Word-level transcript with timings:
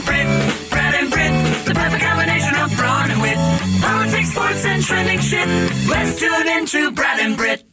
and 0.00 0.06
Brit, 0.06 0.70
Brad 0.70 0.94
and 0.94 1.10
Brit, 1.10 1.66
the 1.66 1.74
perfect 1.74 2.02
combination 2.02 2.54
of 2.56 2.74
brawn 2.76 3.10
and 3.10 3.20
wit. 3.20 3.36
Politics, 3.80 4.30
sports, 4.30 4.64
and 4.64 4.82
trending 4.82 5.20
shit. 5.20 5.46
Let's 5.88 6.18
tune 6.18 6.48
into 6.48 6.90
Brad 6.92 7.20
and 7.20 7.36
Brit. 7.36 7.64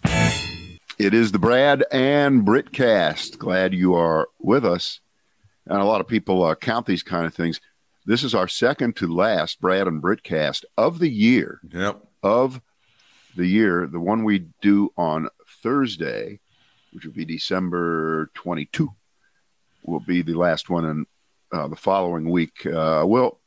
It 1.00 1.14
is 1.14 1.32
the 1.32 1.40
Brad 1.40 1.86
and 1.92 2.44
Brit 2.44 2.72
cast. 2.72 3.38
Glad 3.40 3.74
you 3.74 3.94
are 3.94 4.30
with 4.40 4.66
us. 4.66 5.00
And 5.66 5.80
a 5.80 5.86
lot 5.86 6.02
of 6.02 6.08
people 6.08 6.44
uh, 6.44 6.56
count 6.56 6.86
these 6.86 7.04
kind 7.04 7.26
of 7.26 7.34
things. 7.34 7.60
This 8.06 8.24
is 8.24 8.34
our 8.34 8.48
second 8.48 8.96
to 8.98 9.08
last 9.08 9.62
Brad 9.62 9.88
and 9.88 10.02
Brit 10.02 10.24
cast 10.24 10.66
of 10.78 11.00
the 11.00 11.10
year. 11.10 11.60
Yep. 11.72 12.02
Of 12.24 12.62
the 13.36 13.46
year, 13.48 13.88
the 13.88 14.00
one 14.00 14.24
we 14.24 14.48
do 14.62 14.92
on 14.98 15.30
Thursday, 15.62 16.40
which 16.92 17.06
will 17.06 17.14
be 17.14 17.26
December 17.26 18.32
22, 18.34 18.90
will 19.84 20.00
be 20.00 20.22
the 20.22 20.34
last 20.34 20.70
one 20.70 20.86
in 20.86 21.06
uh, 21.52 21.68
the 21.68 21.76
following 21.76 22.30
week. 22.30 22.66
Uh, 22.66 23.04
we'll 23.06 23.40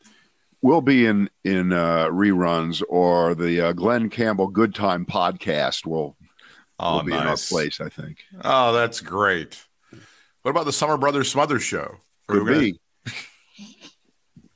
we'll 0.62 0.80
be 0.80 1.06
in 1.06 1.28
in 1.44 1.72
uh, 1.72 2.06
reruns 2.06 2.82
or 2.88 3.34
the 3.34 3.60
uh, 3.60 3.72
Glen 3.72 4.08
Campbell 4.10 4.48
Good 4.48 4.74
Time 4.74 5.04
podcast 5.06 5.86
will 5.86 6.16
Oh, 6.82 6.96
will 6.96 7.02
be 7.04 7.12
in 7.12 7.18
our 7.18 7.36
place. 7.36 7.78
I 7.80 7.88
think 7.90 8.24
Oh, 8.42 8.72
that's 8.72 9.00
great. 9.00 9.62
What 10.42 10.50
about 10.52 10.64
the 10.64 10.72
Summer 10.72 10.96
Brothers 10.96 11.30
Smother 11.30 11.60
show? 11.60 11.96
Are 12.28 12.36
could 12.36 12.46
gonna- 12.46 12.58
be. 12.60 12.80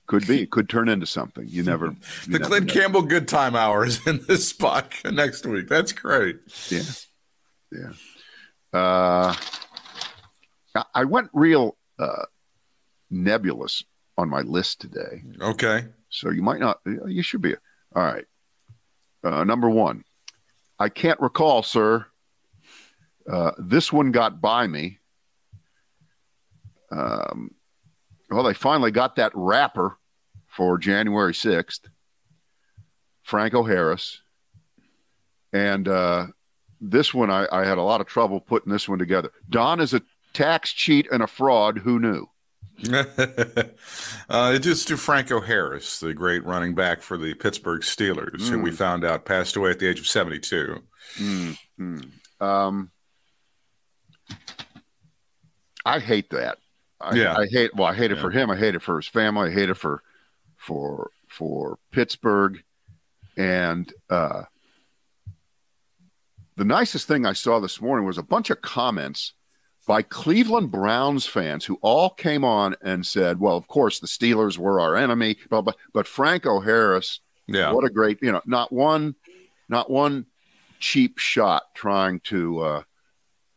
Could 0.06 0.26
be. 0.26 0.46
Could 0.46 0.68
turn 0.68 0.88
into 0.90 1.06
something. 1.06 1.46
You 1.48 1.62
never. 1.62 1.86
you 1.86 1.92
The 2.26 2.38
never 2.38 2.44
Glen 2.48 2.66
know. 2.66 2.72
Campbell 2.74 3.02
Good 3.02 3.26
Time 3.26 3.56
Hour 3.56 3.86
is 3.86 4.06
in 4.06 4.20
this 4.28 4.46
spot 4.48 4.92
next 5.10 5.46
week. 5.46 5.66
That's 5.68 5.92
great. 5.92 6.36
Yeah. 6.68 6.82
Yeah. 7.72 7.90
Uh, 8.72 9.34
I- 10.74 10.84
I 10.94 11.04
went 11.04 11.30
real 11.32 11.76
uh, 11.98 12.24
nebulous 13.14 13.84
on 14.16 14.28
my 14.28 14.42
list 14.42 14.80
today. 14.80 15.22
Okay. 15.40 15.86
So 16.10 16.30
you 16.30 16.42
might 16.42 16.60
not, 16.60 16.80
you 16.84 17.22
should 17.22 17.42
be. 17.42 17.54
All 17.94 18.02
right. 18.02 18.24
Uh, 19.22 19.44
number 19.44 19.70
one, 19.70 20.04
I 20.78 20.88
can't 20.88 21.20
recall, 21.20 21.62
sir. 21.62 22.06
Uh, 23.30 23.52
this 23.58 23.92
one 23.92 24.12
got 24.12 24.40
by 24.40 24.66
me. 24.66 24.98
Um, 26.90 27.54
well, 28.30 28.42
they 28.42 28.54
finally 28.54 28.90
got 28.90 29.16
that 29.16 29.32
rapper 29.34 29.96
for 30.46 30.78
January 30.78 31.32
6th, 31.32 31.80
Franco 33.22 33.62
Harris. 33.62 34.20
And 35.52 35.88
uh, 35.88 36.26
this 36.80 37.14
one, 37.14 37.30
I, 37.30 37.46
I 37.50 37.64
had 37.64 37.78
a 37.78 37.82
lot 37.82 38.00
of 38.00 38.06
trouble 38.06 38.40
putting 38.40 38.72
this 38.72 38.88
one 38.88 38.98
together. 38.98 39.30
Don 39.48 39.80
is 39.80 39.94
a 39.94 40.02
tax 40.32 40.72
cheat 40.72 41.08
and 41.10 41.22
a 41.22 41.26
fraud. 41.26 41.78
Who 41.78 41.98
knew? 41.98 42.28
Uh, 44.28 44.58
just 44.58 44.88
to 44.88 44.96
Franco 44.96 45.40
Harris, 45.40 46.00
the 46.00 46.12
great 46.14 46.44
running 46.44 46.74
back 46.74 47.02
for 47.02 47.16
the 47.16 47.34
Pittsburgh 47.34 47.82
Steelers, 47.82 48.48
who 48.48 48.58
we 48.60 48.70
Mm. 48.70 48.74
found 48.76 49.04
out 49.04 49.24
passed 49.24 49.56
away 49.56 49.70
at 49.70 49.78
the 49.78 49.86
age 49.88 50.00
of 50.00 50.06
72. 50.06 50.82
Mm, 51.16 51.58
mm. 51.80 52.10
Um, 52.44 52.90
I 55.84 55.98
hate 56.00 56.30
that. 56.30 56.58
I, 57.00 57.14
Yeah. 57.14 57.36
I 57.36 57.46
hate. 57.46 57.74
Well, 57.74 57.86
I 57.88 57.94
hate 57.94 58.10
it 58.10 58.16
Yeah. 58.16 58.20
for 58.22 58.30
him. 58.30 58.50
I 58.50 58.56
hate 58.56 58.74
it 58.74 58.82
for 58.82 58.96
his 58.96 59.06
family. 59.08 59.50
I 59.50 59.52
hate 59.52 59.68
it 59.70 59.74
for 59.74 60.02
for 60.56 61.10
for 61.28 61.78
Pittsburgh. 61.92 62.62
And 63.36 63.92
uh, 64.08 64.44
the 66.56 66.64
nicest 66.64 67.06
thing 67.08 67.26
I 67.26 67.32
saw 67.34 67.60
this 67.60 67.80
morning 67.80 68.06
was 68.06 68.16
a 68.18 68.22
bunch 68.22 68.48
of 68.50 68.62
comments 68.62 69.34
by 69.86 70.02
Cleveland 70.02 70.70
Browns 70.70 71.26
fans 71.26 71.64
who 71.64 71.78
all 71.82 72.10
came 72.10 72.44
on 72.44 72.74
and 72.82 73.04
said, 73.06 73.38
"Well, 73.40 73.56
of 73.56 73.68
course 73.68 73.98
the 74.00 74.06
Steelers 74.06 74.56
were 74.58 74.80
our 74.80 74.96
enemy, 74.96 75.36
but 75.50 75.62
but, 75.62 75.76
but 75.92 76.06
Franco 76.06 76.60
Harris 76.60 77.20
Yeah. 77.46 77.72
what 77.72 77.84
a 77.84 77.90
great, 77.90 78.18
you 78.22 78.32
know, 78.32 78.40
not 78.46 78.72
one, 78.72 79.14
not 79.68 79.90
one 79.90 80.26
cheap 80.80 81.18
shot 81.18 81.62
trying 81.74 82.20
to 82.20 82.60
uh, 82.60 82.82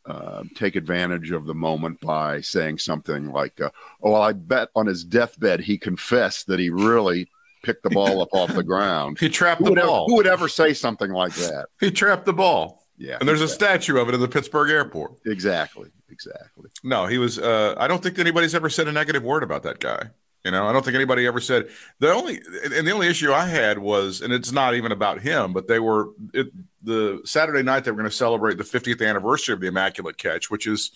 uh, 0.05 0.43
take 0.55 0.75
advantage 0.77 1.31
of 1.31 1.45
the 1.45 1.53
moment 1.55 1.99
by 1.99 2.39
saying 2.41 2.77
something 2.77 3.31
like, 3.31 3.59
uh, 3.59 3.69
"Oh, 4.01 4.11
well, 4.11 4.21
I 4.21 4.33
bet 4.33 4.69
on 4.75 4.85
his 4.85 5.03
deathbed 5.03 5.61
he 5.61 5.77
confessed 5.77 6.47
that 6.47 6.59
he 6.59 6.69
really 6.69 7.29
picked 7.63 7.83
the 7.83 7.89
ball 7.89 8.21
up 8.21 8.29
off 8.33 8.53
the 8.53 8.63
ground." 8.73 9.19
He 9.19 9.29
trapped 9.29 9.59
Who 9.59 9.65
the 9.65 9.69
would, 9.71 9.79
ever, 9.79 9.87
ball. 9.87 10.07
who 10.07 10.15
would 10.15 10.27
ever 10.27 10.47
say 10.47 10.73
something 10.73 11.11
like 11.11 11.33
that? 11.35 11.67
He 11.79 11.91
trapped 11.91 12.25
the 12.25 12.33
ball. 12.33 12.83
Yeah, 12.97 13.17
And 13.19 13.29
there's 13.29 13.41
a 13.41 13.47
statue 13.47 13.97
of 13.97 14.09
it 14.09 14.15
in 14.15 14.21
the 14.21 14.27
Pittsburgh 14.27 14.71
airport. 14.71 15.19
exactly, 15.25 15.89
exactly. 16.09 16.69
No, 16.83 17.05
he 17.05 17.17
was. 17.17 17.37
Uh, 17.37 17.75
I 17.77 17.87
don't 17.87 18.01
think 18.01 18.17
anybody's 18.17 18.55
ever 18.55 18.69
said 18.69 18.87
a 18.87 18.91
negative 18.91 19.23
word 19.23 19.43
about 19.43 19.63
that 19.63 19.79
guy. 19.79 20.09
You 20.43 20.51
know, 20.51 20.65
I 20.65 20.71
don't 20.71 20.83
think 20.85 20.95
anybody 20.95 21.27
ever 21.27 21.41
said 21.41 21.67
the 21.99 22.11
only 22.11 22.39
and 22.63 22.87
the 22.87 22.91
only 22.91 23.07
issue 23.07 23.33
I 23.33 23.45
had 23.45 23.79
was, 23.79 24.21
and 24.21 24.31
it's 24.31 24.51
not 24.51 24.75
even 24.75 24.91
about 24.91 25.19
him, 25.19 25.51
but 25.51 25.67
they 25.67 25.79
were 25.79 26.09
it, 26.33 26.47
the 26.81 27.21
Saturday 27.25 27.63
night 27.63 27.83
they 27.83 27.91
were 27.91 27.97
going 27.97 28.09
to 28.09 28.15
celebrate 28.15 28.57
the 28.57 28.63
50th 28.63 29.05
anniversary 29.05 29.53
of 29.53 29.59
the 29.59 29.67
Immaculate 29.67 30.17
Catch, 30.17 30.49
which 30.49 30.65
is 30.65 30.91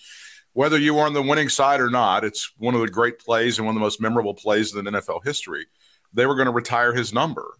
whether 0.53 0.77
you 0.77 0.93
were 0.93 1.03
on 1.03 1.13
the 1.13 1.21
winning 1.21 1.49
side 1.49 1.81
or 1.81 1.89
not, 1.89 2.23
it's 2.23 2.51
one 2.57 2.75
of 2.75 2.81
the 2.81 2.87
great 2.87 3.19
plays 3.19 3.57
and 3.57 3.65
one 3.65 3.75
of 3.75 3.79
the 3.79 3.83
most 3.83 4.01
memorable 4.01 4.33
plays 4.33 4.75
in 4.75 4.85
NFL 4.85 5.25
history. 5.25 5.65
They 6.13 6.25
were 6.25 6.35
going 6.35 6.47
to 6.47 6.51
retire 6.51 6.93
his 6.93 7.13
number. 7.13 7.57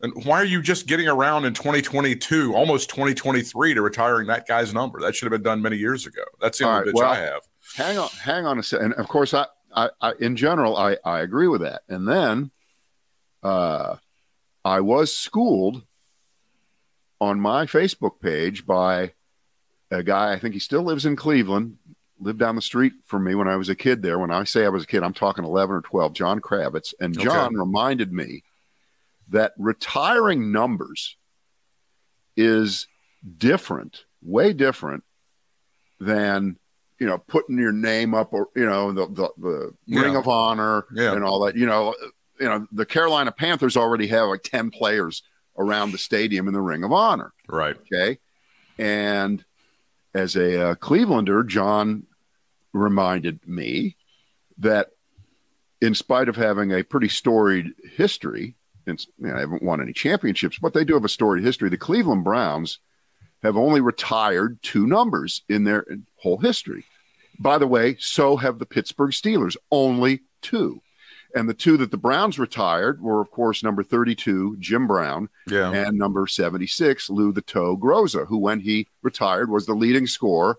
And 0.00 0.12
why 0.24 0.40
are 0.40 0.44
you 0.44 0.60
just 0.60 0.86
getting 0.86 1.08
around 1.08 1.46
in 1.46 1.54
2022, 1.54 2.54
almost 2.54 2.90
2023, 2.90 3.74
to 3.74 3.82
retiring 3.82 4.26
that 4.26 4.46
guy's 4.46 4.74
number? 4.74 5.00
That 5.00 5.14
should 5.14 5.24
have 5.26 5.42
been 5.42 5.42
done 5.50 5.62
many 5.62 5.76
years 5.76 6.06
ago. 6.06 6.22
That's 6.40 6.58
the 6.58 6.66
only 6.66 6.78
right, 6.78 6.86
bitch 6.88 6.94
well- 6.94 7.12
I 7.12 7.16
have. 7.16 7.42
Hang 7.76 7.98
on, 7.98 8.08
hang 8.10 8.46
on 8.46 8.58
a 8.58 8.62
second. 8.62 8.92
And 8.92 8.94
of 8.94 9.08
course, 9.08 9.34
I, 9.34 9.46
I, 9.74 9.90
I 10.00 10.12
in 10.20 10.36
general, 10.36 10.76
I, 10.76 10.96
I 11.04 11.20
agree 11.20 11.48
with 11.48 11.62
that. 11.62 11.82
And 11.88 12.06
then, 12.06 12.50
uh, 13.42 13.96
I 14.64 14.80
was 14.80 15.16
schooled 15.16 15.82
on 17.20 17.40
my 17.40 17.66
Facebook 17.66 18.20
page 18.20 18.66
by 18.66 19.12
a 19.90 20.02
guy. 20.02 20.32
I 20.32 20.38
think 20.38 20.54
he 20.54 20.60
still 20.60 20.82
lives 20.82 21.06
in 21.06 21.16
Cleveland. 21.16 21.78
Lived 22.20 22.38
down 22.38 22.56
the 22.56 22.62
street 22.62 22.92
from 23.04 23.24
me 23.24 23.34
when 23.34 23.46
I 23.48 23.56
was 23.56 23.68
a 23.68 23.74
kid 23.74 24.00
there. 24.02 24.18
When 24.18 24.30
I 24.30 24.44
say 24.44 24.64
I 24.64 24.68
was 24.70 24.84
a 24.84 24.86
kid, 24.86 25.02
I'm 25.02 25.12
talking 25.12 25.44
11 25.44 25.76
or 25.76 25.80
12. 25.82 26.14
John 26.14 26.40
Kravitz, 26.40 26.94
and 27.00 27.16
Okay. 27.16 27.24
John 27.24 27.54
reminded 27.54 28.12
me 28.12 28.42
that 29.30 29.52
retiring 29.58 30.52
numbers 30.52 31.16
is 32.36 32.86
different, 33.38 34.04
way 34.22 34.52
different 34.52 35.04
than 36.00 36.58
you 36.98 37.06
know 37.06 37.18
putting 37.18 37.58
your 37.58 37.72
name 37.72 38.14
up 38.14 38.32
or 38.32 38.48
you 38.54 38.66
know 38.66 38.92
the 38.92 39.06
the, 39.06 39.28
the 39.38 39.74
Yeah. 39.86 40.00
Ring 40.00 40.16
of 40.16 40.28
Honor 40.28 40.84
Yeah. 40.92 41.12
and 41.14 41.24
all 41.24 41.40
that. 41.44 41.56
You 41.56 41.66
know, 41.66 41.94
you 42.38 42.46
know 42.46 42.66
the 42.72 42.86
Carolina 42.86 43.32
Panthers 43.32 43.76
already 43.76 44.06
have 44.08 44.28
like 44.28 44.42
10 44.42 44.70
players 44.70 45.22
around 45.58 45.92
the 45.92 45.98
stadium 45.98 46.48
in 46.48 46.54
the 46.54 46.60
Ring 46.60 46.84
of 46.84 46.92
Honor. 46.92 47.32
Right. 47.48 47.76
Okay, 47.76 48.18
and 48.78 49.44
as 50.14 50.36
a 50.36 50.70
uh, 50.70 50.74
Clevelander, 50.76 51.46
John 51.46 52.04
reminded 52.72 53.46
me 53.46 53.96
that 54.58 54.88
in 55.80 55.94
spite 55.94 56.28
of 56.28 56.36
having 56.36 56.72
a 56.72 56.82
pretty 56.82 57.08
storied 57.08 57.72
history, 57.94 58.55
and 58.86 59.04
you 59.18 59.26
know, 59.28 59.34
they 59.34 59.40
haven't 59.40 59.62
won 59.62 59.80
any 59.80 59.92
championships, 59.92 60.58
but 60.58 60.72
they 60.74 60.84
do 60.84 60.94
have 60.94 61.04
a 61.04 61.08
storied 61.08 61.44
history. 61.44 61.68
The 61.68 61.76
Cleveland 61.76 62.24
Browns 62.24 62.78
have 63.42 63.56
only 63.56 63.80
retired 63.80 64.58
two 64.62 64.86
numbers 64.86 65.42
in 65.48 65.64
their 65.64 65.84
whole 66.16 66.38
history. 66.38 66.84
By 67.38 67.58
the 67.58 67.66
way, 67.66 67.96
so 67.98 68.36
have 68.36 68.58
the 68.58 68.66
Pittsburgh 68.66 69.10
Steelers, 69.10 69.56
only 69.70 70.20
two. 70.40 70.80
And 71.34 71.48
the 71.48 71.54
two 71.54 71.76
that 71.76 71.90
the 71.90 71.98
Browns 71.98 72.38
retired 72.38 73.02
were, 73.02 73.20
of 73.20 73.30
course, 73.30 73.62
number 73.62 73.82
32, 73.82 74.56
Jim 74.58 74.86
Brown, 74.86 75.28
Yeah. 75.46 75.70
and 75.70 75.98
number 75.98 76.26
76, 76.26 77.10
Lou 77.10 77.32
the 77.32 77.42
Toe 77.42 77.76
Groza, 77.76 78.26
who, 78.26 78.38
when 78.38 78.60
he 78.60 78.88
retired, 79.02 79.50
was 79.50 79.66
the 79.66 79.74
leading 79.74 80.06
scorer 80.06 80.56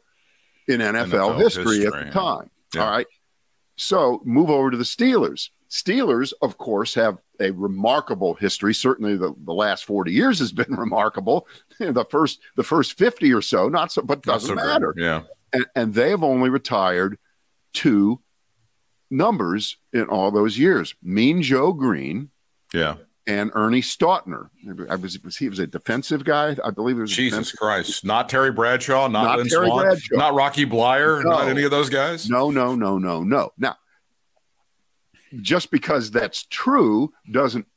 in 0.67 0.79
NFL, 0.81 1.07
NFL 1.35 1.39
history, 1.39 1.87
at 1.87 1.93
the 1.93 2.11
time. 2.11 2.51
Yeah. 2.75 2.83
All 2.83 2.91
right. 2.91 3.07
So 3.75 4.21
move 4.23 4.49
over 4.51 4.69
to 4.69 4.77
the 4.77 4.83
Steelers. 4.83 5.49
Steelers, 5.69 6.33
of 6.41 6.57
course, 6.57 6.93
have 6.95 7.17
a 7.39 7.51
remarkable 7.51 8.33
history. 8.35 8.73
Certainly, 8.73 9.17
the, 9.17 9.33
the 9.45 9.53
last 9.53 9.85
40 9.85 10.11
years 10.11 10.39
has 10.39 10.51
been 10.51 10.73
remarkable. 10.75 11.47
the 11.79 12.05
first 12.09 12.39
the 12.55 12.63
first 12.63 12.97
50 12.97 13.33
or 13.33 13.41
so, 13.41 13.67
not 13.69 13.91
so, 13.91 14.01
but 14.01 14.21
doesn't 14.23 14.47
so 14.49 14.55
matter. 14.55 14.93
Yeah. 14.97 15.23
And, 15.53 15.65
and 15.75 15.93
they 15.93 16.09
have 16.09 16.23
only 16.23 16.49
retired 16.49 17.17
two 17.73 18.21
numbers 19.09 19.77
in 19.93 20.03
all 20.05 20.31
those 20.31 20.57
years. 20.57 20.95
Mean 21.01 21.41
Joe 21.41 21.71
Greene 21.73 22.29
Yeah. 22.73 22.95
and 23.25 23.51
Ernie 23.55 23.81
Stautner. 23.81 24.49
I 24.89 24.95
was, 24.95 25.21
was 25.23 25.37
he 25.37 25.47
was 25.49 25.59
a 25.59 25.67
defensive 25.67 26.23
guy? 26.25 26.55
I 26.63 26.71
believe 26.71 26.97
he 26.97 27.01
was 27.01 27.11
Jesus 27.13 27.51
Christ. 27.53 28.03
Not 28.03 28.27
Terry 28.29 28.51
Bradshaw, 28.51 29.07
not, 29.07 29.37
Not 29.37 29.47
Terry 29.47 29.67
Swann, 29.67 29.85
Bradshaw. 29.85 30.15
not 30.17 30.33
Rocky 30.33 30.65
Bleier, 30.65 31.23
No. 31.23 31.29
not 31.31 31.47
any 31.47 31.63
of 31.63 31.71
those 31.71 31.89
guys. 31.89 32.29
No, 32.29 32.51
no, 32.51 32.75
no, 32.75 32.97
no, 32.97 33.23
no. 33.23 33.51
Now, 33.57 33.77
just 35.35 35.71
because 35.71 36.11
that's 36.11 36.43
true 36.43 37.13
doesn't, 37.29 37.67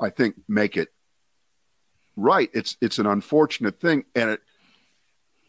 I 0.00 0.10
think, 0.10 0.36
make 0.48 0.76
it 0.76 0.88
right. 2.16 2.50
It's 2.52 2.76
it's 2.80 2.98
an 2.98 3.06
unfortunate 3.06 3.80
thing, 3.80 4.04
and 4.14 4.30
it 4.30 4.40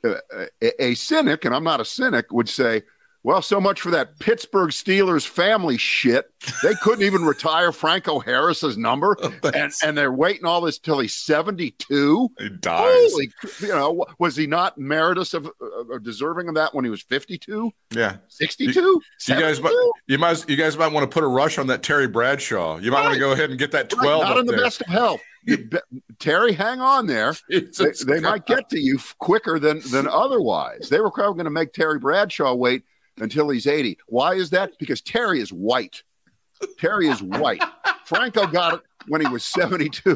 uh, 0.04 0.16
a, 0.62 0.84
a 0.84 0.96
cynic, 0.96 1.46
and 1.46 1.56
I'm 1.56 1.64
not 1.64 1.80
a 1.80 1.86
cynic, 1.86 2.32
would 2.32 2.50
say, 2.50 2.84
Well, 3.26 3.42
so 3.42 3.62
much 3.62 3.80
for 3.80 3.90
that 3.92 4.20
Pittsburgh 4.20 4.72
Steelers 4.72 5.26
family 5.26 5.78
shit. 5.78 6.26
They 6.62 6.74
couldn't 6.76 7.06
even 7.06 7.24
retire 7.24 7.72
Franco 7.72 8.20
Harris's 8.20 8.78
number, 8.78 9.16
and, 9.56 9.72
and 9.82 9.98
they're 9.98 10.12
waiting 10.12 10.44
all 10.46 10.60
this 10.60 10.78
till 10.78 11.00
he's 11.00 11.16
seventy-two. 11.16 12.30
He 12.38 12.50
dies. 12.50 13.12
Holy, 13.12 13.32
you 13.62 13.68
know, 13.70 14.06
was 14.20 14.36
he 14.36 14.46
not 14.46 14.78
meritus 14.78 15.34
of, 15.34 15.50
of 15.90 16.04
deserving 16.04 16.50
of 16.50 16.56
that 16.56 16.74
when 16.76 16.84
he 16.84 16.92
was 16.92 17.02
52, 17.04 17.72
Yeah. 17.92 18.18
62? 18.28 18.80
You 18.82 19.02
guys, 19.28 19.62
might, 19.62 19.70
72? 19.70 19.92
you 20.08 20.18
might, 20.18 20.50
you 20.50 20.56
guys 20.58 20.78
might 20.78 20.92
want 20.92 21.10
to 21.10 21.14
put 21.14 21.24
a 21.24 21.28
rush 21.28 21.58
on 21.58 21.68
that 21.68 21.82
Terry 21.82 22.08
Bradshaw. 22.10 22.78
You 22.80 22.92
might 22.92 23.04
want 23.04 23.14
to 23.14 23.20
go 23.20 23.32
ahead 23.32 23.50
and 23.50 23.58
get 23.58 23.72
that 23.72 23.92
Right, 23.94 24.02
twelve. 24.04 24.24
not 24.24 24.32
up 24.34 24.38
in 24.40 24.46
the 24.48 24.52
there. 24.54 24.64
best 24.64 24.82
of 24.82 24.88
health. 24.88 25.22
Be- 25.46 25.70
Terry, 26.20 26.52
hang 26.54 26.82
on 26.82 27.08
there. 27.08 27.36
They, 27.50 27.92
they 28.06 28.20
might 28.20 28.46
get 28.46 28.70
to 28.70 28.80
you 28.80 29.00
quicker 29.20 29.60
than 29.60 29.82
than 29.92 30.08
otherwise. 30.08 30.90
They 30.90 31.00
were 31.00 31.12
probably 31.12 31.36
going 31.36 31.46
to 31.46 31.52
make 31.52 31.72
Terry 31.74 32.00
Bradshaw 32.00 32.54
wait 32.54 32.84
until 33.18 33.50
he's 33.50 33.68
80. 33.68 33.98
Why 34.08 34.34
is 34.36 34.50
that? 34.52 34.72
Because 34.80 35.02
Terry 35.02 35.40
is 35.40 35.52
white. 35.52 36.04
Terry 36.80 37.08
is 37.08 37.22
white. 37.22 37.62
Franco 38.06 38.48
got 38.48 38.76
it 38.76 38.82
when 39.08 39.22
he 39.22 39.28
was 39.28 39.44
72. 39.46 40.16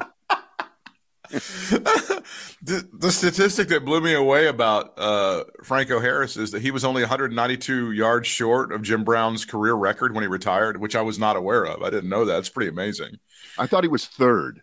the, 1.30 2.88
the 2.94 3.12
statistic 3.12 3.68
that 3.68 3.84
blew 3.84 4.00
me 4.00 4.14
away 4.14 4.48
about 4.48 4.94
uh, 4.98 5.44
Franco 5.64 6.00
Harris 6.00 6.38
is 6.38 6.52
that 6.52 6.62
he 6.62 6.72
was 6.72 6.86
only 6.86 7.02
192 7.02 7.92
yards 7.92 8.28
short 8.28 8.72
of 8.72 8.82
Jim 8.82 9.04
Brown's 9.04 9.44
career 9.44 9.74
record 9.74 10.14
when 10.14 10.24
he 10.24 10.28
retired, 10.28 10.80
which 10.80 10.96
I 10.96 11.02
was 11.02 11.20
not 11.20 11.36
aware 11.36 11.66
of. 11.66 11.84
I 11.84 11.90
didn't 11.90 12.10
know 12.10 12.24
that. 12.26 12.40
It's 12.40 12.50
pretty 12.50 12.70
amazing. 12.70 13.18
I 13.58 13.68
thought 13.68 13.84
he 13.84 13.90
was 13.90 14.06
third. 14.06 14.62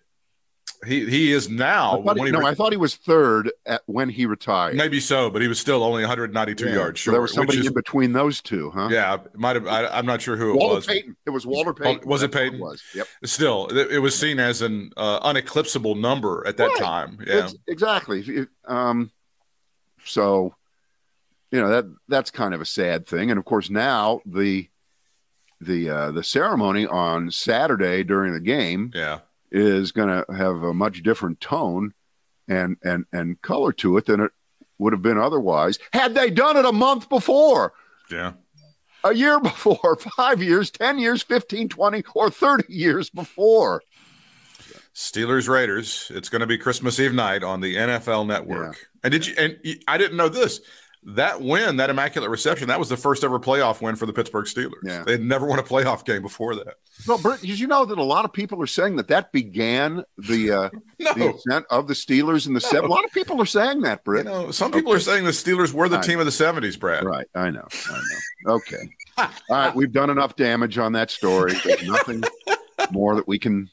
He 0.87 1.09
he 1.09 1.33
is 1.33 1.49
now. 1.49 1.93
I 1.93 1.95
thought 1.97 2.05
when 2.05 2.17
he, 2.19 2.25
he 2.27 2.31
no, 2.33 2.39
re- 2.41 2.47
I 2.47 2.55
thought 2.55 2.73
he 2.73 2.77
was 2.77 2.97
third 2.97 3.51
at 3.65 3.83
when 3.87 4.09
he 4.09 4.27
retired. 4.27 4.75
maybe 4.77 5.01
so, 5.01 5.31
but 5.31 5.41
he 5.41 5.49
was 5.49 5.59
still 5.59 5.83
only 5.83 6.03
192 6.03 6.67
Yeah. 6.67 6.75
yards 6.75 7.01
So 7.01 7.11
there 7.11 7.21
was 7.23 7.33
somebody 7.33 7.59
is, 7.61 7.67
in 7.69 7.73
between 7.73 8.13
those 8.13 8.43
two, 8.43 8.71
huh? 8.71 8.89
yeah, 8.91 9.15
it 9.15 9.39
might 9.39 9.57
have. 9.57 9.67
I, 9.67 9.87
I'm 9.87 10.05
not 10.07 10.21
sure 10.21 10.37
who 10.37 10.51
it 10.51 10.57
Walter 10.57 10.75
was. 10.77 10.87
Payton. 10.87 11.17
It 11.27 11.31
was 11.31 11.47
Walter 11.47 11.73
Payton. 11.73 12.09
was 12.09 12.23
it 12.23 12.33
Payton? 12.33 12.59
was. 12.61 12.83
Yep. 12.95 13.07
Still, 13.25 13.69
it, 13.69 13.93
it 13.93 13.99
was 14.01 14.19
seen 14.19 14.39
as 14.39 14.61
an 14.63 14.91
uh, 14.97 15.21
uneclipsable 15.21 15.99
number 15.99 16.47
at 16.47 16.57
that 16.59 16.67
Right. 16.69 16.77
time. 16.79 17.19
Yeah, 17.27 17.35
Ex- 17.45 17.55
exactly. 17.67 18.47
Um, 18.67 19.11
so, 20.05 20.55
you 21.51 21.61
know 21.61 21.69
that 21.69 21.85
that's 22.09 22.31
kind 22.31 22.53
of 22.53 22.61
a 22.61 22.67
sad 22.67 23.07
thing, 23.07 23.31
and 23.31 23.39
of 23.39 23.45
course 23.45 23.71
now 23.71 24.21
the 24.27 24.69
the 25.61 25.89
uh, 25.89 26.11
the 26.11 26.23
ceremony 26.25 26.85
on 26.87 27.31
Saturday 27.31 28.03
during 28.03 28.35
the 28.35 28.41
game 28.41 28.91
yeah. 28.95 29.21
Is 29.55 29.93
going 29.93 30.09
to 30.09 30.25
have 30.35 30.63
a 30.63 30.75
much 30.75 31.03
different 31.03 31.41
tone 31.41 31.95
and 32.49 32.77
and 32.83 33.07
and 33.13 33.41
color 33.41 33.73
to 33.73 33.97
it 33.97 34.05
than 34.07 34.21
it 34.21 34.33
would 34.79 34.93
have 34.93 35.01
been 35.03 35.17
otherwise 35.19 35.79
had 35.93 36.15
they 36.15 36.29
done 36.29 36.57
it 36.57 36.65
a 36.67 36.73
month 36.73 37.09
before 37.09 37.73
Yeah. 38.11 38.33
a 39.05 39.15
year 39.15 39.39
before 39.41 39.97
five 40.17 40.43
years 40.43 40.71
ten 40.71 40.99
years 40.99 41.23
15 41.23 41.69
20 41.71 42.05
or 42.15 42.31
30 42.31 42.65
years 42.73 43.09
before 43.09 43.83
Steelers 44.95 45.49
Raiders. 45.49 46.11
It's 46.15 46.29
going 46.29 46.41
to 46.41 46.47
be 46.47 46.57
Christmas 46.57 47.01
Eve 47.01 47.13
night 47.15 47.43
on 47.43 47.61
the 47.61 47.75
NFL 47.75 48.27
Network. 48.29 48.77
And 49.03 49.11
did 49.11 49.27
you? 49.27 49.35
And 49.37 49.59
I 49.89 49.99
didn't 49.99 50.17
know 50.17 50.29
this. 50.29 50.61
That 51.07 51.43
win, 51.43 51.77
that 51.77 51.91
immaculate 51.91 52.31
reception, 52.31 52.69
that 52.69 52.79
was 52.79 52.89
the 52.89 52.97
first 52.97 53.25
ever 53.25 53.39
playoff 53.39 53.83
win 53.83 53.95
for 53.95 54.07
the 54.07 54.13
Pittsburgh 54.15 54.47
Steelers. 54.47 54.73
Yeah. 54.83 55.03
They 55.05 55.13
had 55.13 55.21
never 55.21 55.47
won 55.47 55.59
a 55.59 55.63
playoff 55.63 56.03
game 56.07 56.23
before 56.23 56.55
that. 56.57 56.77
no 57.07 57.19
Brent, 57.19 57.43
did 57.43 57.59
you 57.59 57.67
know 57.67 57.85
that 57.85 57.99
a 57.99 58.03
lot 58.03 58.25
of 58.25 58.33
people 58.33 58.63
are 58.63 58.67
saying 58.67 58.97
that 58.97 59.09
that 59.09 59.31
began 59.31 60.03
the 60.17 60.51
uh 60.51 60.71
the 60.99 61.15
No, 61.17 61.35
ascent 61.35 61.67
of 61.71 61.89
the 61.89 61.95
steelers 61.95 62.47
in 62.47 62.55
the 62.55 62.61
seven 62.61 62.89
a 62.89 62.93
lot 62.93 63.05
of 63.05 63.13
people 63.13 63.41
are 63.43 63.45
saying 63.47 63.83
that 63.83 63.99
you 63.99 64.03
Britt. 64.05 64.25
know, 64.25 64.51
some 64.51 64.73
people 64.73 64.95
are 64.95 64.99
saying 64.99 65.25
the 65.25 65.31
Steelers 65.31 65.73
were 65.75 65.89
the 65.91 65.97
Right. 65.97 66.05
team 66.07 66.21
of 66.21 66.25
the 66.27 66.33
'70s, 66.33 66.79
Brad. 66.81 67.05
right 67.05 67.27
i 67.35 67.51
know 67.51 67.67
i 67.91 68.01
know 68.47 68.53
okay 68.55 68.89
all 69.19 69.29
right 69.51 69.75
we've 69.75 69.93
done 69.93 70.09
enough 70.09 70.37
damage 70.37 70.79
on 70.79 70.93
that 70.93 71.11
story 71.11 71.53
there's 71.65 71.87
nothing 71.87 72.23
more 72.93 73.15
that 73.17 73.29
we 73.29 73.39
can 73.39 73.69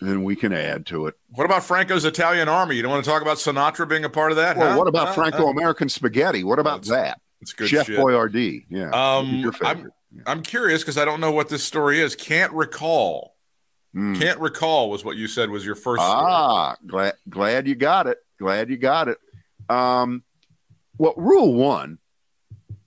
than 0.00 0.22
we 0.24 0.36
can 0.36 0.52
add 0.52 0.86
to 0.86 1.06
it 1.06 1.14
What 1.30 1.44
about 1.44 1.64
Franco's 1.64 2.04
Italian 2.04 2.48
Army? 2.48 2.76
You 2.76 2.82
don't 2.82 2.90
want 2.92 3.04
to 3.04 3.10
talk 3.10 3.22
about 3.22 3.38
Sinatra 3.38 3.88
being 3.88 4.04
a 4.04 4.08
part 4.10 4.30
of 4.30 4.36
that? 4.36 4.56
Well, 4.56 4.72
huh? 4.72 4.78
what 4.78 4.86
about? 4.88 5.14
Franco 5.14 5.48
American 5.48 5.88
spaghetti? 5.88 6.44
What 6.44 6.58
about 6.58 6.82
That's 6.82 6.90
that? 6.90 7.20
It's 7.40 7.52
good 7.52 7.68
Chef 7.68 7.86
shit. 7.86 7.98
Boyardee. 7.98 8.64
Yeah. 8.68 8.90
Um, 8.90 9.36
your 9.36 9.52
I'm- 9.64 9.76
favorite. 9.76 9.92
I'm 10.26 10.42
curious 10.42 10.82
because 10.82 10.96
I 10.96 11.04
don't 11.04 11.20
know 11.20 11.30
what 11.30 11.48
this 11.50 11.62
story 11.62 12.00
is. 12.00 12.16
Can't 12.16 12.52
recall. 12.52 13.36
Mm. 13.94 14.18
Can't 14.18 14.40
recall 14.40 14.88
was 14.90 15.04
what 15.04 15.16
you 15.16 15.28
said 15.28 15.50
was 15.50 15.64
your 15.66 15.74
first. 15.74 16.00
story. 16.02 16.16
Ah, 16.18 16.76
glad 16.86 17.14
glad 17.28 17.68
you 17.68 17.74
got 17.74 18.06
it. 18.06 18.18
Glad 18.38 18.70
you 18.70 18.76
got 18.78 19.08
it. 19.08 19.18
Um, 19.68 20.22
well, 20.96 21.14
rule 21.16 21.52
one 21.54 21.98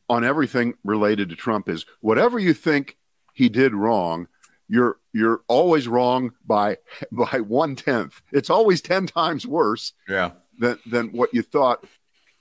on 0.10 0.24
everything 0.24 0.74
related 0.84 1.30
to 1.30 1.36
Trump 1.36 1.70
is 1.70 1.86
whatever 2.02 2.40
you 2.40 2.54
think 2.54 2.98
he 3.34 3.50
did 3.50 3.74
wrong, 3.74 4.28
you're 4.74 4.98
you're 5.12 5.42
always 5.50 5.88
wrong 5.88 6.32
by 6.48 6.78
by 7.12 7.42
one 7.42 7.76
tenth. 7.76 8.22
It's 8.32 8.50
always 8.50 8.82
ten 8.82 9.06
times 9.06 9.46
worse 9.46 9.94
Yeah. 10.08 10.32
than 10.58 10.80
than 10.86 11.10
what 11.10 11.34
you 11.34 11.42
thought 11.44 11.84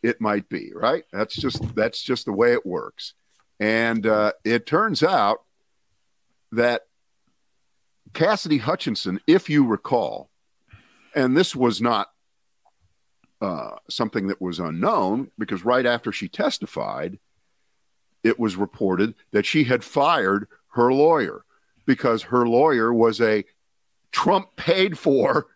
it 0.03 0.21
might 0.21 0.49
be. 0.49 0.71
Right? 0.75 1.05
That's 1.13 1.35
just 1.35 1.75
that's 1.75 2.01
just 2.03 2.25
the 2.27 2.33
way 2.33 2.53
it 2.53 2.65
works. 2.65 3.15
And 3.59 4.07
uh, 4.07 4.33
it 4.45 4.65
turns 4.65 5.03
out 5.03 5.43
that 6.53 6.83
Cassidy 8.15 8.59
Hutchinson, 8.59 9.21
if 9.27 9.51
you 9.51 9.67
recall, 9.67 10.31
and 11.15 11.37
this 11.37 11.55
was 11.55 11.81
not 11.83 12.09
uh, 13.41 13.77
something 13.89 14.29
that 14.29 14.41
was 14.41 14.59
unknown 14.61 15.31
because 15.39 15.65
right 15.65 15.85
after 15.87 16.11
she 16.13 16.29
testified, 16.29 17.19
it 18.23 18.39
was 18.39 18.57
reported 18.57 19.15
that 19.33 19.47
she 19.47 19.65
had 19.65 19.83
fired 19.85 20.47
her 20.75 20.93
lawyer 20.93 21.43
because 21.91 22.23
her 22.23 22.47
lawyer 22.47 22.95
was 22.95 23.21
a 23.21 23.45
Trump 24.13 24.55
paid 24.55 24.97
for 24.97 25.49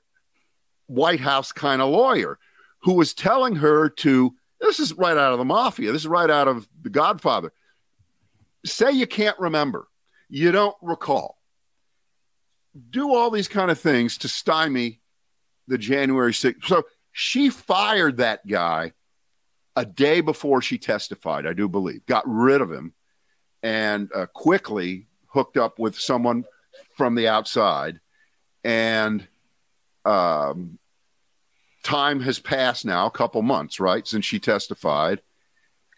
White 0.88 1.20
House 1.20 1.52
kind 1.52 1.80
of 1.80 1.90
lawyer 1.90 2.40
who 2.82 2.94
was 2.94 3.14
telling 3.14 3.54
her 3.54 3.88
to, 3.88 4.34
this 4.60 4.80
is 4.80 4.92
right 4.94 5.16
out 5.16 5.32
of 5.32 5.38
the 5.38 5.44
mafia, 5.44 5.92
this 5.92 6.02
is 6.02 6.08
right 6.08 6.28
out 6.28 6.48
of 6.48 6.68
The 6.82 6.90
Godfather. 6.90 7.52
Say 8.66 8.90
you 8.90 9.06
can't 9.06 9.38
remember, 9.38 9.86
you 10.28 10.50
don't 10.50 10.74
recall. 10.82 11.38
Do 12.90 13.14
all 13.14 13.30
these 13.30 13.46
kind 13.46 13.70
of 13.70 13.78
things 13.78 14.18
to 14.18 14.28
stymie 14.28 15.00
the 15.68 15.78
January 15.78 16.32
6th. 16.32 16.64
So 16.64 16.82
she 17.12 17.48
fired 17.48 18.16
that 18.16 18.44
guy 18.44 18.90
a 19.76 19.86
day 19.86 20.20
before 20.20 20.60
she 20.62 20.78
testified, 20.78 21.46
I 21.46 21.52
do 21.52 21.68
believe, 21.68 22.04
got 22.06 22.24
rid 22.26 22.60
of 22.60 22.72
him 22.72 22.92
and 23.62 24.10
uh, 24.12 24.26
quickly 24.26 25.06
hooked 25.34 25.56
up 25.56 25.78
with 25.78 25.98
someone 25.98 26.44
from 26.96 27.14
the 27.14 27.28
outside. 27.28 28.00
And 28.64 29.26
um, 30.06 30.78
time 31.82 32.20
has 32.20 32.38
passed 32.38 32.86
now, 32.86 33.06
a 33.06 33.10
couple 33.10 33.42
months, 33.42 33.78
right, 33.78 34.06
since 34.06 34.24
she 34.24 34.38
testified. 34.38 35.20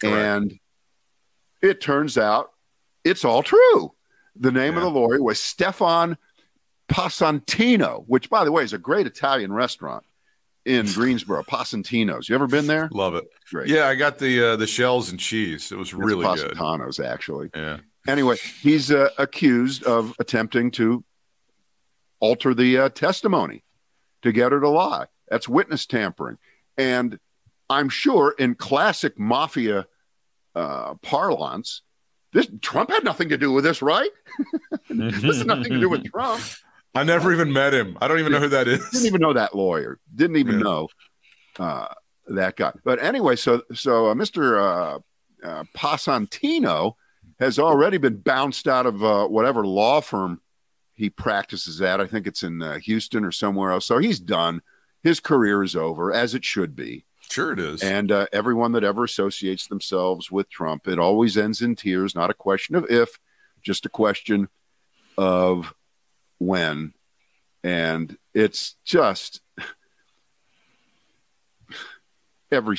Correct. 0.01 0.17
And 0.17 0.59
it 1.63 1.81
turns 1.81 2.19
out 2.19 2.51
it's 3.05 3.25
all 3.25 3.43
true. 3.43 3.93
The 4.35 4.53
name 4.53 4.77
of 4.77 4.83
the 4.83 4.91
lawyer 4.91 5.23
was 5.23 5.41
Stefan 5.41 6.19
Passantino, 6.89 8.05
which, 8.07 8.29
by 8.29 8.45
the 8.45 8.53
way, 8.53 8.65
is 8.65 8.73
a 8.73 8.79
great 8.79 9.07
Italian 9.07 9.53
restaurant 9.53 10.05
in 10.67 10.85
Greensboro. 10.87 11.43
Passantino's. 11.43 12.29
You 12.29 12.35
ever 12.35 12.47
been 12.47 12.67
there? 12.67 12.91
Love 12.93 13.15
it. 13.15 13.25
Great. 13.51 13.69
Yeah, 13.69 13.87
I 13.87 13.95
got 13.95 14.19
the 14.19 14.45
uh, 14.45 14.57
the 14.57 14.67
shells 14.67 15.11
and 15.11 15.19
cheese. 15.19 15.73
It 15.73 15.77
was 15.77 15.89
It's 15.89 15.95
really 15.95 16.27
good. 16.37 16.57
Passantino's, 16.57 17.01
actually. 17.01 17.51
Yeah. 17.55 17.79
Anyway, 18.09 18.37
he's 18.61 18.91
uh, 18.91 19.09
accused 19.19 19.83
of 19.85 20.15
attempting 20.19 20.71
to 20.73 21.05
alter 22.21 22.55
the 22.55 22.79
uh, 22.79 22.89
testimony 22.91 23.63
to 24.23 24.33
get 24.33 24.53
her 24.53 24.61
to 24.61 24.69
lie. 24.69 25.07
That's 25.29 25.49
witness 25.49 25.87
tampering. 25.87 26.39
And 26.79 27.19
I'm 27.69 27.89
sure 27.89 28.35
in 28.39 28.55
classic 28.55 29.19
mafia 29.19 29.87
uh, 30.55 30.95
parlance, 31.03 31.83
this 32.33 32.49
Trump 32.61 32.91
had 32.91 33.05
nothing 33.05 33.29
to 33.31 33.37
do 33.37 33.53
with 33.53 33.65
this, 33.65 33.83
right? 33.83 34.11
this 34.89 35.23
has 35.23 35.45
nothing 35.45 35.73
to 35.73 35.81
do 35.81 35.89
with 35.89 36.11
Trump. 36.11 36.43
I 36.95 37.03
never 37.05 37.33
even 37.33 37.53
met 37.53 37.75
him. 37.75 37.99
I 38.01 38.09
don't 38.09 38.19
even 38.21 38.33
know 38.33 38.41
who 38.41 38.49
that 38.49 38.65
Didn't 38.65 39.05
even 39.07 39.21
know 39.21 39.33
that 39.33 39.55
lawyer. 39.55 39.99
Didn't 40.15 40.37
even 40.37 40.57
Yeah. 40.57 40.63
know 40.65 40.89
uh, 41.59 41.89
that 42.29 42.57
guy. 42.57 42.73
But 42.85 43.03
anyway, 43.03 43.37
so 43.37 43.63
so 43.75 44.07
uh, 44.07 44.15
Mr. 44.15 44.59
Uh, 44.59 44.99
uh, 45.47 45.65
Passantino 45.77 46.95
has 47.39 47.59
already 47.59 47.99
been 47.99 48.17
bounced 48.17 48.67
out 48.67 48.87
of 48.87 49.05
uh, 49.05 49.27
whatever 49.27 49.67
law 49.67 50.01
firm 50.01 50.41
he 50.95 51.11
practices 51.11 51.83
at. 51.83 52.01
I 52.01 52.07
think 52.07 52.27
it's 52.27 52.43
in 52.43 52.63
uh, 52.63 52.79
Houston 52.79 53.25
or 53.25 53.33
somewhere 53.33 53.71
else. 53.71 53.87
So 53.87 53.99
he's 53.99 54.19
done. 54.19 54.63
His 55.03 55.21
career 55.21 55.63
is 55.63 55.77
over, 55.77 56.13
as 56.13 56.35
it 56.35 56.45
should 56.45 56.75
be. 56.75 57.05
Sure, 57.31 57.53
it 57.53 57.59
is. 57.59 57.83
And 57.83 58.11
uh, 58.11 58.27
everyone 58.33 58.73
that 58.73 58.85
ever 58.85 59.05
associates 59.05 59.67
themselves 59.67 60.31
with 60.31 60.49
Trump, 60.49 60.89
it 60.89 60.99
always 60.99 61.37
ends 61.37 61.61
in 61.61 61.77
tears. 61.77 62.15
Not 62.15 62.31
a 62.31 62.35
question 62.35 62.75
of 62.75 62.91
if, 62.91 63.19
just 63.63 63.85
a 63.85 63.91
question 63.91 64.49
of 65.19 65.75
when. 66.39 66.95
And 67.63 68.17
it's 68.33 68.77
just 68.85 69.41
every 72.51 72.79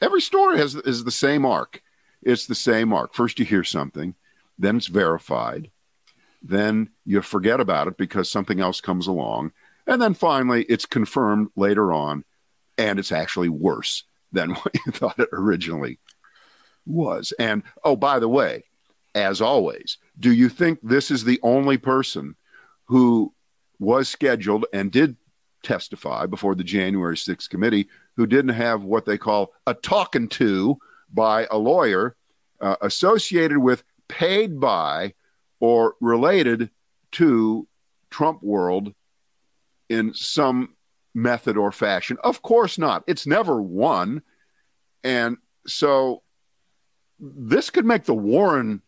every 0.00 0.20
story 0.20 0.58
has 0.58 0.74
is 0.74 1.04
the 1.04 1.10
same 1.10 1.44
arc. 1.44 1.82
It's 2.24 2.46
the 2.46 2.54
same 2.54 2.92
arc. 2.92 3.14
First, 3.14 3.38
you 3.38 3.44
hear 3.44 3.64
something, 3.64 4.14
then 4.58 4.76
it's 4.76 4.86
verified, 4.86 5.70
then 6.42 6.90
you 7.04 7.20
forget 7.22 7.60
about 7.60 7.88
it 7.88 7.96
because 7.96 8.30
something 8.30 8.60
else 8.60 8.80
comes 8.80 9.06
along, 9.06 9.52
and 9.86 10.00
then 10.00 10.14
finally 10.14 10.64
it's 10.64 10.86
confirmed 10.86 11.48
later 11.56 11.92
on, 11.92 12.24
and 12.78 12.98
it's 12.98 13.12
actually 13.12 13.48
worse 13.48 14.04
than 14.32 14.50
what 14.54 14.74
you 14.74 14.92
thought 14.92 15.18
it 15.18 15.28
originally 15.32 15.98
was. 16.86 17.32
And 17.38 17.62
oh, 17.82 17.96
by 17.96 18.18
the 18.18 18.28
way, 18.28 18.64
as 19.14 19.40
always, 19.40 19.98
do 20.18 20.32
you 20.32 20.48
think 20.48 20.80
this 20.82 21.10
is 21.10 21.24
the 21.24 21.40
only 21.42 21.78
person 21.78 22.34
who 22.86 23.32
was 23.78 24.08
scheduled 24.08 24.66
and 24.72 24.90
did 24.90 25.16
testify 25.62 26.26
before 26.26 26.54
the 26.54 26.64
January 26.64 27.16
6th 27.16 27.48
committee 27.48 27.88
who 28.16 28.26
didn't 28.26 28.54
have 28.54 28.84
what 28.84 29.06
they 29.06 29.18
call 29.18 29.52
a 29.66 29.74
talking 29.74 30.28
to 30.28 30.78
by 31.14 31.46
a 31.50 31.58
lawyer 31.58 32.16
uh, 32.60 32.76
associated 32.80 33.58
with, 33.58 33.84
paid 34.08 34.60
by, 34.60 35.14
or 35.60 35.94
related 36.00 36.70
to 37.12 37.66
Trump 38.10 38.42
world 38.42 38.92
in 39.88 40.12
some 40.14 40.74
method 41.14 41.56
or 41.56 41.72
fashion? 41.72 42.18
Of 42.22 42.42
course 42.42 42.78
not. 42.78 43.04
It's 43.06 43.26
never 43.26 43.60
one. 43.60 44.22
And 45.02 45.38
so 45.66 46.22
this 47.18 47.70
could 47.70 47.86
make 47.86 48.04
the 48.04 48.14
Warren 48.14 48.82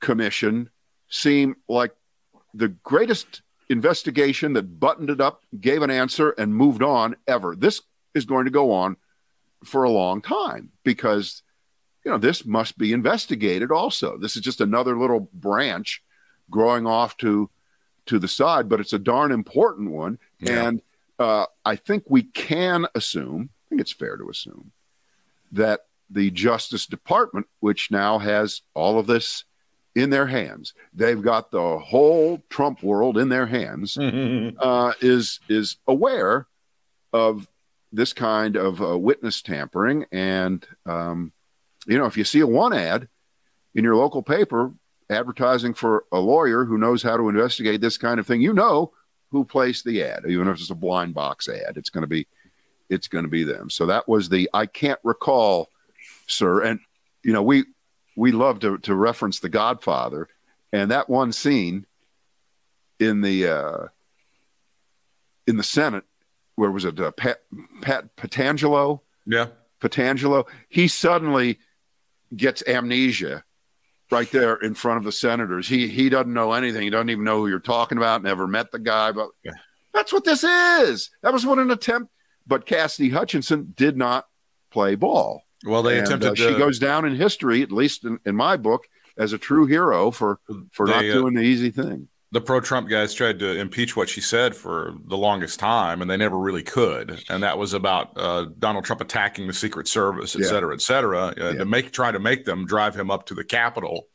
Commission 0.00 0.70
seem 1.08 1.56
like 1.68 1.94
the 2.54 2.68
greatest 2.68 3.42
investigation 3.68 4.54
that 4.54 4.80
buttoned 4.80 5.10
it 5.10 5.20
up, 5.20 5.44
gave 5.60 5.82
an 5.82 5.90
answer, 5.90 6.30
and 6.30 6.54
moved 6.54 6.82
on 6.82 7.16
ever. 7.26 7.54
This 7.54 7.82
is 8.14 8.24
going 8.24 8.46
to 8.46 8.50
go 8.50 8.72
on 8.72 8.96
for 9.64 9.84
a 9.84 9.90
long 9.90 10.22
time 10.22 10.70
because 10.84 11.42
you 12.04 12.10
know 12.10 12.18
this 12.18 12.44
must 12.44 12.78
be 12.78 12.92
investigated 12.92 13.70
also 13.70 14.16
this 14.16 14.36
is 14.36 14.42
just 14.42 14.60
another 14.60 14.96
little 14.96 15.28
branch 15.32 16.02
growing 16.50 16.86
off 16.86 17.16
to 17.16 17.50
to 18.06 18.18
the 18.18 18.28
side 18.28 18.68
but 18.68 18.80
it's 18.80 18.92
a 18.92 18.98
darn 18.98 19.32
important 19.32 19.90
one 19.90 20.18
yeah. 20.38 20.68
and 20.68 20.82
uh, 21.18 21.46
i 21.64 21.76
think 21.76 22.04
we 22.08 22.22
can 22.22 22.86
assume 22.94 23.50
i 23.50 23.62
think 23.68 23.80
it's 23.80 23.92
fair 23.92 24.16
to 24.16 24.28
assume 24.28 24.72
that 25.52 25.80
the 26.08 26.30
justice 26.30 26.86
department 26.86 27.46
which 27.60 27.90
now 27.90 28.18
has 28.18 28.62
all 28.74 28.98
of 28.98 29.06
this 29.06 29.44
in 29.94 30.10
their 30.10 30.26
hands 30.26 30.72
they've 30.94 31.22
got 31.22 31.50
the 31.50 31.78
whole 31.78 32.42
trump 32.48 32.82
world 32.82 33.18
in 33.18 33.28
their 33.28 33.46
hands 33.46 33.98
uh, 33.98 34.92
is 35.00 35.40
is 35.48 35.76
aware 35.86 36.46
of 37.12 37.48
this 37.92 38.12
kind 38.12 38.56
of 38.56 38.80
uh, 38.80 38.96
witness 38.98 39.42
tampering. 39.42 40.06
And, 40.12 40.66
um, 40.86 41.32
you 41.86 41.98
know, 41.98 42.06
if 42.06 42.16
you 42.16 42.24
see 42.24 42.40
a 42.40 42.46
one 42.46 42.72
ad 42.72 43.08
in 43.74 43.84
your 43.84 43.96
local 43.96 44.22
paper 44.22 44.72
advertising 45.08 45.74
for 45.74 46.04
a 46.12 46.18
lawyer 46.18 46.64
who 46.64 46.78
knows 46.78 47.02
how 47.02 47.16
to 47.16 47.28
investigate 47.28 47.80
this 47.80 47.98
kind 47.98 48.20
of 48.20 48.26
thing, 48.26 48.40
you 48.40 48.52
know 48.52 48.92
who 49.30 49.44
placed 49.44 49.84
the 49.84 50.02
ad, 50.02 50.24
even 50.28 50.48
if 50.48 50.58
it's 50.58 50.70
a 50.70 50.74
blind 50.74 51.14
box 51.14 51.48
ad. 51.48 51.76
It's 51.76 51.90
going 51.90 52.02
to 52.02 52.08
be, 52.08 52.26
it's 52.88 53.08
going 53.08 53.24
to 53.24 53.30
be 53.30 53.44
them. 53.44 53.70
So 53.70 53.86
that 53.86 54.08
was 54.08 54.28
the 54.28 54.50
I 54.52 54.66
can't 54.66 55.00
recall, 55.04 55.68
sir. 56.26 56.62
And 56.62 56.80
you 57.22 57.32
know, 57.32 57.42
we 57.42 57.64
we 58.16 58.32
love 58.32 58.60
to 58.60 58.78
to 58.78 58.94
reference 58.94 59.40
The 59.40 59.48
Godfather, 59.48 60.28
and 60.72 60.90
that 60.90 61.08
one 61.08 61.32
scene 61.32 61.86
in 62.98 63.20
the 63.20 63.48
uh, 63.48 63.86
in 65.46 65.56
the 65.56 65.62
Senate 65.62 66.04
where 66.60 66.70
was 66.70 66.84
it? 66.84 67.00
Uh, 67.00 67.10
Pat, 67.12 67.40
Pat 67.80 68.14
Patangelo. 68.16 69.00
Yeah, 69.24 69.46
Patangelo. 69.80 70.46
He 70.68 70.88
suddenly 70.88 71.58
gets 72.34 72.62
amnesia 72.66 73.44
right 74.10 74.30
there 74.30 74.56
in 74.56 74.74
front 74.74 74.98
of 74.98 75.04
the 75.04 75.12
senators. 75.12 75.68
He 75.68 75.88
he 75.88 76.08
doesn't 76.08 76.32
know 76.32 76.52
anything. 76.52 76.82
He 76.82 76.90
doesn't 76.90 77.10
even 77.10 77.24
know 77.24 77.38
who 77.38 77.48
you're 77.48 77.60
talking 77.60 77.98
about. 77.98 78.22
Never 78.22 78.46
met 78.46 78.70
the 78.70 78.78
guy, 78.78 79.12
but 79.12 79.30
yeah. 79.44 79.52
that's 79.92 80.12
what 80.12 80.24
this 80.24 80.44
is. 80.44 81.10
That 81.22 81.32
was 81.32 81.46
what 81.46 81.58
an 81.58 81.70
attempt. 81.70 82.12
But 82.46 82.66
Cassidy 82.66 83.10
Hutchinson 83.10 83.72
did 83.76 83.96
not 83.96 84.26
play 84.70 84.94
ball. 84.94 85.42
Well, 85.64 85.82
they 85.82 85.98
and, 85.98 86.06
attempted. 86.06 86.30
Uh, 86.30 86.34
to... 86.34 86.52
She 86.52 86.58
goes 86.58 86.78
down 86.78 87.04
in 87.04 87.14
history, 87.14 87.62
at 87.62 87.70
least 87.70 88.04
in, 88.04 88.18
in, 88.24 88.34
my 88.34 88.56
book, 88.56 88.88
as 89.16 89.32
a 89.32 89.38
true 89.38 89.66
hero 89.66 90.10
for 90.10 90.40
for 90.72 90.86
they, 90.86 90.92
not 90.92 91.04
uh, 91.04 91.12
doing 91.12 91.34
the 91.34 91.42
easy 91.42 91.70
thing 91.70 92.08
the 92.32 92.40
pro 92.40 92.60
Trump 92.60 92.88
guys 92.88 93.12
tried 93.12 93.40
to 93.40 93.58
impeach 93.58 93.96
what 93.96 94.08
she 94.08 94.20
said 94.20 94.54
for 94.54 94.94
the 95.04 95.16
longest 95.16 95.58
time, 95.58 96.00
and 96.00 96.10
they 96.10 96.16
never 96.16 96.38
really 96.38 96.62
could. 96.62 97.22
And 97.28 97.42
that 97.42 97.58
was 97.58 97.72
about 97.72 98.12
uh, 98.16 98.46
Donald 98.58 98.84
Trump 98.84 99.00
attacking 99.00 99.48
the 99.48 99.52
Secret 99.52 99.88
Service, 99.88 100.36
et 100.36 100.42
yeah. 100.42 100.48
cetera, 100.48 100.74
et 100.74 100.80
cetera, 100.80 101.18
uh, 101.18 101.34
yeah. 101.36 101.52
to 101.54 101.64
make 101.64 101.92
try 101.92 102.12
to 102.12 102.20
make 102.20 102.44
them 102.44 102.66
drive 102.66 102.94
him 102.94 103.10
up 103.10 103.26
to 103.26 103.34
the 103.34 103.44
Capitol. 103.44 104.06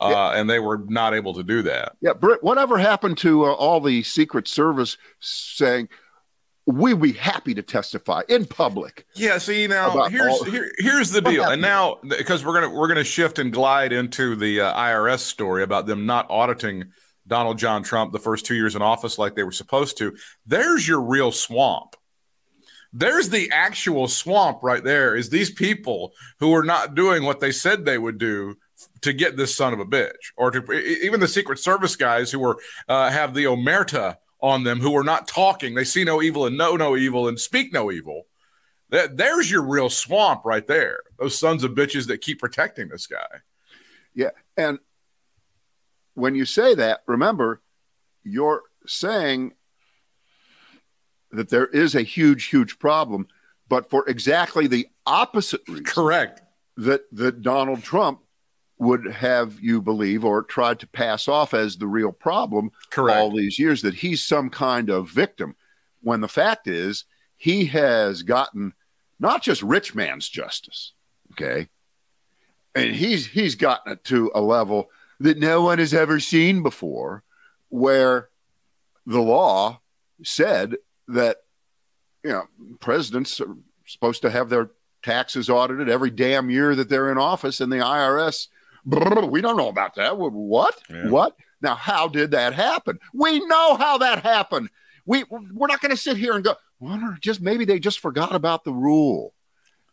Uh, 0.00 0.08
yeah. 0.10 0.40
And 0.40 0.48
they 0.48 0.58
were 0.58 0.82
not 0.88 1.12
able 1.12 1.34
to 1.34 1.42
do 1.42 1.60
that. 1.62 1.96
Yeah, 2.00 2.14
Britt, 2.14 2.42
whatever 2.42 2.78
happened 2.78 3.18
to 3.18 3.44
uh, 3.44 3.52
all 3.52 3.80
the 3.80 4.02
Secret 4.02 4.48
Service 4.48 4.96
saying, 5.18 5.90
we'd 6.64 7.00
be 7.00 7.12
happy 7.12 7.52
to 7.52 7.62
testify 7.62 8.22
in 8.26 8.46
public. 8.46 9.04
Yeah. 9.14 9.36
See 9.36 9.66
now, 9.66 10.04
here's 10.08 10.28
all, 10.28 10.44
here, 10.44 10.72
here's 10.78 11.10
the 11.10 11.20
deal, 11.20 11.44
and 11.44 11.60
now 11.60 11.98
because 12.08 12.42
we're 12.42 12.54
gonna 12.54 12.70
we're 12.70 12.88
gonna 12.88 13.04
shift 13.04 13.38
and 13.38 13.52
glide 13.52 13.92
into 13.92 14.34
the 14.36 14.62
uh, 14.62 14.74
IRS 14.74 15.18
story 15.18 15.62
about 15.62 15.86
them 15.86 16.06
not 16.06 16.26
auditing 16.30 16.92
Donald 17.30 17.58
John 17.58 17.82
Trump 17.82 18.12
the 18.12 18.18
first 18.18 18.44
two 18.44 18.54
years 18.54 18.76
in 18.76 18.82
office 18.82 19.18
like 19.18 19.34
they 19.34 19.44
were 19.44 19.52
supposed 19.52 19.96
to, 19.98 20.14
there's 20.44 20.86
your 20.86 21.00
real 21.00 21.32
swamp. 21.32 21.96
There's 22.92 23.28
the 23.28 23.50
actual 23.52 24.08
swamp 24.08 24.58
right 24.62 24.82
there 24.82 25.14
is 25.14 25.30
these 25.30 25.50
people 25.50 26.12
who 26.40 26.52
are 26.54 26.64
not 26.64 26.96
doing 26.96 27.22
what 27.22 27.38
they 27.38 27.52
said 27.52 27.84
they 27.84 27.98
would 27.98 28.18
do 28.18 28.56
to 29.02 29.12
get 29.12 29.36
this 29.36 29.56
son 29.56 29.72
of 29.72 29.78
a 29.78 29.86
bitch 29.86 30.32
or 30.36 30.50
to 30.50 30.72
even 30.72 31.20
the 31.20 31.28
secret 31.28 31.60
service 31.60 31.94
guys 31.94 32.32
who 32.32 32.40
were 32.40 32.58
uh, 32.88 33.08
have 33.10 33.32
the 33.32 33.44
omerta 33.44 34.16
on 34.40 34.64
them 34.64 34.80
who 34.80 34.96
are 34.96 35.04
not 35.04 35.28
talking. 35.28 35.74
They 35.74 35.84
see 35.84 36.02
no 36.02 36.20
evil 36.20 36.46
and 36.46 36.58
know 36.58 36.74
no 36.74 36.96
evil 36.96 37.28
and 37.28 37.38
speak 37.38 37.72
no 37.72 37.92
evil. 37.92 38.24
That 38.88 39.16
there's 39.16 39.48
your 39.48 39.62
real 39.62 39.88
swamp 39.88 40.42
right 40.44 40.66
there. 40.66 41.02
Those 41.16 41.38
sons 41.38 41.62
of 41.62 41.72
bitches 41.72 42.08
that 42.08 42.22
keep 42.22 42.40
protecting 42.40 42.88
this 42.88 43.06
guy. 43.06 43.38
Yeah 44.14 44.30
and 44.56 44.78
when 46.14 46.34
you 46.34 46.44
say 46.44 46.74
that, 46.74 47.00
remember, 47.06 47.62
you're 48.22 48.62
saying 48.86 49.54
that 51.32 51.48
there 51.48 51.66
is 51.66 51.94
a 51.94 52.02
huge, 52.02 52.46
huge 52.46 52.78
problem, 52.78 53.28
but 53.68 53.88
for 53.88 54.08
exactly 54.08 54.66
the 54.66 54.88
opposite 55.06 55.62
reason. 55.68 55.84
Correct. 55.84 56.42
That 56.76 57.02
that 57.12 57.42
Donald 57.42 57.82
Trump 57.82 58.20
would 58.80 59.04
have 59.12 59.60
you 59.60 59.82
believe 59.82 60.24
or 60.24 60.42
tried 60.42 60.80
to 60.80 60.86
pass 60.86 61.28
off 61.28 61.52
as 61.52 61.76
the 61.76 61.86
real 61.86 62.12
problem 62.12 62.70
Correct. 62.90 63.18
all 63.18 63.30
these 63.30 63.58
years 63.58 63.82
that 63.82 63.94
he's 63.94 64.26
some 64.26 64.48
kind 64.48 64.88
of 64.88 65.10
victim 65.10 65.54
when 66.00 66.22
the 66.22 66.28
fact 66.28 66.66
is 66.66 67.04
he 67.36 67.66
has 67.66 68.22
gotten 68.22 68.72
not 69.18 69.42
just 69.42 69.62
rich 69.62 69.94
man's 69.94 70.30
justice 70.30 70.94
okay 71.32 71.68
and 72.74 72.94
he's 72.94 73.26
he's 73.26 73.54
gotten 73.54 73.92
it 73.92 74.04
to 74.04 74.30
a 74.34 74.40
level 74.40 74.88
that 75.20 75.38
no 75.38 75.62
one 75.62 75.78
has 75.78 75.94
ever 75.94 76.18
seen 76.18 76.62
before, 76.62 77.22
where 77.68 78.30
the 79.06 79.20
law 79.20 79.80
said 80.24 80.76
that 81.08 81.38
you 82.24 82.30
know 82.30 82.48
presidents 82.80 83.40
are 83.40 83.56
supposed 83.86 84.22
to 84.22 84.30
have 84.30 84.48
their 84.48 84.70
taxes 85.02 85.48
audited 85.48 85.88
every 85.88 86.10
damn 86.10 86.50
year 86.50 86.74
that 86.74 86.88
they're 86.88 87.12
in 87.12 87.18
office, 87.18 87.60
and 87.60 87.70
the 87.72 87.76
IRS, 87.76 88.48
we 88.84 89.40
don't 89.40 89.56
know 89.56 89.68
about 89.68 89.94
that. 89.94 90.16
What? 90.16 90.80
Yeah. 90.90 91.08
What? 91.08 91.36
Now, 91.62 91.74
how 91.74 92.08
did 92.08 92.30
that 92.30 92.54
happen? 92.54 92.98
We 93.12 93.44
know 93.46 93.76
how 93.76 93.98
that 93.98 94.22
happened. 94.22 94.70
We 95.06 95.24
we're 95.30 95.66
not 95.66 95.80
going 95.80 95.90
to 95.90 95.96
sit 95.96 96.16
here 96.16 96.34
and 96.34 96.44
go. 96.44 96.54
Well, 96.78 97.16
just 97.20 97.40
maybe 97.42 97.64
they 97.66 97.78
just 97.78 98.00
forgot 98.00 98.34
about 98.34 98.64
the 98.64 98.72
rule. 98.72 99.34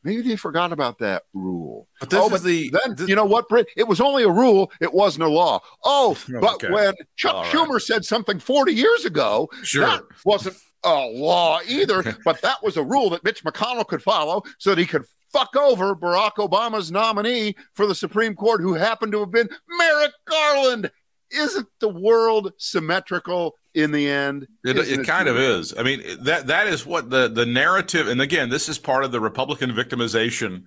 Maybe 0.07 0.21
they 0.21 0.37
forgot 0.37 0.71
about 0.71 0.99
that 0.99 1.23
rule. 1.33 1.89
But 1.99 2.09
this 2.09 2.19
oh, 2.23 2.29
but 2.29 2.41
the 2.41 2.69
then 2.69 2.95
this, 2.95 3.09
you 3.09 3.15
know 3.15 3.25
what, 3.25 3.49
Britt? 3.49 3.67
It 3.75 3.89
was 3.89 3.99
only 3.99 4.23
a 4.23 4.29
rule. 4.29 4.71
It 4.79 4.93
wasn't 4.93 5.25
a 5.25 5.27
law. 5.27 5.59
Oh, 5.83 6.17
but 6.29 6.63
okay. 6.63 6.71
when 6.71 6.93
Chuck 7.17 7.35
All 7.35 7.43
Schumer 7.43 7.73
right. 7.73 7.81
said 7.81 8.05
something 8.05 8.39
40 8.39 8.71
years 8.71 9.03
ago, 9.03 9.49
sure. 9.63 9.85
that 9.85 10.03
wasn't 10.23 10.55
a 10.85 10.95
law 11.07 11.59
either. 11.67 12.15
but 12.23 12.39
that 12.41 12.63
was 12.63 12.77
a 12.77 12.83
rule 12.83 13.09
that 13.09 13.25
Mitch 13.25 13.43
McConnell 13.43 13.85
could 13.85 14.01
follow 14.01 14.43
so 14.59 14.69
that 14.69 14.79
he 14.79 14.85
could 14.85 15.03
fuck 15.33 15.53
over 15.57 15.93
Barack 15.93 16.35
Obama's 16.35 16.89
nominee 16.89 17.57
for 17.73 17.85
the 17.85 17.93
Supreme 17.93 18.33
Court, 18.33 18.61
who 18.61 18.75
happened 18.75 19.11
to 19.11 19.19
have 19.19 19.31
been 19.31 19.49
Merrick 19.77 20.13
Garland. 20.23 20.89
Isn't 21.31 21.67
the 21.81 21.89
world 21.89 22.53
symmetrical 22.55 23.55
in 23.77 23.91
the 23.91 24.09
end. 24.09 24.47
It, 24.65 24.77
it, 24.77 25.05
kind 25.05 25.27
of 25.27 25.37
is. 25.37 25.73
I 25.77 25.83
mean, 25.83 26.01
that 26.21 26.47
that 26.47 26.67
is 26.67 26.85
what 26.85 27.09
the 27.09 27.27
the 27.27 27.45
narrative. 27.45 28.07
And 28.07 28.21
again, 28.21 28.49
this 28.49 28.67
is 28.67 28.79
part 28.79 29.03
of 29.03 29.11
the 29.11 29.19
Republican 29.19 29.71
victimization 29.71 30.65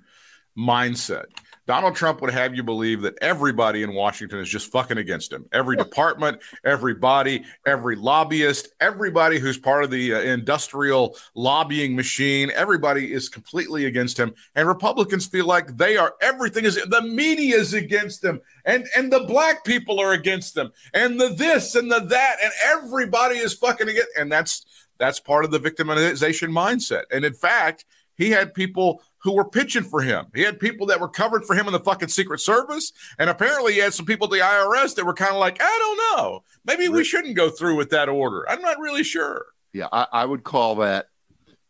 mindset. 0.57 1.26
Donald 1.71 1.95
Trump 1.95 2.21
would 2.21 2.33
have 2.33 2.57
you 2.57 2.65
believe 2.65 3.03
that 3.03 3.15
everybody 3.21 3.85
in 3.85 3.95
Washington 3.95 4.41
is 4.41 4.49
just 4.49 4.73
fucking 4.73 4.99
against 4.99 5.33
him. 5.33 5.47
Every 5.53 5.77
department, 5.77 6.41
every 6.65 6.95
body, 6.95 7.45
every 7.65 7.95
lobbyist, 7.95 8.71
everybody 8.81 9.39
who's 9.39 9.57
part 9.57 9.85
of 9.85 9.91
the 9.93 10.12
uh, 10.15 10.19
industrial 10.19 11.17
lobbying 11.37 11.95
machine, 11.95 12.50
everybody 12.57 13.12
is 13.12 13.29
completely 13.29 13.85
against 13.85 14.19
him. 14.19 14.35
And 14.57 14.67
Republicans 14.67 15.29
feel 15.29 15.47
like 15.47 15.77
they 15.77 15.97
are 15.97 16.17
everything 16.21 16.65
is 16.65 16.75
the 16.75 17.03
media 17.03 17.59
is 17.59 17.73
against 17.73 18.21
them, 18.21 18.41
and 18.65 18.89
and 18.97 19.12
the 19.12 19.21
black 19.21 19.65
people 19.65 20.00
are 20.00 20.12
against 20.12 20.57
them, 20.57 20.73
and 20.93 21.21
the 21.21 21.29
this 21.29 21.77
and 21.77 21.89
the 21.89 22.00
that, 22.00 22.37
and 22.43 22.53
everybody 22.65 23.37
is 23.37 23.55
fucking 23.55 23.89
against. 23.89 24.09
And 24.19 24.33
that's 24.33 24.67
that's 24.99 25.21
part 25.21 25.45
of 25.45 25.53
the 25.53 25.61
victimization 25.61 26.50
mindset. 26.50 27.05
And 27.12 27.25
in 27.25 27.33
fact, 27.33 27.85
he 28.21 28.31
had 28.31 28.53
people 28.53 29.03
who 29.23 29.33
were 29.33 29.49
pitching 29.49 29.83
for 29.83 30.03
him. 30.03 30.27
He 30.35 30.43
had 30.43 30.61
people 30.61 30.87
that 30.89 31.00
were 31.00 31.09
covered 31.09 31.47
for 31.47 31.57
him 31.57 31.67
in 31.67 31.73
the 31.73 31.81
fucking 31.81 32.09
Secret 32.09 32.41
Service. 32.41 32.93
And 33.19 33.31
apparently 33.31 33.73
he 33.73 33.79
had 33.79 33.95
some 33.95 34.05
people 34.05 34.27
at 34.27 34.31
the 34.31 34.45
IRS 34.45 34.95
that 34.97 35.07
were 35.07 35.15
kind 35.15 35.33
of 35.33 35.39
like, 35.39 35.57
I 35.59 35.79
don't 35.79 36.19
know. 36.19 36.45
Maybe 36.67 36.91
we 36.91 37.03
shouldn't 37.03 37.35
go 37.35 37.49
through 37.49 37.77
with 37.77 37.89
that 37.91 38.11
order. 38.11 38.45
I'm 38.47 38.61
not 38.61 38.79
really 38.79 39.05
sure. 39.05 39.47
Yeah, 39.73 39.89
I, 39.91 40.07
I 40.12 40.25
would 40.27 40.45
call 40.45 40.75
that 40.77 41.07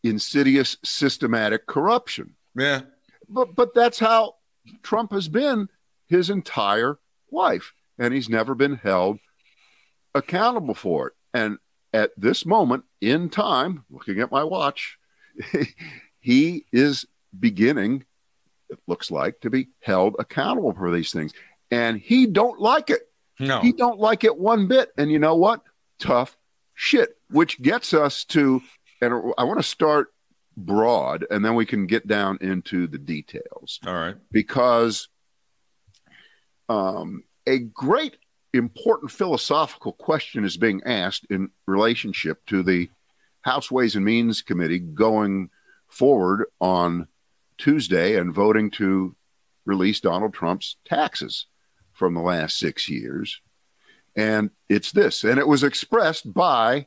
insidious 0.02 0.76
systematic 0.84 1.68
corruption. 1.68 2.34
Yeah. 2.56 2.80
But 3.28 3.54
but 3.54 3.72
that's 3.72 4.00
how 4.00 4.34
Trump 4.82 5.12
has 5.12 5.28
been 5.28 5.68
his 6.08 6.30
entire 6.30 6.98
life. 7.30 7.74
And 7.96 8.12
he's 8.12 8.28
never 8.28 8.56
been 8.56 8.74
held 8.74 9.20
accountable 10.16 10.74
for 10.74 11.08
it. 11.08 11.12
And 11.32 11.58
at 11.92 12.10
this 12.16 12.44
moment 12.44 12.82
in 13.00 13.28
time, 13.28 13.84
looking 13.88 14.18
at 14.18 14.32
my 14.32 14.42
watch, 14.42 14.98
he 16.20 16.66
is 16.72 17.06
beginning, 17.38 18.04
it 18.68 18.78
looks 18.86 19.10
like, 19.10 19.40
to 19.40 19.50
be 19.50 19.68
held 19.80 20.16
accountable 20.18 20.72
for 20.72 20.92
these 20.92 21.12
things. 21.12 21.32
And 21.70 21.98
he 21.98 22.26
don't 22.26 22.60
like 22.60 22.90
it. 22.90 23.02
No. 23.38 23.60
He 23.60 23.72
don't 23.72 23.98
like 23.98 24.24
it 24.24 24.36
one 24.36 24.68
bit. 24.68 24.90
And 24.98 25.10
you 25.10 25.18
know 25.18 25.36
what? 25.36 25.62
Tough 25.98 26.36
shit. 26.74 27.16
Which 27.30 27.60
gets 27.60 27.94
us 27.94 28.24
to, 28.26 28.62
and 29.00 29.32
I 29.38 29.44
want 29.44 29.58
to 29.58 29.66
start 29.66 30.12
broad, 30.56 31.24
and 31.30 31.44
then 31.44 31.54
we 31.54 31.64
can 31.64 31.86
get 31.86 32.06
down 32.06 32.38
into 32.40 32.86
the 32.86 32.98
details 32.98 33.80
All 33.86 33.94
right. 33.94 34.16
because 34.30 35.08
um, 36.68 37.24
a 37.46 37.58
great 37.58 38.16
important 38.52 39.10
philosophical 39.10 39.92
question 39.92 40.44
is 40.44 40.56
being 40.56 40.82
asked 40.84 41.26
in 41.30 41.50
relationship 41.66 42.44
to 42.46 42.62
the 42.62 42.90
House 43.42 43.70
Ways 43.70 43.96
and 43.96 44.04
Means 44.04 44.42
Committee 44.42 44.78
going 44.78 45.50
forward 45.90 46.46
on 46.60 47.08
Tuesday 47.58 48.16
and 48.16 48.32
voting 48.32 48.70
to 48.70 49.14
release 49.64 50.00
Donald 50.00 50.32
Trump's 50.32 50.76
taxes 50.84 51.46
from 51.92 52.14
the 52.14 52.22
last 52.22 52.58
six 52.58 52.88
years. 52.88 53.40
And 54.16 54.50
it's 54.68 54.92
this, 54.92 55.22
and 55.22 55.38
it 55.38 55.46
was 55.46 55.62
expressed 55.62 56.32
by 56.32 56.86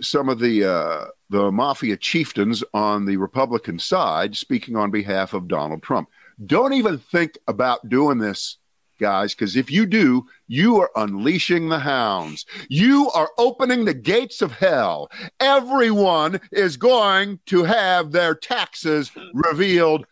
some 0.00 0.28
of 0.28 0.38
the 0.38 0.64
uh, 0.64 1.04
the 1.28 1.52
mafia 1.52 1.96
chieftains 1.96 2.64
on 2.72 3.04
the 3.04 3.18
Republican 3.18 3.78
side, 3.78 4.36
speaking 4.36 4.76
on 4.76 4.90
behalf 4.90 5.34
of 5.34 5.48
Donald 5.48 5.82
Trump. 5.82 6.08
Don't 6.44 6.72
even 6.72 6.98
think 6.98 7.36
about 7.46 7.88
doing 7.88 8.18
this, 8.18 8.56
guys, 9.00 9.34
because 9.34 9.56
if 9.56 9.70
you 9.70 9.86
do, 9.86 10.26
you 10.46 10.76
are 10.80 10.90
unleashing 10.94 11.68
the 11.68 11.78
hounds. 11.80 12.46
You 12.68 13.10
are 13.10 13.30
opening 13.38 13.84
the 13.84 13.94
gates 13.94 14.42
of 14.42 14.52
hell. 14.52 15.08
Everyone 15.40 16.40
is 16.52 16.76
going 16.76 17.40
to 17.46 17.64
have 17.64 18.12
their 18.12 18.34
taxes 18.34 19.10
revealed 19.34 20.06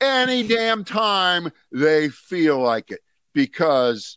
any 0.00 0.46
damn 0.46 0.84
time 0.84 1.50
they 1.72 2.08
feel 2.08 2.58
like 2.60 2.90
it 2.92 3.00
because 3.34 4.16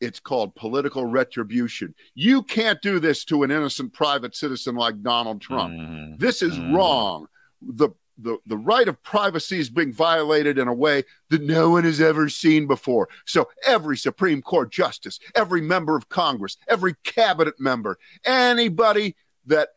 it's 0.00 0.20
called 0.20 0.54
political 0.54 1.06
retribution. 1.06 1.94
You 2.14 2.42
can't 2.42 2.80
do 2.82 2.98
this 3.00 3.24
to 3.26 3.42
an 3.42 3.50
innocent 3.50 3.94
private 3.94 4.36
citizen 4.36 4.74
like 4.74 5.02
Donald 5.02 5.40
Trump. 5.40 5.72
Mm. 5.72 6.18
This 6.18 6.42
is 6.42 6.54
Mm. 6.58 6.74
wrong. 6.76 7.26
The, 7.62 7.88
the 8.18 8.38
the 8.46 8.56
right 8.56 8.86
of 8.86 9.02
privacy 9.02 9.58
is 9.58 9.70
being 9.70 9.92
violated 9.92 10.58
in 10.58 10.68
a 10.68 10.74
way 10.74 11.04
that 11.30 11.42
no 11.42 11.70
one 11.70 11.84
has 11.84 12.00
ever 12.00 12.28
seen 12.28 12.66
before. 12.66 13.08
So 13.24 13.48
every 13.66 13.96
Supreme 13.96 14.42
Court 14.42 14.70
justice, 14.70 15.18
every 15.34 15.60
member 15.60 15.96
of 15.96 16.08
Congress, 16.08 16.56
every 16.68 16.94
cabinet 17.04 17.58
member, 17.58 17.98
anybody 18.24 19.16
that 19.46 19.70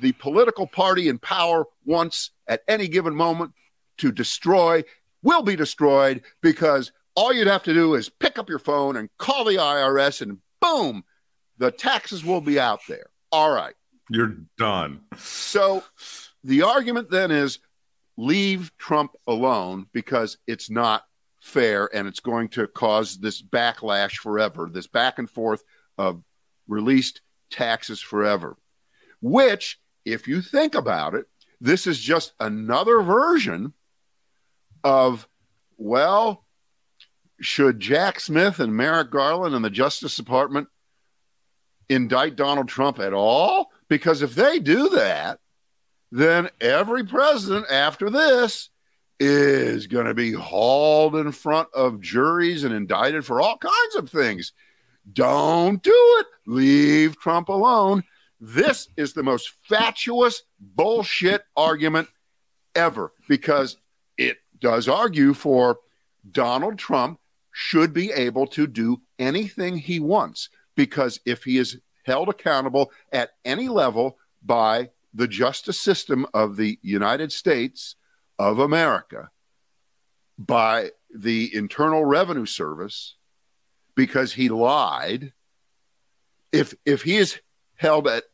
the 0.00 0.12
political 0.12 0.66
party 0.66 1.08
in 1.08 1.18
power 1.18 1.66
wants 1.84 2.30
at 2.46 2.62
any 2.68 2.86
given 2.86 3.14
moment 3.14 3.52
to 3.98 4.12
destroy 4.12 4.84
will 5.22 5.42
be 5.42 5.56
destroyed 5.56 6.22
because 6.40 6.92
all 7.14 7.32
you'd 7.32 7.46
have 7.46 7.64
to 7.64 7.74
do 7.74 7.94
is 7.94 8.08
pick 8.08 8.38
up 8.38 8.48
your 8.48 8.58
phone 8.58 8.96
and 8.96 9.10
call 9.18 9.44
the 9.44 9.56
IRS 9.56 10.22
and 10.22 10.38
boom, 10.60 11.04
the 11.58 11.70
taxes 11.70 12.24
will 12.24 12.40
be 12.40 12.58
out 12.58 12.80
there. 12.88 13.06
All 13.32 13.50
right. 13.50 13.74
You're 14.08 14.36
done. 14.56 15.02
So 15.16 15.84
the 16.44 16.62
argument 16.62 17.10
then 17.10 17.30
is 17.30 17.58
leave 18.16 18.72
Trump 18.78 19.12
alone 19.26 19.86
because 19.92 20.38
it's 20.46 20.70
not 20.70 21.04
fair 21.40 21.88
and 21.94 22.06
it's 22.06 22.20
going 22.20 22.48
to 22.48 22.66
cause 22.66 23.18
this 23.18 23.42
backlash 23.42 24.16
forever, 24.16 24.68
this 24.70 24.86
back 24.86 25.18
and 25.18 25.28
forth 25.28 25.62
of 25.96 26.22
released 26.68 27.22
taxes 27.50 28.00
forever. 28.00 28.56
Which, 29.20 29.80
if 30.04 30.28
you 30.28 30.40
think 30.40 30.74
about 30.74 31.14
it, 31.14 31.26
this 31.60 31.86
is 31.86 32.00
just 32.00 32.32
another 32.40 33.02
version 33.02 33.74
of, 34.82 35.28
well, 35.76 36.44
should 37.40 37.80
Jack 37.80 38.20
Smith 38.20 38.60
and 38.60 38.74
Merrick 38.74 39.10
Garland 39.10 39.54
and 39.54 39.64
the 39.64 39.70
Justice 39.70 40.16
Department 40.16 40.68
indict 41.88 42.36
Donald 42.36 42.68
Trump 42.68 42.98
at 42.98 43.12
all? 43.12 43.70
Because 43.88 44.22
if 44.22 44.34
they 44.34 44.58
do 44.58 44.90
that, 44.90 45.38
then 46.10 46.48
every 46.60 47.04
president 47.04 47.66
after 47.70 48.10
this 48.10 48.70
is 49.18 49.86
going 49.86 50.06
to 50.06 50.14
be 50.14 50.32
hauled 50.32 51.14
in 51.14 51.30
front 51.30 51.68
of 51.74 52.00
juries 52.00 52.64
and 52.64 52.74
indicted 52.74 53.24
for 53.24 53.40
all 53.40 53.58
kinds 53.58 53.96
of 53.96 54.08
things. 54.08 54.52
Don't 55.12 55.82
do 55.82 55.92
it. 55.94 56.26
Leave 56.46 57.18
Trump 57.18 57.48
alone. 57.48 58.02
This 58.40 58.88
is 58.96 59.12
the 59.12 59.22
most 59.22 59.52
fatuous 59.68 60.42
bullshit 60.58 61.42
argument 61.56 62.08
ever 62.74 63.12
because 63.28 63.76
it 64.16 64.38
does 64.58 64.88
argue 64.88 65.34
for 65.34 65.78
Donald 66.30 66.78
Trump 66.78 67.20
should 67.52 67.92
be 67.92 68.10
able 68.12 68.46
to 68.46 68.66
do 68.66 69.00
anything 69.18 69.76
he 69.76 70.00
wants 70.00 70.48
because 70.76 71.20
if 71.26 71.44
he 71.44 71.58
is 71.58 71.78
held 72.04 72.28
accountable 72.28 72.90
at 73.12 73.32
any 73.44 73.68
level 73.68 74.16
by 74.42 74.88
the 75.12 75.28
justice 75.28 75.80
system 75.80 76.26
of 76.34 76.56
the 76.56 76.78
United 76.82 77.32
States 77.32 77.96
of 78.38 78.58
America, 78.58 79.30
by 80.38 80.90
the 81.14 81.54
Internal 81.54 82.04
Revenue 82.04 82.46
Service, 82.46 83.16
because 83.94 84.32
he 84.32 84.48
lied, 84.48 85.32
if 86.52 86.74
if 86.86 87.02
he 87.02 87.16
is 87.16 87.38
held 87.76 88.08
at 88.08 88.24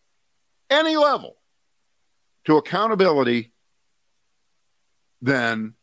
any 0.71 0.97
level 0.97 1.37
to 2.45 2.57
accountability, 2.57 3.53
then 5.21 5.75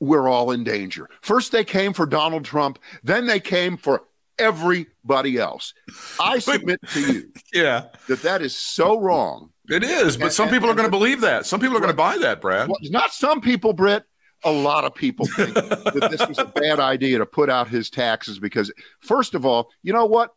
we're 0.00 0.28
all 0.28 0.50
in 0.50 0.64
danger. 0.64 1.08
First, 1.22 1.52
they 1.52 1.64
came 1.64 1.92
for 1.92 2.06
Donald 2.06 2.44
Trump, 2.44 2.78
then 3.02 3.26
they 3.26 3.40
came 3.40 3.76
for 3.76 4.02
everybody 4.38 5.38
else. 5.38 5.72
I 6.20 6.38
submit 6.38 6.80
to 6.92 7.00
you 7.12 7.32
Yeah, 7.54 7.86
that 8.08 8.22
that 8.22 8.42
is 8.42 8.56
so 8.56 9.00
wrong. 9.00 9.50
It 9.68 9.82
is. 9.84 10.16
But 10.16 10.32
some 10.32 10.48
people 10.48 10.68
are 10.70 10.74
going 10.74 10.86
to 10.86 10.90
believe 10.90 11.20
that. 11.22 11.46
Some 11.46 11.60
people 11.60 11.76
are 11.76 11.80
going 11.80 11.92
to 11.92 11.96
buy 11.96 12.18
that, 12.18 12.40
Brad. 12.40 12.68
Well, 12.68 12.78
not 12.84 13.12
some 13.12 13.40
people, 13.40 13.72
Britt. 13.72 14.04
A 14.44 14.50
lot 14.52 14.84
of 14.84 14.94
people 14.94 15.26
think 15.26 15.54
that 15.54 16.08
this 16.10 16.26
was 16.28 16.38
a 16.38 16.44
bad 16.44 16.78
idea 16.78 17.18
to 17.18 17.26
put 17.26 17.48
out 17.48 17.68
his 17.68 17.88
taxes 17.88 18.38
because, 18.38 18.70
first 19.00 19.34
of 19.34 19.46
all, 19.46 19.70
you 19.82 19.92
know 19.92 20.04
what? 20.04 20.34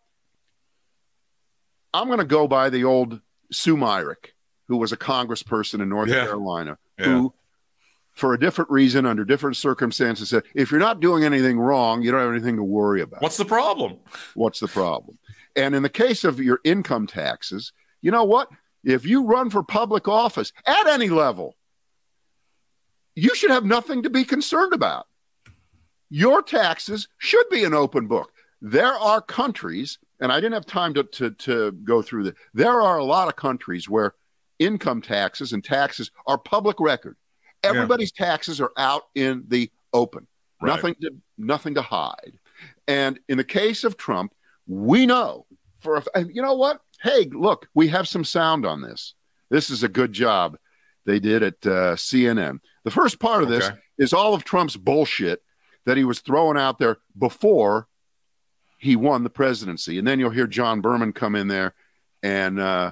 I'm 1.93 2.07
going 2.07 2.19
to 2.19 2.25
go 2.25 2.47
by 2.47 2.69
the 2.69 2.83
old 2.83 3.21
Sue 3.51 3.77
Myrick, 3.77 4.33
who 4.67 4.77
was 4.77 4.91
a 4.91 4.97
congressperson 4.97 5.81
in 5.81 5.89
North 5.89 6.09
Yeah. 6.09 6.25
Carolina, 6.25 6.77
Yeah. 6.99 7.05
who, 7.05 7.33
for 8.13 8.33
a 8.33 8.39
different 8.39 8.69
reason, 8.71 9.05
under 9.05 9.23
different 9.25 9.57
circumstances, 9.57 10.29
said, 10.29 10.43
if 10.55 10.71
you're 10.71 10.79
not 10.79 10.99
doing 10.99 11.23
anything 11.23 11.59
wrong, 11.59 12.01
you 12.01 12.11
don't 12.11 12.21
have 12.21 12.31
anything 12.31 12.55
to 12.57 12.63
worry 12.63 13.01
about. 13.01 13.21
What's 13.21 13.37
the 13.37 13.45
problem? 13.45 13.97
What's 14.35 14.59
the 14.59 14.67
problem? 14.67 15.17
And 15.55 15.75
in 15.75 15.83
the 15.83 15.89
case 15.89 16.23
of 16.23 16.39
your 16.39 16.59
income 16.63 17.07
taxes, 17.07 17.73
you 18.01 18.11
know 18.11 18.23
what? 18.23 18.49
If 18.83 19.05
you 19.05 19.25
run 19.25 19.49
for 19.49 19.63
public 19.63 20.07
office 20.07 20.53
at 20.65 20.87
any 20.87 21.09
level, 21.09 21.55
you 23.15 23.33
should 23.35 23.51
have 23.51 23.65
nothing 23.65 24.03
to 24.03 24.09
be 24.09 24.23
concerned 24.23 24.73
about. 24.73 25.07
Your 26.09 26.41
taxes 26.41 27.07
should 27.17 27.49
be 27.49 27.63
an 27.63 27.73
open 27.73 28.07
book. 28.07 28.31
There 28.61 28.93
are 28.93 29.21
countries, 29.21 29.99
and 30.19 30.31
I 30.31 30.37
didn't 30.37 30.53
have 30.53 30.65
time 30.65 30.93
to, 30.93 31.03
to, 31.03 31.31
to 31.31 31.71
go 31.71 32.01
through 32.01 32.23
that. 32.25 32.35
There 32.53 32.81
are 32.81 32.97
a 32.97 33.03
lot 33.03 33.27
of 33.27 33.35
countries 33.35 33.89
where 33.89 34.13
income 34.59 35.01
taxes 35.01 35.53
and 35.53 35.63
taxes 35.63 36.11
are 36.25 36.37
public 36.37 36.79
record. 36.79 37.17
Everybody's 37.63 38.11
taxes 38.11 38.61
are 38.61 38.71
out 38.77 39.03
in 39.15 39.43
the 39.47 39.69
open. 39.93 40.27
Right. 40.61 40.75
Nothing 40.75 40.95
to 41.01 41.11
nothing 41.37 41.73
to 41.75 41.81
hide. 41.81 42.39
And 42.87 43.19
in 43.27 43.37
the 43.37 43.43
case 43.43 43.83
of 43.83 43.97
Trump, 43.97 44.33
we 44.65 45.05
know 45.05 45.45
for 45.79 46.03
a, 46.15 46.23
you 46.23 46.41
know 46.41 46.55
what? 46.55 46.81
Hey, 47.01 47.25
look, 47.31 47.67
we 47.73 47.89
have 47.89 48.07
some 48.07 48.23
sound 48.23 48.65
on 48.65 48.81
this. 48.81 49.13
This 49.49 49.69
is 49.69 49.83
a 49.83 49.89
good 49.89 50.13
job 50.13 50.57
they 51.05 51.19
did 51.19 51.43
at 51.43 51.65
uh, 51.65 51.95
CNN. 51.95 52.59
The 52.83 52.91
first 52.91 53.19
part 53.19 53.43
of 53.43 53.49
this 53.49 53.65
Okay. 53.65 53.77
is 53.97 54.13
all 54.13 54.33
of 54.33 54.43
Trump's 54.43 54.75
bullshit 54.75 55.41
that 55.85 55.97
he 55.97 56.03
was 56.03 56.19
throwing 56.19 56.57
out 56.57 56.79
there 56.79 56.97
before 57.17 57.87
he 58.77 58.95
won 58.95 59.23
the 59.23 59.29
presidency. 59.29 59.97
And 59.97 60.07
then 60.07 60.19
you'll 60.19 60.29
hear 60.31 60.47
John 60.47 60.81
Berman 60.81 61.13
come 61.13 61.35
in 61.35 61.47
there 61.47 61.73
and 62.23 62.59
uh, 62.59 62.91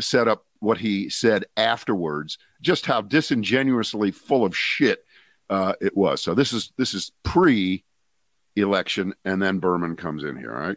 set 0.00 0.28
up 0.28 0.44
what 0.60 0.78
he 0.78 1.08
said 1.08 1.44
afterwards, 1.56 2.38
just 2.60 2.86
how 2.86 3.00
disingenuously 3.00 4.10
full 4.12 4.44
of 4.44 4.56
shit 4.56 5.04
uh, 5.50 5.72
it 5.80 5.96
was. 5.96 6.22
So 6.22 6.34
this 6.34 6.52
is 6.52 6.72
this 6.76 6.94
is 6.94 7.10
pre-election, 7.24 9.14
and 9.24 9.40
then 9.42 9.58
Berman 9.58 9.96
comes 9.96 10.22
in 10.24 10.36
here. 10.36 10.52
All 10.54 10.60
right. 10.60 10.76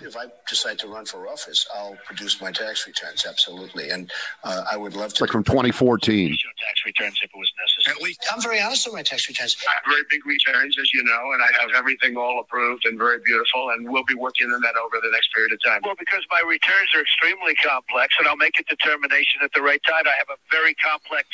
If 0.00 0.16
I 0.16 0.26
decide 0.48 0.78
to 0.80 0.86
run 0.86 1.06
for 1.06 1.26
office, 1.26 1.66
I'll 1.74 1.96
produce 2.04 2.40
my 2.40 2.52
tax 2.52 2.86
returns, 2.86 3.26
absolutely. 3.28 3.90
And 3.90 4.10
uh, 4.44 4.62
I 4.70 4.76
would 4.76 4.94
love 4.94 5.12
to. 5.14 5.24
like 5.24 5.32
from 5.32 5.42
2014. 5.42 6.30
show 6.30 6.48
tax 6.64 6.82
returns 6.86 7.18
if 7.22 7.30
it 7.34 7.36
was 7.36 7.52
necessary. 7.60 7.96
At 7.96 8.02
least 8.02 8.24
I'm 8.32 8.40
very 8.40 8.60
honest 8.60 8.86
with 8.86 8.94
my 8.94 9.02
tax 9.02 9.28
returns. 9.28 9.56
I 9.66 9.74
have 9.74 9.82
very 9.92 10.04
big 10.08 10.24
returns, 10.24 10.78
as 10.78 10.94
you 10.94 11.02
know, 11.02 11.32
and 11.34 11.42
I 11.42 11.48
have 11.60 11.70
everything 11.74 12.16
all 12.16 12.38
approved 12.38 12.86
and 12.86 12.96
very 12.96 13.18
beautiful, 13.24 13.70
and 13.70 13.88
we'll 13.88 14.04
be 14.04 14.14
working 14.14 14.52
on 14.52 14.60
that 14.60 14.76
over 14.76 14.98
the 15.02 15.10
next 15.10 15.34
period 15.34 15.52
of 15.52 15.58
time. 15.64 15.80
Well, 15.84 15.96
because 15.98 16.24
my 16.30 16.42
returns 16.46 16.94
are 16.94 17.02
extremely 17.02 17.56
complex, 17.56 18.14
and 18.20 18.28
I'll 18.28 18.36
make 18.36 18.58
a 18.60 18.64
determination 18.64 19.42
at 19.42 19.50
the 19.52 19.62
right 19.62 19.82
time. 19.82 20.06
I 20.06 20.14
have 20.16 20.30
a 20.30 20.38
very 20.50 20.74
complex. 20.74 21.26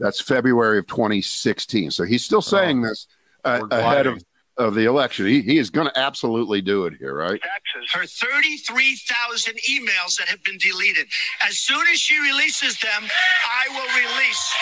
That's 0.00 0.20
February 0.20 0.78
of 0.78 0.88
2016. 0.88 1.92
So 1.92 2.02
he's 2.02 2.24
still 2.24 2.42
saying 2.42 2.82
this 2.82 3.06
uh, 3.44 3.62
ahead 3.70 4.06
of, 4.06 4.14
gliding. 4.14 4.25
Of 4.58 4.74
the 4.74 4.84
election. 4.86 5.26
He, 5.26 5.42
he 5.42 5.58
is 5.58 5.68
going 5.70 5.86
to 5.88 5.98
absolutely 5.98 6.62
do 6.62 6.86
it 6.86 6.94
here, 6.98 7.14
right? 7.14 7.40
taxes. 7.40 7.90
Her 7.92 8.06
33,000 8.06 9.54
emails 9.70 10.16
that 10.18 10.28
have 10.28 10.42
been 10.44 10.56
deleted. 10.58 11.06
As 11.46 11.58
soon 11.58 11.86
as 11.92 11.98
she 11.98 12.18
releases 12.18 12.78
them, 12.80 13.02
I 13.02 13.68
will 13.70 14.16
release. 14.16 14.54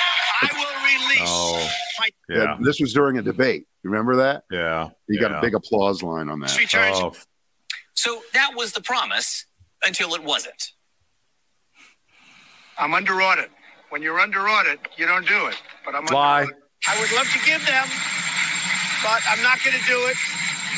I 0.42 0.48
will 0.52 1.08
release. 1.08 1.28
Oh, 1.30 1.70
my 2.00 2.08
yeah, 2.28 2.56
This 2.60 2.80
was 2.80 2.92
during 2.92 3.18
a 3.18 3.22
debate. 3.22 3.66
Remember 3.84 4.16
that? 4.16 4.44
yeah. 4.50 4.88
He 5.08 5.18
got 5.18 5.30
a 5.32 5.40
big 5.40 5.54
applause 5.54 6.02
line 6.02 6.28
on 6.28 6.40
that. 6.40 6.56
returns. 6.58 6.96
Oh, 6.98 7.14
So 7.94 8.20
that 8.32 8.52
was 8.56 8.72
the 8.72 8.80
promise 8.82 9.44
until 9.84 10.14
it 10.14 10.24
wasn't. 10.24 10.72
I'm 12.78 12.94
under 12.94 13.20
audit. 13.22 13.50
When 13.90 14.02
you're 14.02 14.18
under 14.18 14.48
audit, 14.48 14.80
you 14.96 15.06
don't 15.06 15.26
do 15.28 15.46
it. 15.46 15.54
But 15.84 15.94
I'm 15.94 16.00
under 16.02 16.14
Lie. 16.14 16.42
audit. 16.44 16.56
I 16.88 17.00
would 17.00 17.12
love 17.12 17.26
to 17.30 17.38
give 17.46 17.64
them, 17.66 17.86
but 19.04 19.20
I'm 19.28 19.42
not 19.42 19.58
going 19.64 19.76
to 19.78 19.86
do 19.86 19.98
it 20.06 20.16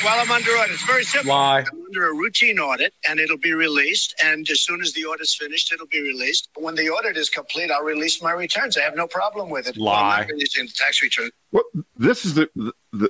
while 0.03 0.19
I'm 0.19 0.29
under 0.31 0.51
audit. 0.51 0.73
It's 0.73 0.85
very 0.85 1.03
simple. 1.03 1.31
Why? 1.31 1.59
I'm 1.61 1.85
under 1.87 2.09
a 2.09 2.13
routine 2.13 2.59
audit 2.59 2.93
and 3.09 3.19
it'll 3.19 3.37
be 3.37 3.53
released. 3.53 4.13
And 4.23 4.47
as 4.49 4.61
soon 4.61 4.81
as 4.81 4.93
the 4.93 5.05
audit's 5.05 5.33
finished, 5.35 5.71
it'll 5.73 5.87
be 5.87 6.01
released. 6.01 6.49
When 6.55 6.75
the 6.75 6.89
audit 6.89 7.17
is 7.17 7.29
complete, 7.29 7.71
I'll 7.71 7.83
release 7.83 8.21
my 8.21 8.31
returns. 8.33 8.77
I 8.77 8.81
have 8.81 8.95
no 8.95 9.07
problem 9.07 9.49
with 9.49 9.67
it. 9.67 9.77
Well, 9.79 9.89
I'm 9.89 10.19
not 10.19 10.27
releasing 10.27 10.65
the 10.65 10.73
tax 10.73 11.01
return. 11.01 11.31
Well, 11.51 11.63
this 11.95 12.25
is 12.25 12.33
the, 12.35 12.49
the 12.55 12.73
the 12.93 13.09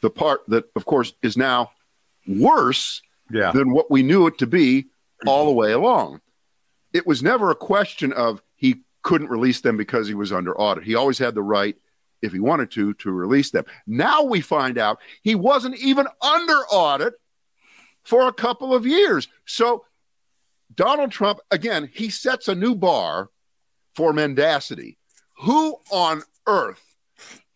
the 0.00 0.10
part 0.10 0.42
that, 0.48 0.64
of 0.76 0.84
course, 0.84 1.12
is 1.22 1.36
now 1.36 1.72
worse 2.26 3.02
Yeah, 3.30 3.52
than 3.52 3.72
what 3.72 3.90
we 3.90 4.02
knew 4.02 4.26
it 4.26 4.38
to 4.38 4.46
be 4.46 4.86
all 5.26 5.46
the 5.46 5.52
way 5.52 5.72
along. 5.72 6.20
It 6.92 7.06
was 7.06 7.22
never 7.22 7.50
a 7.50 7.54
question 7.56 8.12
of 8.12 8.40
he 8.56 8.76
couldn't 9.02 9.28
release 9.28 9.60
them 9.62 9.76
because 9.76 10.06
he 10.06 10.14
was 10.14 10.30
under 10.32 10.56
audit. 10.56 10.84
He 10.84 10.94
always 10.94 11.18
had 11.18 11.34
the 11.34 11.42
right, 11.42 11.76
if 12.24 12.32
he 12.32 12.40
wanted 12.40 12.70
to, 12.72 12.94
to 12.94 13.10
release 13.10 13.50
them. 13.50 13.64
Now 13.86 14.22
we 14.22 14.40
find 14.40 14.78
out 14.78 14.98
he 15.22 15.34
wasn't 15.34 15.76
even 15.76 16.06
under 16.20 16.56
audit 16.70 17.14
for 18.02 18.28
a 18.28 18.32
couple 18.32 18.74
of 18.74 18.86
years. 18.86 19.28
So 19.44 19.84
Donald 20.74 21.10
Trump, 21.10 21.40
again, 21.50 21.90
he 21.92 22.10
sets 22.10 22.48
a 22.48 22.54
new 22.54 22.74
bar 22.74 23.30
for 23.94 24.12
mendacity. 24.12 24.98
Who 25.38 25.76
on 25.90 26.22
earth 26.46 26.94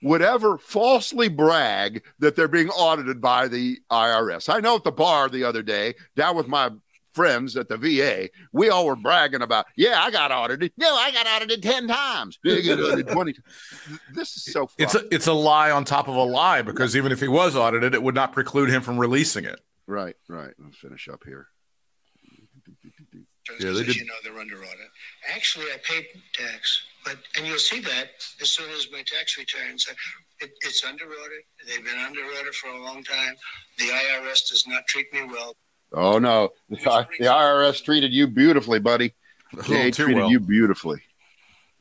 would 0.02 0.22
ever 0.22 0.58
falsely 0.58 1.28
brag 1.28 2.04
that 2.18 2.36
they're 2.36 2.48
being 2.48 2.68
audited 2.70 3.20
by 3.20 3.48
the 3.48 3.78
IRS? 3.90 4.52
I 4.52 4.60
know 4.60 4.76
at 4.76 4.84
the 4.84 4.92
bar 4.92 5.28
the 5.28 5.44
other 5.44 5.62
day, 5.62 5.94
down 6.16 6.36
with 6.36 6.48
my 6.48 6.70
friends 7.18 7.56
at 7.56 7.68
the 7.68 7.76
VA, 7.76 8.28
we 8.52 8.68
all 8.70 8.86
were 8.86 8.94
bragging 8.94 9.42
about, 9.42 9.66
yeah, 9.76 10.00
I 10.00 10.10
got 10.12 10.30
audited. 10.30 10.72
No, 10.76 10.94
I 10.94 11.10
got 11.10 11.26
audited 11.26 11.62
10 11.62 11.88
times. 11.88 12.38
They 12.44 12.62
get 12.62 12.78
audited 12.78 13.08
20. 13.08 13.34
This 14.14 14.36
is 14.36 14.44
so 14.52 14.70
it's 14.78 14.94
a, 14.94 15.02
it's 15.12 15.26
a 15.26 15.32
lie 15.32 15.72
on 15.72 15.84
top 15.84 16.06
of 16.06 16.14
a 16.14 16.22
lie 16.22 16.62
because 16.62 16.94
even 16.94 17.10
if 17.10 17.20
he 17.20 17.26
was 17.28 17.56
audited, 17.56 17.92
it 17.92 18.02
would 18.04 18.14
not 18.14 18.32
preclude 18.32 18.70
him 18.70 18.82
from 18.82 18.98
releasing 18.98 19.44
it. 19.44 19.60
right, 19.88 20.14
right. 20.28 20.54
Let's 20.62 20.78
finish 20.78 21.08
up 21.08 21.22
here. 21.26 21.48
Yeah, 23.60 23.72
they 23.72 23.82
did- 23.84 23.96
you 23.96 24.04
know, 24.04 24.14
they're 24.22 24.38
under 24.38 24.58
audit. 24.58 24.90
Actually, 25.34 25.66
I 25.72 25.78
paid 25.82 26.06
tax, 26.34 26.82
but 27.04 27.16
and 27.36 27.46
you'll 27.46 27.58
see 27.58 27.80
that 27.80 28.10
as 28.40 28.50
soon 28.50 28.70
as 28.70 28.86
my 28.92 29.02
tax 29.02 29.36
returns. 29.38 29.86
uh, 29.90 29.94
It, 30.40 30.50
it's 30.60 30.84
under 30.84 31.04
audit. 31.06 31.44
They've 31.66 31.84
been 31.84 31.98
under 31.98 32.20
audit 32.20 32.54
for 32.54 32.68
a 32.70 32.80
long 32.82 33.02
time. 33.02 33.34
The 33.78 33.86
IRS 33.86 34.48
does 34.50 34.64
not 34.68 34.86
treat 34.86 35.12
me 35.12 35.22
well. 35.24 35.56
Oh, 35.92 36.18
no. 36.18 36.50
The, 36.68 36.76
the 37.18 37.26
IRS 37.26 37.82
treated 37.82 38.12
you 38.12 38.26
beautifully, 38.26 38.78
buddy. 38.78 39.14
A 39.52 39.56
little 39.56 39.74
They 39.74 39.90
treated 39.90 40.16
well. 40.16 40.30
you 40.30 40.40
beautifully. 40.40 41.00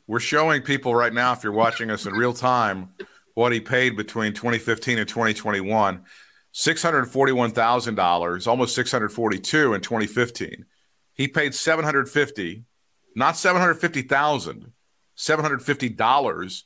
We're 0.08 0.20
showing 0.22 0.62
people 0.62 0.96
right 0.96 1.14
now, 1.14 1.34
if 1.34 1.44
you're 1.44 1.52
watching 1.52 1.92
us 1.92 2.06
in 2.06 2.14
real 2.14 2.34
time, 2.34 2.94
what 3.34 3.52
he 3.52 3.60
paid 3.60 3.98
between 3.98 4.34
2015 4.34 4.98
and 5.00 5.08
2021. 5.08 6.02
$641,000, 6.54 8.48
almost 8.48 8.74
642 8.76 9.74
in 9.74 9.82
2015. 9.82 10.66
He 11.14 11.28
paid 11.28 11.54
750, 11.54 12.64
not 13.16 13.38
750,000, 13.38 14.72
$750 15.18 16.64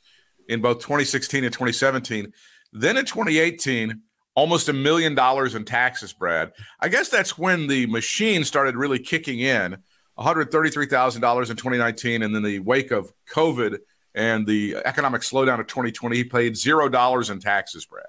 in 0.48 0.60
both 0.60 0.78
2016 0.78 1.44
and 1.44 1.52
2017. 1.52 2.32
Then 2.72 2.96
in 2.96 3.04
2018, 3.04 4.00
almost 4.34 4.68
a 4.68 4.72
million 4.72 5.14
dollars 5.14 5.54
in 5.54 5.64
taxes, 5.64 6.12
Brad. 6.12 6.52
I 6.80 6.88
guess 6.88 7.08
that's 7.08 7.36
when 7.36 7.66
the 7.66 7.86
machine 7.86 8.44
started 8.44 8.76
really 8.76 8.98
kicking 8.98 9.40
in. 9.40 9.78
$133,000 10.18 11.16
in 11.16 11.56
2019, 11.56 12.22
and 12.22 12.34
then 12.34 12.42
the 12.42 12.58
wake 12.60 12.90
of 12.90 13.12
COVID 13.30 13.78
and 14.14 14.46
the 14.46 14.76
economic 14.84 15.22
slowdown 15.22 15.58
of 15.58 15.66
2020, 15.66 16.16
he 16.16 16.24
paid 16.24 16.56
zero 16.56 16.88
dollars 16.88 17.30
in 17.30 17.40
taxes, 17.40 17.86
Brad. 17.86 18.04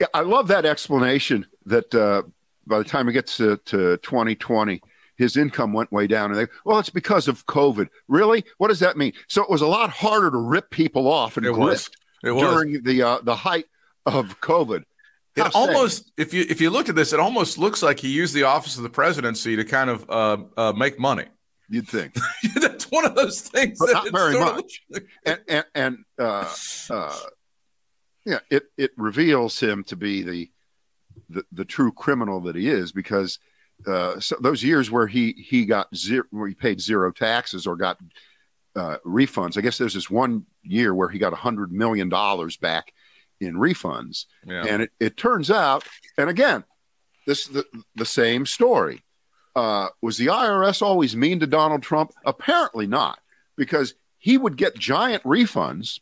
Yeah, 0.00 0.08
I 0.12 0.20
love 0.20 0.48
that 0.48 0.66
explanation 0.66 1.46
that 1.66 1.94
uh, 1.94 2.22
by 2.66 2.78
the 2.78 2.84
time 2.84 3.06
he 3.06 3.12
gets 3.12 3.36
to, 3.36 3.56
to 3.66 3.96
2020, 3.98 4.80
his 5.16 5.36
income 5.36 5.72
went 5.72 5.90
way 5.90 6.06
down. 6.06 6.30
And 6.30 6.40
they, 6.40 6.46
well, 6.64 6.78
it's 6.78 6.90
because 6.90 7.28
of 7.28 7.46
COVID. 7.46 7.88
Really? 8.06 8.44
What 8.58 8.68
does 8.68 8.80
that 8.80 8.96
mean? 8.96 9.12
So 9.26 9.42
it 9.42 9.50
was 9.50 9.62
a 9.62 9.66
lot 9.66 9.90
harder 9.90 10.30
to 10.30 10.36
rip 10.36 10.70
people 10.70 11.08
off 11.08 11.36
and 11.36 11.44
It 11.44 11.52
was. 11.52 11.90
It 12.22 12.32
was. 12.32 12.42
during 12.42 12.82
the 12.82 13.02
uh, 13.02 13.18
the 13.22 13.36
height 13.36 13.66
of 14.14 14.40
COVID. 14.40 14.82
It 15.36 15.42
How 15.42 15.50
sad. 15.50 15.54
almost, 15.58 16.10
if 16.16 16.34
you 16.34 16.44
if 16.48 16.60
you 16.60 16.70
look 16.70 16.88
at 16.88 16.94
this, 16.96 17.12
it 17.12 17.20
almost 17.20 17.58
looks 17.58 17.82
like 17.82 18.00
he 18.00 18.08
used 18.08 18.34
the 18.34 18.42
office 18.44 18.76
of 18.76 18.82
the 18.82 18.90
presidency 18.90 19.56
to 19.56 19.64
kind 19.64 19.88
of 19.90 20.08
uh, 20.10 20.36
uh, 20.56 20.72
make 20.72 20.98
money. 20.98 21.26
you'd 21.68 21.86
think, 21.88 22.14
That's 22.60 22.86
one 22.86 23.04
of 23.04 23.14
those 23.14 23.40
things. 23.42 23.78
But 23.78 23.86
that 23.88 24.04
not 24.04 24.12
very 24.12 24.32
sort 24.32 24.48
of- 24.48 24.54
much. 24.56 24.82
and 25.24 25.40
and, 25.48 25.64
and 25.74 25.98
uh, 26.18 26.52
uh, 26.90 27.18
yeah, 28.24 28.38
it 28.50 28.64
it 28.76 28.90
reveals 28.96 29.60
him 29.60 29.84
to 29.84 29.96
be 29.96 30.22
the 30.22 30.50
the, 31.28 31.44
the 31.52 31.64
true 31.64 31.92
criminal 31.92 32.40
that 32.42 32.56
he 32.56 32.68
is 32.68 32.90
because 32.92 33.38
uh, 33.86 34.18
so 34.18 34.36
those 34.40 34.64
years 34.64 34.90
where 34.90 35.06
he 35.06 35.32
he 35.32 35.64
got 35.66 35.94
zero, 35.94 36.24
where 36.30 36.48
he 36.48 36.54
paid 36.54 36.80
zero 36.80 37.12
taxes 37.12 37.66
or 37.66 37.76
got 37.76 37.98
uh, 38.74 38.96
refunds. 39.06 39.56
I 39.56 39.60
guess 39.60 39.78
there's 39.78 39.94
this 39.94 40.10
one 40.10 40.46
year 40.62 40.94
where 40.94 41.08
he 41.08 41.18
got 41.18 41.32
a 41.32 41.36
hundred 41.36 41.70
million 41.70 42.08
dollars 42.08 42.56
back 42.56 42.92
in 43.40 43.54
refunds, 43.54 44.26
Yeah. 44.46 44.64
and 44.66 44.82
it, 44.82 44.90
it 44.98 45.16
turns 45.16 45.50
out, 45.50 45.84
and 46.16 46.28
again, 46.28 46.64
this 47.26 47.46
is 47.46 47.48
the 47.48 47.64
the 47.94 48.06
same 48.06 48.46
story. 48.46 49.04
Uh, 49.54 49.88
was 50.00 50.16
the 50.16 50.26
IRS 50.26 50.82
always 50.82 51.16
mean 51.16 51.40
to 51.40 51.46
Donald 51.46 51.82
Trump? 51.82 52.12
Apparently 52.24 52.86
not, 52.86 53.18
because 53.56 53.94
he 54.18 54.38
would 54.38 54.56
get 54.56 54.78
giant 54.78 55.22
refunds 55.24 56.00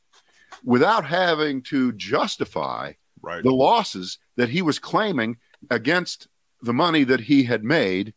without 0.65 1.05
having 1.05 1.63
to 1.63 1.93
justify 1.93 2.93
right. 3.23 3.43
the 3.43 3.53
losses 3.53 4.19
that 4.37 4.51
he 4.51 4.63
was 4.63 4.79
claiming 4.79 5.37
against 5.71 6.29
the 6.63 6.73
money 6.73 7.05
that 7.05 7.21
he 7.21 7.45
had 7.45 7.65
made, 7.65 8.15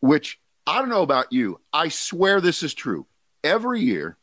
which 0.00 0.40
I 0.66 0.78
don't 0.78 0.90
know 0.90 1.02
about 1.02 1.32
you. 1.32 1.60
I 1.72 1.88
swear 1.88 2.40
this 2.40 2.62
is 2.62 2.74
true. 2.74 3.06
Every 3.42 3.80
year 3.80 4.16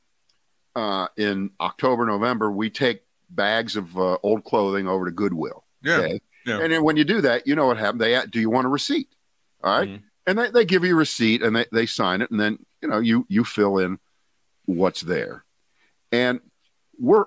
uh, 0.76 1.08
in 1.18 1.52
October, 1.60 2.06
November, 2.06 2.52
we 2.52 2.70
take 2.70 3.02
bags 3.30 3.76
of 3.76 3.98
uh, 3.98 4.18
old 4.24 4.44
clothing 4.44 4.88
over 4.88 5.06
to 5.06 5.12
Goodwill. 5.12 5.64
Yeah. 5.84 5.98
Okay. 6.00 6.20
Yeah. 6.46 6.60
And 6.60 6.72
then 6.72 6.84
when 6.84 6.96
you 6.98 7.04
do 7.04 7.22
that, 7.22 7.48
you 7.48 7.56
know 7.56 7.68
what 7.68 7.78
happened. 7.78 8.02
They 8.02 8.14
a- 8.16 8.28
do 8.28 8.40
you 8.40 8.50
want 8.50 8.66
a 8.68 8.70
receipt? 8.70 9.10
All 9.64 9.78
right? 9.80 9.90
Mhm. 9.90 10.02
And 10.28 10.38
they, 10.40 10.50
they 10.52 10.66
give 10.66 10.84
you 10.84 10.94
a 10.94 10.98
receipt 10.98 11.42
and 11.44 11.56
they, 11.56 11.66
they 11.72 11.86
sign 11.86 12.22
it, 12.22 12.32
and 12.32 12.40
then 12.40 12.60
you 12.82 12.88
know 12.88 13.00
you 13.00 13.26
you 13.30 13.44
fill 13.44 13.78
in 13.78 14.00
what's 14.66 15.02
there. 15.02 15.44
And 16.12 16.40
we're 17.00 17.26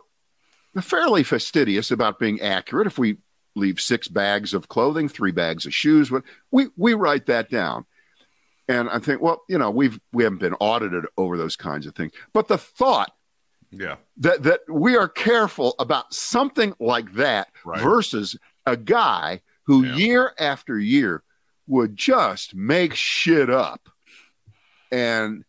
fairly 0.80 1.22
fastidious 1.22 1.90
about 1.90 2.18
being 2.18 2.40
accurate. 2.40 2.86
If 2.86 2.98
we 2.98 3.18
leave 3.54 3.80
six 3.80 4.08
bags 4.08 4.54
of 4.54 4.68
clothing, 4.68 5.08
three 5.08 5.32
bags 5.32 5.66
of 5.66 5.74
shoes, 5.74 6.10
we 6.50 6.68
we 6.76 6.94
write 6.94 7.26
that 7.26 7.50
down. 7.50 7.86
And 8.68 8.88
I 8.90 8.98
think, 8.98 9.22
well, 9.22 9.42
you 9.48 9.58
know, 9.58 9.70
we've 9.70 9.98
we 10.12 10.24
haven't 10.24 10.38
been 10.40 10.54
audited 10.54 11.06
over 11.16 11.36
those 11.36 11.56
kinds 11.56 11.86
of 11.86 11.94
things. 11.94 12.12
But 12.32 12.48
the 12.48 12.58
thought 12.58 13.12
Yeah. 13.70 13.96
that 14.18 14.42
that 14.44 14.60
we 14.68 14.96
are 14.96 15.08
careful 15.08 15.74
about 15.78 16.12
something 16.14 16.74
like 16.80 17.12
that 17.14 17.48
Right. 17.64 17.80
versus 17.82 18.36
a 18.66 18.76
guy 18.76 19.42
who 19.64 19.84
Yeah. 19.84 19.94
year 19.96 20.32
after 20.38 20.78
year 20.78 21.22
would 21.66 21.96
just 21.96 22.54
make 22.54 22.94
shit 22.94 23.50
up 23.50 23.88
and 24.90 25.44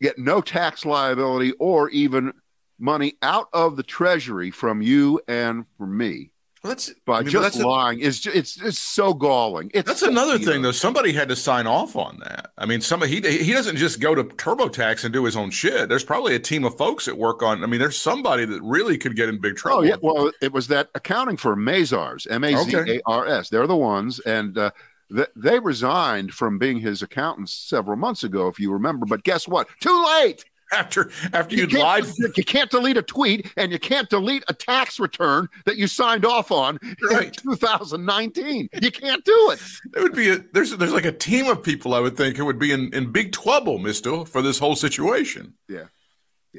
get 0.00 0.18
no 0.18 0.40
tax 0.40 0.84
liability 0.84 1.52
or 1.58 1.88
even 1.90 2.32
money 2.78 3.14
out 3.22 3.48
of 3.52 3.76
the 3.76 3.82
treasury 3.82 4.50
from 4.50 4.82
you 4.82 5.20
and 5.28 5.64
from 5.78 5.96
me 5.96 6.31
that's 6.62 6.90
by 7.06 7.18
I 7.18 7.20
mean, 7.22 7.30
just 7.30 7.42
that's 7.42 7.58
a- 7.64 7.66
lying 7.68 8.00
is 8.00 8.20
ju- 8.20 8.30
it's 8.32 8.60
it's 8.62 8.78
so 8.78 9.14
galling. 9.14 9.70
It's 9.74 9.86
That's 9.86 10.00
so- 10.00 10.08
another 10.08 10.38
thing, 10.38 10.62
though. 10.62 10.70
Somebody 10.72 11.12
had 11.12 11.28
to 11.30 11.36
sign 11.36 11.66
off 11.66 11.96
on 11.96 12.18
that. 12.24 12.52
I 12.56 12.66
mean, 12.66 12.80
somebody 12.80 13.20
he 13.20 13.42
he 13.44 13.52
doesn't 13.52 13.76
just 13.76 14.00
go 14.00 14.14
to 14.14 14.22
TurboTax 14.24 15.04
and 15.04 15.12
do 15.12 15.24
his 15.24 15.36
own 15.36 15.50
shit. 15.50 15.88
There's 15.88 16.04
probably 16.04 16.34
a 16.34 16.38
team 16.38 16.64
of 16.64 16.76
folks 16.78 17.06
that 17.06 17.18
work 17.18 17.42
on. 17.42 17.64
I 17.64 17.66
mean, 17.66 17.80
there's 17.80 17.98
somebody 17.98 18.44
that 18.44 18.62
really 18.62 18.96
could 18.98 19.16
get 19.16 19.28
in 19.28 19.38
big 19.40 19.56
trouble. 19.56 19.80
Oh 19.80 19.82
yeah, 19.82 19.96
well, 20.00 20.30
it 20.40 20.52
was 20.52 20.68
that 20.68 20.88
accounting 20.94 21.36
firm 21.36 21.64
Mazars, 21.66 22.30
M 22.30 22.44
A 22.44 22.56
Z 22.64 22.76
A 22.76 23.00
R 23.06 23.26
S. 23.26 23.48
They're 23.48 23.66
the 23.66 23.76
ones, 23.76 24.20
and 24.20 24.56
uh, 24.56 24.70
th- 25.14 25.28
they 25.34 25.58
resigned 25.58 26.32
from 26.32 26.58
being 26.58 26.78
his 26.78 27.02
accountants 27.02 27.52
several 27.52 27.96
months 27.96 28.22
ago, 28.22 28.46
if 28.48 28.60
you 28.60 28.72
remember. 28.72 29.04
But 29.06 29.24
guess 29.24 29.48
what? 29.48 29.68
Too 29.80 30.04
late. 30.20 30.44
after 30.78 31.10
after 31.32 31.54
You 31.54 31.66
you 31.66 31.78
lied. 31.78 32.04
you 32.36 32.44
can't 32.44 32.70
delete 32.70 32.96
a 32.96 33.02
tweet, 33.02 33.50
and 33.56 33.70
you 33.72 33.78
can't 33.78 34.08
delete 34.08 34.44
a 34.48 34.54
tax 34.54 34.98
return 34.98 35.48
that 35.66 35.76
you 35.76 35.86
signed 35.86 36.24
off 36.24 36.50
on 36.50 36.78
in 36.82 37.30
2019. 37.30 38.68
You 38.80 38.90
can't 38.90 39.24
do 39.24 39.50
it. 39.52 39.60
There 39.92 40.02
would 40.02 40.14
be 40.14 40.30
a 40.30 40.38
there's 40.52 40.76
there's 40.76 40.92
like 40.92 41.04
a 41.04 41.12
team 41.12 41.46
of 41.46 41.62
people 41.62 41.94
I 41.94 42.00
would 42.00 42.16
think 42.16 42.36
who 42.36 42.44
would 42.46 42.58
be 42.58 42.72
in 42.72 42.92
in 42.94 43.12
big 43.12 43.32
trouble, 43.32 43.78
Mister, 43.78 44.24
for 44.24 44.42
this 44.42 44.58
whole 44.58 44.76
situation. 44.76 45.54
Yeah. 45.68 45.84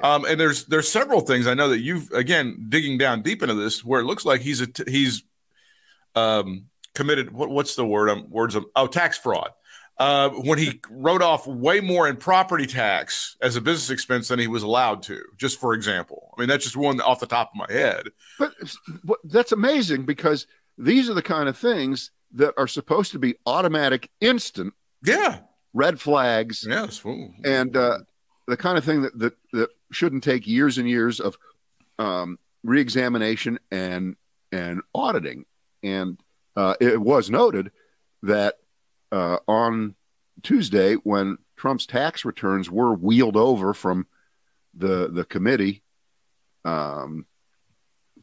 Um, 0.02 0.26
and 0.26 0.40
there's 0.40 0.66
there's 0.66 0.90
several 0.92 1.22
things 1.22 1.46
I 1.46 1.54
know 1.54 1.70
that 1.70 1.80
you've 1.82 2.10
again 2.12 2.66
digging 2.70 2.98
down 2.98 3.22
deep 3.22 3.44
into 3.44 3.54
this 3.56 3.84
where 3.86 4.02
it 4.02 4.06
looks 4.06 4.26
like 4.26 4.42
he's 4.42 4.60
a 4.62 4.68
t- 4.68 4.84
he's 4.88 5.24
um 6.16 6.66
committed 6.96 7.32
what 7.32 7.50
what's 7.50 7.76
the 7.76 7.86
word 7.86 8.10
um 8.10 8.30
words 8.30 8.56
of 8.56 8.66
oh 8.76 8.88
tax 8.88 9.18
fraud 9.18 9.50
uh 9.98 10.30
when 10.30 10.58
he 10.58 10.80
wrote 10.90 11.22
off 11.22 11.46
way 11.46 11.80
more 11.80 12.08
in 12.08 12.16
property 12.16 12.66
tax 12.66 13.38
as 13.42 13.56
a 13.56 13.62
business 13.62 13.90
expense 13.90 14.28
than 14.28 14.40
he 14.40 14.48
was 14.48 14.64
allowed 14.64 15.04
to 15.04 15.22
just 15.38 15.60
for 15.60 15.74
example. 15.74 16.34
I 16.36 16.42
mean 16.42 16.50
that's 16.50 16.64
just 16.64 16.78
one 16.78 17.00
off 17.02 17.20
the 17.20 17.28
top 17.28 17.52
of 17.54 17.68
my 17.68 17.74
head. 17.74 18.10
But 18.40 18.54
but 19.04 19.20
that's 19.24 19.52
amazing 19.52 20.06
because 20.06 20.48
these 20.78 21.10
are 21.10 21.14
the 21.14 21.22
kind 21.22 21.48
of 21.48 21.58
things 21.58 22.12
that 22.34 22.54
are 22.58 22.68
supposed 22.68 23.12
to 23.12 23.20
be 23.20 23.36
automatic, 23.46 24.10
instant 24.20 24.74
yeah. 25.04 25.40
red 25.74 26.00
flags. 26.00 26.66
Yes. 26.68 27.06
Ooh. 27.06 27.32
and 27.44 27.76
uh, 27.78 28.00
the 28.48 28.58
kind 28.58 28.78
of 28.78 28.84
thing 28.84 29.04
that, 29.04 29.18
that 29.20 29.34
that 29.54 29.70
shouldn't 29.92 30.24
take 30.24 30.48
years 30.48 30.78
and 30.78 30.90
years 30.90 31.20
of 31.20 31.38
um, 32.00 32.40
reexamination 32.64 33.60
and 33.72 34.16
and 34.52 34.82
auditing. 34.94 35.46
And 35.82 36.20
uh, 36.56 36.76
it 36.80 37.02
was 37.02 37.30
noted 37.30 37.72
that 38.24 38.56
uh, 39.14 39.38
on 39.48 39.94
Tuesday, 40.42 40.96
when 40.96 41.38
Trump's 41.56 41.86
tax 41.86 42.26
returns 42.26 42.70
were 42.70 42.94
wheeled 42.94 43.38
over 43.38 43.74
from 43.74 44.08
the 44.74 45.08
the 45.08 45.24
committee 45.24 45.84
um, 46.66 47.28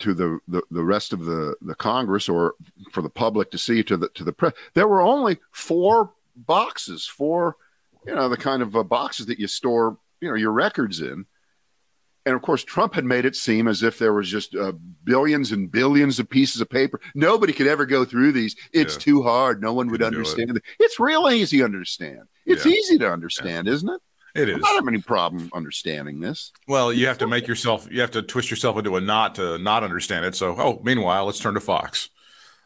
to 0.00 0.12
the, 0.12 0.40
the 0.48 0.62
the 0.70 0.84
rest 0.84 1.12
of 1.12 1.24
the 1.24 1.54
the 1.62 1.76
Congress 1.76 2.28
or 2.28 2.54
for 2.90 3.02
the 3.02 3.08
public 3.08 3.52
to 3.52 3.58
see 3.58 3.84
to 3.84 3.96
the 3.96 4.08
to 4.10 4.24
the 4.24 4.32
press, 4.32 4.52
there 4.74 4.88
were 4.88 5.00
only 5.00 5.38
four 5.52 6.12
boxes, 6.34 7.06
four 7.06 7.56
you 8.04 8.14
know 8.14 8.28
the 8.28 8.36
kind 8.36 8.60
of 8.60 8.74
uh, 8.74 8.82
boxes 8.82 9.26
that 9.26 9.38
you 9.38 9.46
store 9.46 9.96
you 10.20 10.28
know 10.28 10.34
your 10.34 10.52
records 10.52 11.00
in 11.00 11.24
and 12.30 12.36
of 12.36 12.42
course 12.42 12.64
trump 12.64 12.94
had 12.94 13.04
made 13.04 13.24
it 13.24 13.36
seem 13.36 13.68
as 13.68 13.82
if 13.82 13.98
there 13.98 14.12
was 14.14 14.28
just 14.28 14.54
uh, 14.54 14.72
billions 15.04 15.52
and 15.52 15.70
billions 15.70 16.18
of 16.18 16.28
pieces 16.30 16.60
of 16.60 16.68
paper 16.70 17.00
nobody 17.14 17.52
could 17.52 17.66
ever 17.66 17.84
go 17.84 18.04
through 18.04 18.32
these 18.32 18.54
it's 18.72 18.94
Yeah. 18.94 19.00
too 19.00 19.22
hard 19.22 19.60
no 19.60 19.72
one 19.72 19.88
would 19.90 20.00
it. 20.00 20.04
understand 20.06 20.56
it. 20.56 20.62
it's 20.78 20.98
real 20.98 21.28
easy 21.30 21.58
to 21.58 21.64
understand 21.64 22.20
it's 22.46 22.64
Yeah. 22.64 22.72
easy 22.72 22.98
to 22.98 23.10
understand 23.12 23.68
isn't 23.68 23.88
it 23.88 24.00
It 24.34 24.48
is. 24.48 24.56
i 24.56 24.58
don't 24.60 24.84
have 24.84 24.88
any 24.88 25.02
problem 25.02 25.50
understanding 25.52 26.20
this 26.20 26.52
well 26.68 26.92
you 26.92 27.06
have 27.06 27.18
to 27.18 27.26
make 27.26 27.46
yourself 27.46 27.88
you 27.90 28.00
have 28.00 28.12
to 28.12 28.22
twist 28.22 28.50
yourself 28.50 28.78
into 28.78 28.96
a 28.96 29.00
knot 29.00 29.34
to 29.36 29.58
not 29.58 29.82
understand 29.84 30.24
it 30.24 30.34
so 30.34 30.54
oh 30.58 30.80
meanwhile 30.84 31.26
let's 31.26 31.40
turn 31.40 31.54
to 31.54 31.60
Fox 31.60 32.08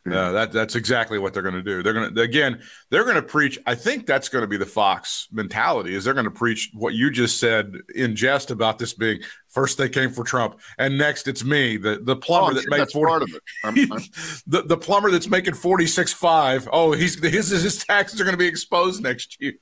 Uh, 0.07 0.33
that 0.33 0.53
that's 0.53 0.75
exactly 0.75 1.19
what 1.19 1.33
they're 1.33 1.43
going 1.43 1.55
to 1.55 1.63
do. 1.63 1.83
They're 1.83 1.95
going 1.95 2.15
to 2.15 2.21
again. 2.21 2.61
They're 2.91 3.05
going 3.05 3.17
to 3.17 3.23
preach. 3.23 3.59
I 3.67 3.75
think 3.75 4.05
that's 4.05 4.29
going 4.29 4.43
to 4.43 4.47
be 4.47 4.59
the 4.59 4.67
Fox 4.67 5.29
mentality. 5.33 5.95
Is 5.95 6.05
they're 6.05 6.13
going 6.13 6.25
to 6.27 6.31
preach 6.31 6.71
what 6.75 6.93
you 6.93 7.11
just 7.11 7.41
said 7.41 7.73
in 7.95 8.15
jest 8.15 8.51
about 8.51 8.79
this 8.79 8.93
being 8.93 9.21
first 9.49 9.79
they 9.79 9.89
came 9.89 10.11
for 10.11 10.23
Trump 10.23 10.61
and 10.79 10.99
next 10.99 11.27
it's 11.27 11.43
me, 11.43 11.79
the 11.79 12.01
the 12.03 12.17
plumber 12.17 12.51
Oh, 12.51 12.55
that 12.55 12.69
made 12.69 12.81
that's 12.81 12.93
forty. 12.93 13.09
part 13.11 13.23
of 13.23 13.31
it 13.31 13.43
I'm- 13.65 13.79
I'm- 13.93 14.03
the 14.47 14.63
the 14.67 14.77
plumber 14.77 15.11
that's 15.11 15.29
making 15.31 15.55
forty 15.55 15.87
six 15.87 16.13
five. 16.13 16.69
Oh, 16.71 16.93
he's 16.93 17.19
his 17.25 17.49
his 17.49 17.83
taxes 17.83 18.21
are 18.21 18.25
going 18.25 18.35
to 18.35 18.39
be 18.39 18.47
exposed 18.47 19.03
next 19.03 19.39
year. 19.41 19.55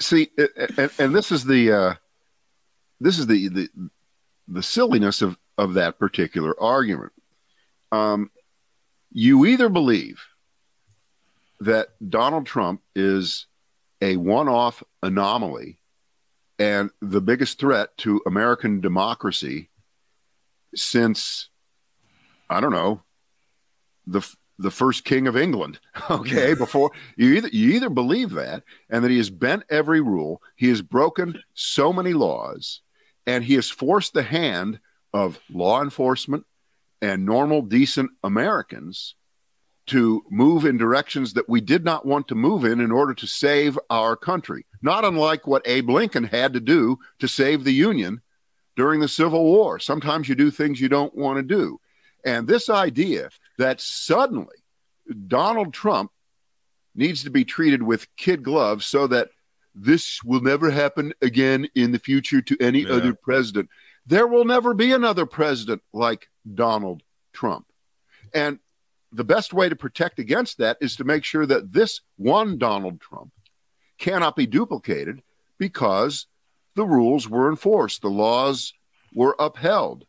see 0.00 0.28
and, 0.78 0.90
and 0.98 1.14
this 1.14 1.30
is 1.30 1.44
the 1.44 1.70
uh, 1.72 1.94
this 2.98 3.18
is 3.18 3.26
the, 3.26 3.48
the 3.48 3.68
the 4.48 4.62
silliness 4.62 5.20
of 5.20 5.36
of 5.58 5.74
that 5.74 5.98
particular 5.98 6.58
argument 6.58 7.12
um, 7.92 8.30
you 9.10 9.46
either 9.46 9.68
believe 9.68 10.22
that 11.60 11.88
donald 12.08 12.46
trump 12.46 12.80
is 12.94 13.46
a 14.00 14.16
one-off 14.16 14.82
anomaly 15.02 15.78
and 16.58 16.90
the 17.00 17.20
biggest 17.20 17.58
threat 17.58 17.96
to 17.96 18.20
american 18.26 18.80
democracy 18.80 19.68
since 20.74 21.48
i 22.48 22.60
don't 22.60 22.72
know 22.72 23.02
the 24.06 24.22
the 24.58 24.70
first 24.70 25.04
king 25.04 25.26
of 25.26 25.36
england 25.36 25.78
okay 26.10 26.54
before 26.54 26.90
you 27.16 27.34
either 27.34 27.48
you 27.48 27.72
either 27.72 27.90
believe 27.90 28.30
that 28.30 28.62
and 28.90 29.04
that 29.04 29.10
he 29.10 29.16
has 29.16 29.30
bent 29.30 29.62
every 29.70 30.00
rule 30.00 30.42
he 30.56 30.68
has 30.68 30.82
broken 30.82 31.42
so 31.54 31.92
many 31.92 32.12
laws 32.12 32.80
and 33.26 33.44
he 33.44 33.54
has 33.54 33.68
forced 33.68 34.14
the 34.14 34.22
hand 34.22 34.80
of 35.12 35.38
law 35.50 35.82
enforcement 35.82 36.44
and 37.02 37.24
normal 37.24 37.62
decent 37.62 38.10
americans 38.24 39.14
to 39.86 40.22
move 40.30 40.64
in 40.66 40.76
directions 40.76 41.32
that 41.32 41.48
we 41.48 41.60
did 41.60 41.82
not 41.84 42.04
want 42.04 42.28
to 42.28 42.34
move 42.34 42.64
in 42.64 42.78
in 42.80 42.90
order 42.92 43.14
to 43.14 43.26
save 43.26 43.78
our 43.90 44.16
country 44.16 44.66
not 44.82 45.04
unlike 45.04 45.46
what 45.46 45.66
abe 45.66 45.88
lincoln 45.88 46.24
had 46.24 46.52
to 46.52 46.60
do 46.60 46.98
to 47.18 47.28
save 47.28 47.64
the 47.64 47.72
union 47.72 48.20
during 48.76 49.00
the 49.00 49.08
civil 49.08 49.44
war 49.44 49.78
sometimes 49.78 50.28
you 50.28 50.34
do 50.34 50.50
things 50.50 50.80
you 50.80 50.88
don't 50.88 51.14
want 51.14 51.36
to 51.36 51.42
do 51.42 51.80
and 52.24 52.46
this 52.48 52.68
idea 52.68 53.30
that 53.58 53.80
suddenly 53.80 54.56
Donald 55.26 55.72
Trump 55.72 56.10
needs 56.94 57.22
to 57.22 57.30
be 57.30 57.44
treated 57.44 57.82
with 57.82 58.08
kid 58.16 58.42
gloves 58.42 58.84
so 58.86 59.06
that 59.06 59.30
this 59.74 60.22
will 60.24 60.40
never 60.40 60.70
happen 60.70 61.14
again 61.22 61.68
in 61.74 61.92
the 61.92 61.98
future 61.98 62.42
to 62.42 62.56
any 62.60 62.80
Yeah. 62.80 62.94
other 62.94 63.14
president. 63.14 63.68
There 64.04 64.26
will 64.26 64.44
never 64.44 64.74
be 64.74 64.92
another 64.92 65.24
president 65.26 65.80
like 65.92 66.28
Donald 66.54 67.02
Trump. 67.32 67.66
And 68.34 68.58
the 69.12 69.24
best 69.24 69.54
way 69.54 69.68
to 69.68 69.76
protect 69.76 70.18
against 70.18 70.58
that 70.58 70.76
is 70.80 70.96
to 70.96 71.04
make 71.04 71.24
sure 71.24 71.46
that 71.46 71.72
this 71.72 72.00
one 72.16 72.58
Donald 72.58 73.00
Trump 73.00 73.32
cannot 73.98 74.36
be 74.36 74.46
duplicated 74.46 75.22
because 75.58 76.26
the 76.74 76.84
rules 76.84 77.28
were 77.28 77.48
enforced, 77.48 78.02
the 78.02 78.10
laws 78.10 78.74
were 79.14 79.34
upheld 79.38 80.04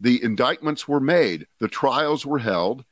the 0.00 0.22
indictments 0.22 0.86
were 0.88 1.00
made, 1.00 1.46
the 1.60 1.68
trials 1.68 2.26
were 2.26 2.38
held, 2.38 2.84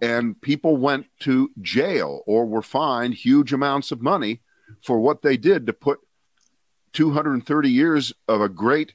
and 0.00 0.40
people 0.40 0.76
went 0.76 1.06
to 1.20 1.50
jail 1.60 2.22
or 2.26 2.46
were 2.46 2.62
fined 2.62 3.14
huge 3.14 3.52
amounts 3.52 3.92
of 3.92 4.02
money 4.02 4.40
for 4.82 4.98
what 4.98 5.22
they 5.22 5.36
did 5.36 5.66
to 5.66 5.72
put 5.72 6.00
230 6.94 7.70
years 7.70 8.12
of 8.26 8.40
a 8.40 8.48
great 8.48 8.94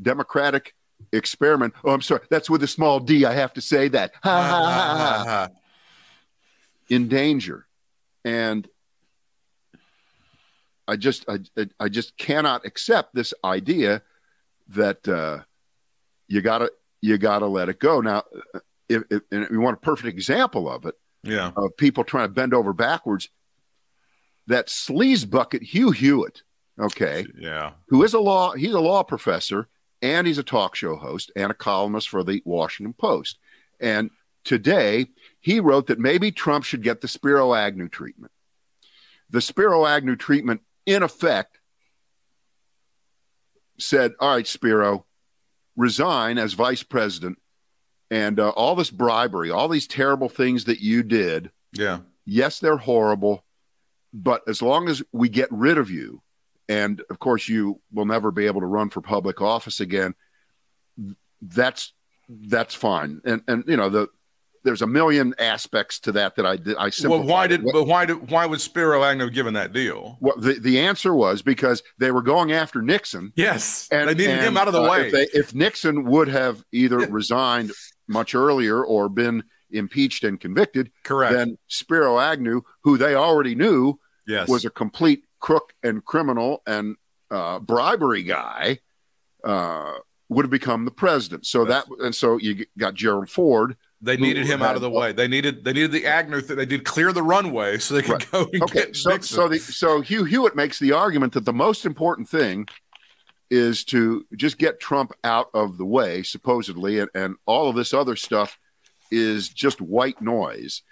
democratic 0.00 0.74
experiment. 1.12 1.74
Oh, 1.84 1.90
I'm 1.92 2.02
sorry, 2.02 2.22
that's 2.30 2.50
with 2.50 2.62
a 2.62 2.66
small 2.68 3.00
d. 3.00 3.24
I 3.24 3.32
have 3.34 3.52
to 3.54 3.60
say 3.60 3.88
that. 3.88 4.12
Ha, 4.22 4.30
ha, 4.30 4.64
ha, 4.96 5.24
ha. 5.26 5.48
in 6.88 7.08
danger. 7.08 7.66
And 8.24 8.68
I 10.86 10.96
just 10.96 11.24
I, 11.28 11.38
I- 11.78 11.88
just 11.88 12.16
cannot 12.16 12.64
accept 12.64 13.14
this 13.14 13.34
idea 13.44 14.02
that 14.68 15.06
uh, 15.08 15.40
you 16.28 16.40
gotta 16.40 16.70
you 17.00 17.18
gotta 17.18 17.46
let 17.46 17.68
it 17.68 17.78
go. 17.78 18.00
Now, 18.00 18.24
if, 18.88 19.02
if 19.10 19.22
and 19.30 19.46
you 19.50 19.60
want 19.60 19.76
a 19.76 19.80
perfect 19.80 20.08
example 20.08 20.68
of 20.70 20.86
it, 20.86 20.94
yeah. 21.22 21.52
of 21.56 21.76
people 21.76 22.04
trying 22.04 22.28
to 22.28 22.32
bend 22.32 22.54
over 22.54 22.72
backwards, 22.72 23.28
that 24.46 24.66
sleaze 24.68 25.28
bucket 25.28 25.62
Hugh 25.62 25.90
Hewitt, 25.90 26.42
okay, 26.80 27.26
Yeah. 27.38 27.72
who 27.88 28.02
is 28.02 28.14
a 28.14 28.20
law 28.20 28.52
he's 28.52 28.72
a 28.74 28.80
law 28.80 29.02
professor 29.02 29.68
and 30.02 30.26
he's 30.26 30.38
a 30.38 30.42
talk 30.42 30.74
show 30.74 30.96
host 30.96 31.30
and 31.36 31.50
a 31.50 31.54
columnist 31.54 32.08
for 32.08 32.22
the 32.22 32.42
Washington 32.44 32.92
Post. 32.94 33.38
And 33.80 34.10
today 34.44 35.06
he 35.40 35.60
wrote 35.60 35.86
that 35.88 35.98
maybe 35.98 36.30
Trump 36.32 36.64
should 36.64 36.82
get 36.82 37.00
the 37.00 37.08
Spiro 37.08 37.54
Agnew 37.54 37.88
treatment. 37.88 38.32
The 39.30 39.40
Spiro 39.40 39.84
Agnew 39.86 40.16
treatment, 40.16 40.62
in 40.86 41.02
effect, 41.02 41.58
said, 43.78 44.12
All 44.20 44.34
right, 44.34 44.46
Spiro, 44.46 45.06
resign 45.76 46.38
as 46.38 46.54
vice 46.54 46.82
president. 46.82 47.38
And 48.10 48.40
uh, 48.40 48.48
all 48.50 48.74
this 48.74 48.90
bribery, 48.90 49.50
all 49.50 49.68
these 49.68 49.86
terrible 49.86 50.28
things 50.30 50.64
that 50.64 50.80
you 50.80 51.02
did, 51.02 51.50
Yeah. 51.74 51.98
yes, 52.24 52.58
they're 52.58 52.78
horrible, 52.78 53.44
but 54.14 54.42
as 54.48 54.62
long 54.62 54.88
as 54.88 55.02
we 55.12 55.28
get 55.28 55.48
rid 55.52 55.76
of 55.76 55.90
you, 55.90 56.22
and 56.68 57.02
of 57.10 57.18
course 57.18 57.48
you 57.48 57.80
will 57.92 58.06
never 58.06 58.30
be 58.30 58.46
able 58.46 58.60
to 58.60 58.66
run 58.66 58.90
for 58.90 59.00
public 59.00 59.40
office 59.40 59.80
again, 59.80 60.14
that's 61.40 61.92
that's 62.28 62.74
fine. 62.74 63.20
And 63.24 63.42
and 63.48 63.64
you 63.66 63.76
know 63.76 63.88
the 63.88 64.08
there's 64.64 64.82
a 64.82 64.86
million 64.86 65.34
aspects 65.38 66.00
to 66.00 66.12
that 66.12 66.36
that 66.36 66.44
I 66.44 66.56
did. 66.56 66.76
I 66.76 66.90
Well, 67.04 67.22
why 67.22 67.46
did 67.46 67.62
What- 67.62 67.72
but 67.72 67.84
why 67.84 68.04
did 68.04 68.30
why 68.30 68.46
was 68.46 68.62
Spiro 68.62 69.02
Agnew 69.02 69.30
given 69.30 69.54
that 69.54 69.72
deal? 69.72 70.18
Well, 70.20 70.36
the, 70.36 70.54
the 70.54 70.80
answer 70.80 71.14
was 71.14 71.42
because 71.42 71.82
they 71.98 72.10
were 72.10 72.22
going 72.22 72.52
after 72.52 72.82
Nixon. 72.82 73.32
Yes, 73.36 73.88
And 73.90 74.08
they 74.10 74.14
needed 74.14 74.38
and, 74.38 74.46
him 74.48 74.56
out 74.56 74.66
of 74.66 74.74
the 74.74 74.82
uh, 74.82 74.90
way. 74.90 75.06
If, 75.06 75.12
they, 75.12 75.26
if 75.32 75.54
Nixon 75.54 76.04
would 76.04 76.28
have 76.28 76.62
either 76.72 76.98
resigned 76.98 77.72
much 78.08 78.34
earlier 78.34 78.84
or 78.84 79.08
been 79.08 79.44
impeached 79.70 80.24
and 80.24 80.40
convicted, 80.40 80.90
Correct. 81.04 81.34
then 81.34 81.56
Spiro 81.68 82.18
Agnew, 82.18 82.62
who 82.82 82.98
they 82.98 83.14
already 83.14 83.54
knew 83.54 83.98
yes, 84.26 84.48
was 84.48 84.64
a 84.64 84.70
complete 84.70 85.24
crook 85.40 85.72
and 85.82 86.04
criminal 86.04 86.62
and 86.66 86.96
uh, 87.30 87.58
bribery 87.58 88.22
guy, 88.22 88.78
uh, 89.44 89.94
would 90.28 90.44
have 90.44 90.50
become 90.50 90.84
the 90.84 90.90
president. 90.90 91.46
So 91.46 91.64
that 91.66 91.86
and 92.00 92.14
so 92.14 92.36
you 92.38 92.66
got 92.76 92.94
Gerald 92.94 93.30
Ford. 93.30 93.76
they 94.02 94.16
needed 94.16 94.46
him 94.46 94.62
out 94.62 94.76
of 94.76 94.82
the 94.82 94.90
way. 94.90 95.12
They 95.12 95.26
needed 95.28 95.64
they 95.64 95.72
needed 95.72 95.92
the 95.92 96.06
Agnew. 96.06 96.40
Th- 96.40 96.56
they 96.56 96.66
did 96.66 96.84
clear 96.84 97.12
the 97.12 97.22
runway 97.22 97.78
so 97.78 97.94
they 97.94 98.02
could 98.02 98.12
Right. 98.12 98.30
go 98.30 98.40
Okay, 98.64 98.86
get 98.86 98.96
so 98.96 99.10
Nixon. 99.10 99.36
so 99.36 99.48
the 99.48 99.58
so 99.58 100.00
Hugh 100.00 100.24
Hewitt 100.24 100.54
makes 100.56 100.78
the 100.78 100.92
argument 100.92 101.32
that 101.32 101.44
the 101.46 101.52
most 101.52 101.86
important 101.86 102.28
thing 102.28 102.66
is 103.50 103.82
to 103.84 104.26
just 104.36 104.58
get 104.58 104.78
Trump 104.78 105.12
out 105.24 105.48
of 105.54 105.78
the 105.78 105.84
way, 105.86 106.22
supposedly, 106.22 106.98
and, 106.98 107.08
and 107.14 107.36
all 107.46 107.70
of 107.70 107.76
this 107.76 107.94
other 107.94 108.14
stuff 108.14 108.58
is 109.10 109.48
just 109.48 109.80
white 109.80 110.20
noise. 110.20 110.82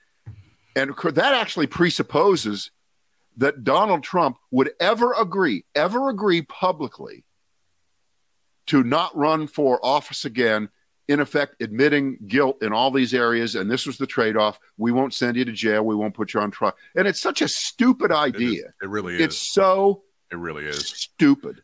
And 0.75 0.95
that 1.13 1.35
actually 1.35 1.67
presupposes 1.67 2.71
that 3.37 3.65
Donald 3.65 4.03
Trump 4.03 4.39
would 4.51 4.71
ever 4.81 5.13
agree, 5.13 5.65
ever 5.75 6.09
agree 6.09 6.43
publicly 6.43 7.25
to 8.67 8.83
not 8.83 9.17
run 9.17 9.47
for 9.47 9.79
office 9.85 10.25
again, 10.25 10.69
in 11.09 11.21
effect, 11.21 11.61
admitting 11.63 12.19
guilt 12.27 12.63
in 12.63 12.73
all 12.73 12.91
these 12.91 13.15
areas. 13.15 13.55
And 13.55 13.71
this 13.71 13.87
was 13.87 13.99
the 13.99 14.07
trade 14.07 14.37
off. 14.37 14.59
We 14.77 14.91
won't 14.91 15.15
send 15.15 15.37
you 15.37 15.45
to 15.45 15.53
jail. 15.53 15.85
We 15.85 15.95
won't 15.95 16.15
put 16.15 16.35
you 16.35 16.41
on 16.41 16.51
trial. 16.51 16.75
And 16.97 17.07
it's 17.07 17.21
such 17.21 17.43
a 17.43 17.49
stupid 17.49 18.11
It 18.11 18.15
is. 18.15 18.19
idea. 18.19 18.63
It 18.83 18.89
really 18.89 19.15
is. 19.17 19.21
It's 19.21 19.37
so 19.39 20.03
it 20.33 20.37
really 20.37 20.65
is. 20.67 20.89
stupid. 20.89 21.63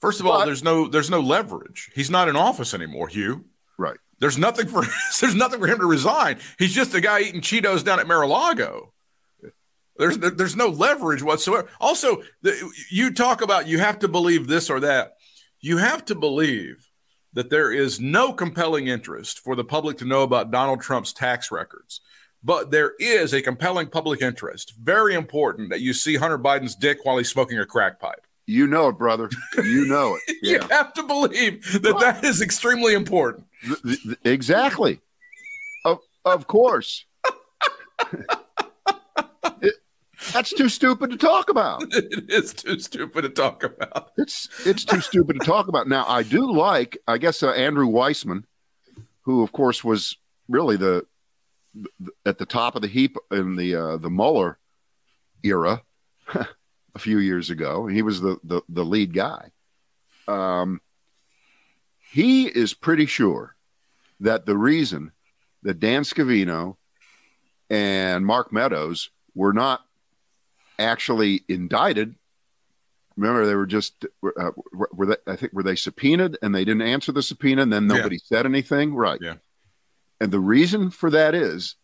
First 0.00 0.20
of 0.20 0.26
all, 0.26 0.44
there's 0.44 0.62
no 0.62 0.86
there's 0.86 1.08
no 1.10 1.20
leverage. 1.20 1.90
He's 1.94 2.10
not 2.10 2.28
in 2.28 2.36
office 2.36 2.74
anymore, 2.74 3.08
Hugh. 3.08 3.46
Right. 3.78 3.96
There's 4.18 4.36
nothing 4.36 4.66
for 4.68 4.82
there's 5.20 5.34
nothing 5.34 5.60
for 5.60 5.66
him 5.66 5.78
to 5.78 5.86
resign. 5.86 6.38
He's 6.58 6.74
just 6.74 6.92
a 6.94 7.00
guy 7.00 7.20
eating 7.20 7.40
Cheetos 7.40 7.82
down 7.84 8.00
at 8.00 8.06
Mar-a-Lago. 8.06 8.92
There's 9.96 10.18
there's 10.18 10.56
no 10.56 10.68
leverage 10.68 11.22
whatsoever. 11.22 11.68
Also, 11.80 12.22
the, 12.42 12.72
you 12.90 13.12
talk 13.12 13.42
about 13.42 13.68
you 13.68 13.78
have 13.78 13.98
to 14.00 14.08
believe 14.08 14.48
this 14.48 14.68
or 14.68 14.80
that. 14.80 15.16
You 15.60 15.78
have 15.78 16.04
to 16.06 16.14
believe 16.14 16.90
that 17.32 17.50
there 17.50 17.72
is 17.72 18.00
no 18.00 18.32
compelling 18.32 18.86
interest 18.86 19.40
for 19.40 19.56
the 19.56 19.64
public 19.64 19.98
to 19.98 20.04
know 20.04 20.22
about 20.22 20.50
Donald 20.50 20.80
Trump's 20.80 21.12
tax 21.12 21.50
records. 21.50 22.00
But 22.42 22.70
there 22.70 22.92
is 22.98 23.32
a 23.32 23.40
compelling 23.40 23.88
public 23.88 24.20
interest. 24.20 24.74
Very 24.80 25.14
important 25.14 25.70
that 25.70 25.80
you 25.80 25.94
see 25.94 26.16
Hunter 26.16 26.38
Biden's 26.38 26.74
dick 26.76 26.98
while 27.04 27.16
he's 27.16 27.30
smoking 27.30 27.58
a 27.58 27.64
crack 27.64 27.98
pipe. 27.98 28.26
You 28.46 28.66
know 28.66 28.88
it, 28.88 28.98
brother. 28.98 29.30
You 29.56 29.86
know 29.86 30.16
it. 30.16 30.36
You 30.42 30.60
have 30.68 30.92
to 30.94 31.02
believe 31.02 31.82
that 31.82 31.98
that 32.00 32.22
is 32.22 32.42
extremely 32.42 32.92
important. 32.92 33.46
Exactly. 34.24 35.00
Of 35.86 36.00
of 36.24 36.46
course. 36.46 37.06
That's 40.32 40.52
too 40.52 40.68
stupid 40.68 41.10
to 41.10 41.16
talk 41.16 41.50
about. 41.50 41.84
It 41.92 42.30
is 42.30 42.52
too 42.52 42.78
stupid 42.78 43.22
to 43.22 43.28
talk 43.28 43.62
about. 43.62 44.12
It's 44.16 44.48
it's 44.66 44.84
too 44.84 45.00
stupid 45.00 45.40
to 45.40 45.46
talk 45.46 45.68
about. 45.68 45.88
Now 45.88 46.04
I 46.06 46.22
do 46.22 46.52
like, 46.52 46.98
I 47.06 47.18
guess, 47.18 47.42
uh, 47.42 47.50
Andrew 47.50 47.86
Weissmann, 47.86 48.44
who 49.22 49.42
of 49.42 49.52
course 49.52 49.82
was 49.84 50.16
really 50.48 50.76
the, 50.76 51.06
the 51.74 52.10
at 52.26 52.38
the 52.38 52.46
top 52.46 52.76
of 52.76 52.82
the 52.82 52.88
heap 52.88 53.16
in 53.30 53.56
the 53.56 53.74
uh, 53.74 53.96
the 53.96 54.10
Mueller 54.10 54.58
era 55.42 55.82
a 56.34 56.98
few 56.98 57.18
years 57.18 57.50
ago. 57.50 57.86
He 57.86 58.02
was 58.02 58.20
the 58.20 58.38
the, 58.44 58.62
the 58.68 58.84
lead 58.84 59.12
guy. 59.12 59.50
Um, 60.26 60.80
he 62.12 62.46
is 62.46 62.74
pretty 62.74 63.06
sure 63.06 63.56
that 64.20 64.46
the 64.46 64.56
reason 64.56 65.12
that 65.62 65.80
Dan 65.80 66.02
Scavino 66.02 66.76
and 67.68 68.24
Mark 68.24 68.52
Meadows 68.52 69.10
were 69.34 69.52
not 69.52 69.84
actually 70.78 71.42
indicted 71.48 72.14
remember 73.16 73.46
they 73.46 73.54
were 73.54 73.66
just 73.66 74.04
uh, 74.40 74.50
were 74.92 75.06
they 75.06 75.16
i 75.26 75.36
think 75.36 75.52
were 75.52 75.62
they 75.62 75.76
subpoenaed 75.76 76.36
and 76.42 76.54
they 76.54 76.64
didn't 76.64 76.82
answer 76.82 77.12
the 77.12 77.22
subpoena 77.22 77.62
and 77.62 77.72
then 77.72 77.88
Yeah. 77.88 77.96
nobody 77.96 78.18
said 78.18 78.44
anything 78.44 78.94
right 78.94 79.20
Yeah. 79.22 79.34
and 80.20 80.32
the 80.32 80.40
reason 80.40 80.90
for 80.90 81.10
that 81.10 81.34
is 81.34 81.76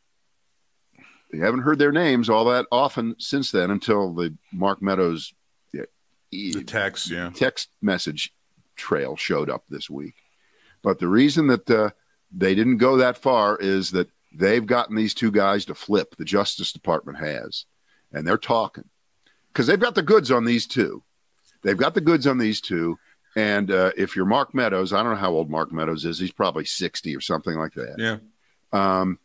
they 1.33 1.39
haven't 1.39 1.61
heard 1.63 1.79
their 1.79 1.93
names 1.93 2.29
all 2.29 2.45
that 2.47 2.67
often 2.73 3.15
since 3.19 3.53
then 3.53 3.71
until 3.71 4.13
the 4.13 4.37
mark 4.53 4.83
meadows 4.83 5.33
yeah, 5.73 5.85
e- 6.33 6.53
The 6.53 6.65
text, 6.65 7.09
yeah. 7.11 7.31
text 7.33 7.69
message 7.81 8.33
trail 8.75 9.15
showed 9.17 9.49
up 9.51 9.63
this 9.69 9.89
week. 9.89 10.15
But 10.83 10.99
the 10.99 11.07
reason 11.09 11.47
that 11.49 11.71
uh, 11.71 11.91
they 12.33 12.55
didn't 12.57 12.79
go 12.79 12.97
that 12.97 13.19
far 13.19 13.57
is 13.59 13.91
that 13.93 14.09
they've 14.33 14.65
gotten 14.67 14.97
these 14.97 15.13
two 15.15 15.31
guys 15.31 15.65
to 15.67 15.75
flip. 15.75 16.17
The 16.17 16.25
Justice 16.25 16.73
Department 16.73 17.19
has, 17.19 17.67
and 18.13 18.27
they're 18.27 18.39
talking 18.39 18.85
because 19.53 19.67
they've 19.67 19.81
got 19.81 19.95
the 19.95 20.03
goods 20.03 20.31
on 20.31 20.45
these 20.45 20.67
two. 20.67 21.03
They've 21.63 21.77
got 21.77 21.95
the 21.95 22.01
goods 22.01 22.27
on 22.27 22.39
these 22.39 22.61
two. 22.61 22.99
And 23.37 23.71
uh, 23.71 23.93
if 23.97 24.17
you're 24.17 24.25
Mark 24.27 24.55
Meadows, 24.55 24.93
I 24.93 25.03
don't 25.03 25.13
know 25.13 25.19
how 25.19 25.31
old 25.31 25.51
Mark 25.51 25.71
Meadows 25.73 26.05
is. 26.05 26.19
He's 26.19 26.33
probably 26.33 26.65
60 26.65 27.15
or 27.15 27.21
something 27.21 27.55
like 27.57 27.75
that. 27.75 27.95
Yeah. 27.99 28.17
Um, 28.73 29.19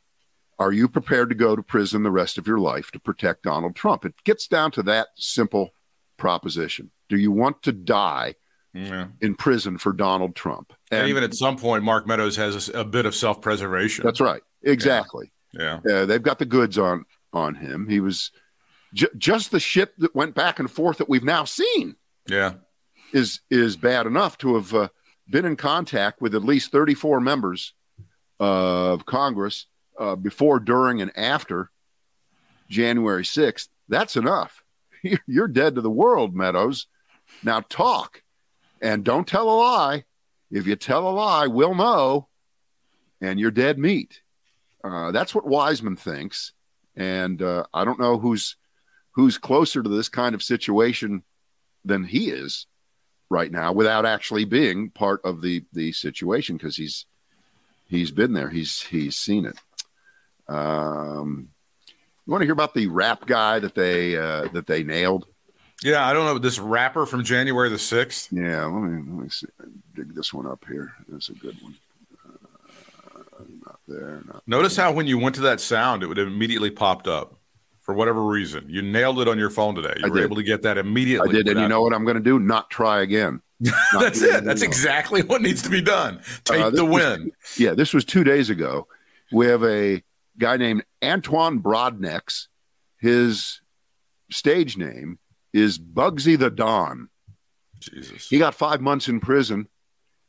are 0.60 0.72
you 0.72 0.88
prepared 0.88 1.30
to 1.30 1.36
go 1.36 1.56
to 1.56 1.64
prison 1.64 2.04
the 2.04 2.12
rest 2.12 2.38
of 2.38 2.46
your 2.48 2.60
life 2.60 2.92
to 2.92 3.00
protect 3.00 3.44
Donald 3.44 3.76
Trump? 3.76 4.06
It 4.06 4.14
gets 4.24 4.48
down 4.48 4.72
to 4.72 4.84
that 4.84 5.08
simple 5.16 5.72
proposition. 6.18 6.92
Do 7.10 7.18
you 7.18 7.32
want 7.32 7.62
to 7.64 7.72
die 7.72 8.36
Yeah. 8.74 9.08
in 9.22 9.36
prison 9.36 9.78
for 9.78 9.92
Donald 9.92 10.36
Trump? 10.36 10.74
And, 10.92 11.08
even 11.10 11.24
at 11.24 11.34
some 11.36 11.58
point, 11.58 11.84
Mark 11.84 12.06
Meadows 12.08 12.36
has 12.38 12.70
a, 12.70 12.82
a 12.82 12.86
bit 12.86 13.06
of 13.06 13.16
self 13.16 13.42
preservation. 13.42 14.04
that's 14.06 14.22
right. 14.22 14.42
Exactly. 14.64 15.32
Yeah. 15.54 15.80
Uh, 15.90 16.06
they've 16.06 16.22
got 16.24 16.40
the 16.40 16.46
goods 16.46 16.78
on 16.78 17.06
on 17.34 17.56
him. 17.56 17.88
He 17.90 18.00
was 18.00 18.32
ju- 18.96 19.10
just 19.18 19.52
the 19.52 19.60
ship 19.60 19.94
that 20.00 20.16
went 20.16 20.34
back 20.34 20.58
and 20.58 20.72
forth 20.72 20.98
that 20.98 21.10
we've 21.10 21.24
now 21.24 21.44
seen 21.44 21.96
Yeah. 22.28 22.54
is 23.14 23.42
is 23.52 23.78
bad 23.78 24.08
enough 24.08 24.38
to 24.40 24.56
have 24.56 24.74
uh, 24.74 24.88
been 25.30 25.46
in 25.46 25.56
contact 25.56 26.22
with 26.22 26.34
at 26.34 26.44
least 26.44 26.72
34 26.72 27.20
members 27.22 27.74
of 28.40 29.06
Congress 29.06 29.68
uh, 30.00 30.16
before, 30.16 30.60
during, 30.60 31.02
and 31.02 31.12
after 31.18 31.70
January 32.70 33.24
6th. 33.24 33.70
That's 33.88 34.16
enough. 34.16 34.64
You're- 35.04 35.20
You're 35.28 35.48
dead 35.48 35.76
to 35.76 35.82
the 35.82 35.90
world, 35.92 36.36
Meadows. 36.36 36.88
Now 37.44 37.62
talk 37.62 38.24
and 38.82 39.04
don't 39.04 39.28
tell 39.28 39.50
a 39.50 39.58
lie. 39.58 40.04
If 40.52 40.68
you 40.68 40.76
tell 40.76 41.08
a 41.08 41.12
lie, 41.12 41.48
we'll 41.48 41.74
know, 41.76 42.28
and 43.20 43.40
you're 43.40 43.52
dead 43.52 43.80
meat. 43.80 44.22
Uh, 44.84 45.12
that's 45.12 45.34
what 45.34 45.46
Weissmann 45.46 45.98
thinks, 45.98 46.54
and 46.96 47.42
uh, 47.42 47.64
I 47.74 47.84
don't 47.84 48.00
know 48.00 48.20
who's 48.20 48.56
who's 49.16 49.38
closer 49.38 49.82
to 49.82 49.90
this 49.90 50.10
kind 50.10 50.36
of 50.36 50.44
situation 50.44 51.24
than 51.84 52.04
he 52.04 52.30
is 52.30 52.68
right 53.30 53.52
now 53.52 53.72
without 53.72 54.06
actually 54.06 54.46
being 54.46 54.90
part 54.90 55.20
of 55.24 55.42
the 55.42 55.64
the 55.74 55.92
situation 55.92 56.58
because 56.58 56.76
he's 56.76 57.06
he's 57.88 58.12
been 58.12 58.34
there 58.34 58.50
he's 58.50 58.82
he's 58.82 59.16
seen 59.16 59.46
it 59.46 59.58
um 60.54 61.48
you 62.26 62.32
want 62.32 62.42
to 62.42 62.46
hear 62.46 62.54
about 62.54 62.74
the 62.74 62.88
rap 62.88 63.26
guy 63.26 63.60
that 63.60 63.74
they 63.76 64.16
uh 64.18 64.48
that 64.54 64.68
they 64.68 64.84
nailed 64.84 65.26
Yeah. 65.84 66.08
I 66.08 66.14
don't 66.14 66.26
know. 66.26 66.40
This 66.40 66.58
rapper 66.60 67.06
from 67.06 67.24
January 67.24 67.70
the 67.70 67.76
6th. 67.78 68.30
yeah 68.32 68.66
let 68.66 68.82
me 68.82 69.02
let 69.12 69.24
me 69.24 69.30
see 69.30 69.48
dig 69.96 70.14
this 70.14 70.34
one 70.34 70.46
up 70.46 70.64
here 70.68 70.94
that's 71.10 71.30
a 71.30 71.34
good 71.34 71.56
one 71.62 71.76
uh, 72.28 73.44
not 73.66 73.80
there 73.88 74.22
not 74.28 74.42
Notice 74.48 74.76
how 74.78 74.92
when 74.92 75.08
you 75.08 75.18
went 75.18 75.36
to 75.36 75.42
that 75.42 75.60
sound, 75.60 76.04
it 76.04 76.08
would 76.08 76.18
have 76.18 76.28
immediately 76.28 76.70
popped 76.70 77.08
up. 77.08 77.36
For 77.86 77.94
whatever 77.94 78.24
reason. 78.24 78.66
You 78.68 78.82
nailed 78.82 79.20
it 79.20 79.28
on 79.28 79.38
your 79.38 79.52
phone 79.52 79.76
today. 79.76 79.94
You 79.98 80.08
I 80.08 80.10
were 80.10 80.16
did. 80.16 80.24
able 80.24 80.36
to 80.38 80.44
get 80.44 80.64
that 80.64 80.78
immediately. 80.80 81.30
I 81.30 81.32
did, 81.32 81.48
and 81.50 81.60
you 81.60 81.68
know 81.68 81.84
what 81.84 81.94
I'm 81.94 82.04
going 82.04 82.18
to 82.18 82.24
do? 82.24 82.40
Not 82.40 82.72
try 82.72 83.02
again. 83.02 83.42
Not 83.60 83.74
That's 84.02 84.22
it. 84.24 84.44
That's 84.44 84.62
anymore. 84.62 84.66
exactly 84.66 85.22
what 85.22 85.42
needs 85.44 85.62
to 85.62 85.70
be 85.70 85.82
done. 85.82 86.20
Take 86.46 86.62
Uh, 86.62 86.70
the 86.72 86.84
was- 86.84 87.04
win. 87.20 87.32
Yeah, 87.58 87.76
this 87.76 87.94
was 87.94 88.04
two 88.04 88.24
days 88.24 88.50
ago. 88.50 88.88
We 89.32 89.46
have 89.46 89.64
a 89.64 90.04
guy 90.40 90.58
named 90.58 90.84
Antionne 91.04 91.62
Brodnax. 91.62 92.48
His 93.00 93.62
stage 94.32 94.78
name 94.78 95.20
is 95.54 95.78
Bugsy 95.78 96.40
the 96.40 96.50
Don. 96.50 97.10
Jesus. 97.80 98.28
He 98.30 98.40
got 98.40 98.56
five 98.56 98.82
months 98.82 99.08
in 99.08 99.20
prison 99.20 99.68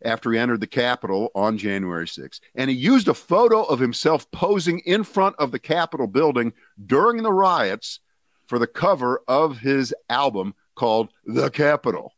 after 0.05 0.32
he 0.32 0.38
entered 0.38 0.61
the 0.61 0.66
Capitol 0.66 1.30
on 1.34 1.59
January 1.59 2.07
6th. 2.07 2.40
And 2.55 2.70
he 2.70 2.76
used 2.76 3.09
a 3.09 3.14
photo 3.14 3.62
of 3.62 3.78
himself 3.78 4.30
posing 4.30 4.80
in 4.80 5.05
front 5.05 5.36
of 5.38 5.53
the 5.53 5.59
Capitol 5.59 6.07
building 6.07 6.53
during 6.84 7.22
the 7.22 7.32
riots 7.32 8.01
for 8.47 8.59
the 8.59 8.66
cover 8.66 9.22
of 9.26 9.59
his 9.59 9.94
album 10.09 10.55
called 10.74 11.09
The 11.24 11.51
Capitol. 11.51 12.12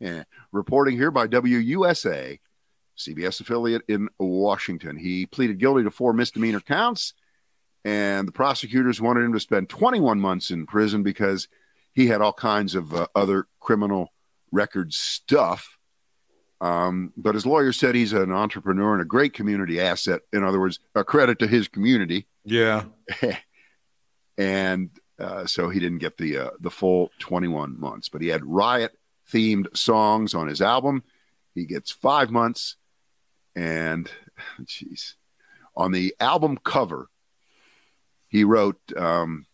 Reporting 0.52 0.96
here 0.96 1.10
by 1.10 1.26
WUSA, 1.26 2.38
CBS 2.96 3.40
affiliate 3.40 3.82
in 3.88 4.08
Washington. 4.18 4.96
He 4.96 5.26
pleaded 5.26 5.58
guilty 5.58 5.82
to 5.84 5.90
four 5.90 6.12
misdemeanor 6.12 6.60
counts, 6.60 7.14
and 7.84 8.28
the 8.28 8.32
prosecutors 8.32 9.00
wanted 9.00 9.24
him 9.24 9.32
to 9.32 9.40
spend 9.40 9.68
21 9.68 10.20
months 10.20 10.50
in 10.50 10.66
prison 10.66 11.02
because 11.02 11.48
he 11.92 12.06
had 12.06 12.20
all 12.20 12.32
kinds 12.32 12.74
of 12.74 12.94
uh, 12.94 13.06
other 13.14 13.46
criminal 13.60 14.08
record 14.50 14.92
stuff. 14.92 15.78
Um, 16.62 17.12
but 17.16 17.34
his 17.34 17.44
lawyer 17.44 17.72
said 17.72 17.96
he's 17.96 18.12
an 18.12 18.30
entrepreneur 18.30 18.92
and 18.92 19.02
a 19.02 19.04
great 19.04 19.34
community 19.34 19.80
asset. 19.80 20.20
In 20.32 20.44
other 20.44 20.60
words, 20.60 20.78
a 20.94 21.02
credit 21.02 21.40
to 21.40 21.48
his 21.48 21.66
community. 21.66 22.28
Yeah. 22.44 22.84
and 24.38 24.90
uh, 25.18 25.44
so 25.44 25.70
he 25.70 25.80
didn't 25.80 25.98
get 25.98 26.18
the 26.18 26.38
uh, 26.38 26.50
the 26.60 26.70
full 26.70 27.10
21 27.18 27.80
months. 27.80 28.08
But 28.08 28.22
he 28.22 28.28
had 28.28 28.46
riot 28.46 28.96
themed 29.28 29.76
songs 29.76 30.34
on 30.34 30.46
his 30.46 30.62
album. 30.62 31.02
He 31.52 31.64
gets 31.64 31.90
five 31.90 32.30
months, 32.30 32.76
and 33.56 34.08
jeez, 34.62 35.14
on 35.76 35.90
the 35.90 36.14
album 36.20 36.58
cover, 36.62 37.08
he 38.28 38.44
wrote 38.44 38.78
um, 38.96 39.46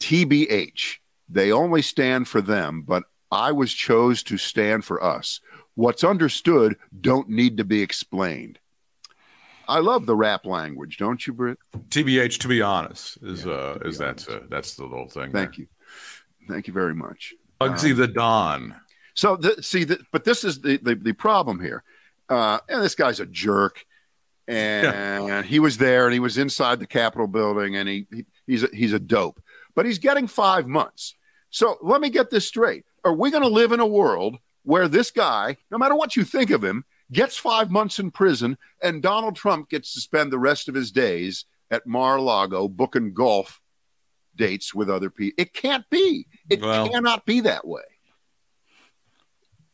"TBH." 0.00 0.96
They 1.28 1.52
only 1.52 1.82
stand 1.82 2.26
for 2.26 2.40
them, 2.40 2.82
but 2.82 3.04
I 3.30 3.52
was 3.52 3.72
chose 3.72 4.22
to 4.24 4.38
stand 4.38 4.84
for 4.84 5.02
us. 5.02 5.40
What's 5.76 6.02
understood 6.02 6.76
don't 7.00 7.28
need 7.28 7.58
to 7.58 7.64
be 7.64 7.82
explained. 7.82 8.58
I 9.68 9.80
love 9.80 10.06
the 10.06 10.16
rap 10.16 10.46
language, 10.46 10.96
don't 10.96 11.24
you, 11.26 11.32
Britt? 11.32 11.58
TBH, 11.90 12.38
to 12.40 12.48
be 12.48 12.62
honest, 12.62 13.18
is 13.22 13.46
uh 13.46 13.74
to 13.74 13.80
be 13.80 13.88
is 13.88 13.98
that's 13.98 14.28
uh, 14.28 14.40
that's 14.48 14.74
the 14.74 14.84
little 14.84 15.08
thing. 15.08 15.32
Thank 15.32 15.58
you. 15.58 15.66
Thank 16.48 16.66
you 16.66 16.72
very 16.72 16.94
much. 16.94 17.34
Bugsy 17.60 17.96
the 17.96 18.06
Don. 18.06 18.74
So 19.14 19.36
the, 19.36 19.62
see, 19.62 19.84
the, 19.84 19.98
but 20.12 20.24
this 20.24 20.44
is 20.44 20.60
the, 20.60 20.76
the, 20.76 20.94
the 20.94 21.12
problem 21.12 21.60
here. 21.60 21.82
Uh, 22.28 22.58
and 22.68 22.82
this 22.82 22.94
guy's 22.94 23.18
a 23.18 23.26
jerk. 23.26 23.84
And 24.48 25.44
he 25.44 25.58
was 25.58 25.78
there 25.78 26.04
and 26.04 26.14
he 26.14 26.20
was 26.20 26.38
inside 26.38 26.78
the 26.78 26.86
Capitol 26.86 27.26
building 27.26 27.74
and 27.74 27.88
he, 27.88 28.06
he 28.12 28.24
he's 28.46 28.62
a, 28.62 28.68
he's 28.72 28.92
a 28.92 29.00
dope, 29.00 29.42
but 29.74 29.86
he's 29.86 29.98
getting 29.98 30.28
five 30.28 30.68
months. 30.68 31.16
So 31.50 31.78
let 31.82 32.00
me 32.00 32.10
get 32.10 32.30
this 32.30 32.46
straight. 32.46 32.84
Are 33.04 33.12
we 33.12 33.32
going 33.32 33.42
to 33.42 33.48
live 33.48 33.72
in 33.72 33.80
a 33.80 33.86
world 33.86 34.38
where 34.66 34.88
this 34.88 35.12
guy, 35.12 35.56
no 35.70 35.78
matter 35.78 35.94
what 35.94 36.16
you 36.16 36.24
think 36.24 36.50
of 36.50 36.62
him, 36.62 36.84
gets 37.12 37.36
five 37.36 37.70
months 37.70 38.00
in 38.00 38.10
prison 38.10 38.58
and 38.82 39.00
Donald 39.00 39.36
Trump 39.36 39.68
gets 39.70 39.94
to 39.94 40.00
spend 40.00 40.32
the 40.32 40.40
rest 40.40 40.68
of 40.68 40.74
his 40.74 40.90
days 40.90 41.44
at 41.70 41.86
Mar-a-Lago 41.86 42.66
booking 42.66 43.14
golf 43.14 43.60
dates 44.34 44.74
with 44.74 44.90
other 44.90 45.08
people? 45.08 45.40
It 45.42 45.54
can't 45.54 45.88
be. 45.88 46.26
It 46.50 46.60
Well- 46.60 46.88
cannot 46.88 47.24
be 47.24 47.40
that 47.42 47.66
way. 47.66 47.82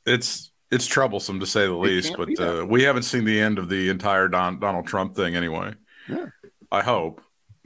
It's 0.05 0.51
it's 0.71 0.87
troublesome 0.87 1.39
to 1.41 1.47
say 1.47 1.67
the 1.67 1.75
least, 1.75 2.15
but 2.17 2.39
uh, 2.41 2.67
we 2.69 2.83
haven't 2.83 3.03
seen 3.05 3.25
the 3.25 3.39
end 3.41 3.59
of 3.59 3.69
the 3.69 3.89
entire 3.91 4.27
Don, 4.29 4.59
Donald 4.59 4.87
Trump 4.87 5.15
thing 5.15 5.37
anyway. 5.37 5.75
Yeah. 6.09 6.27
I 6.71 6.83
hope 6.83 7.21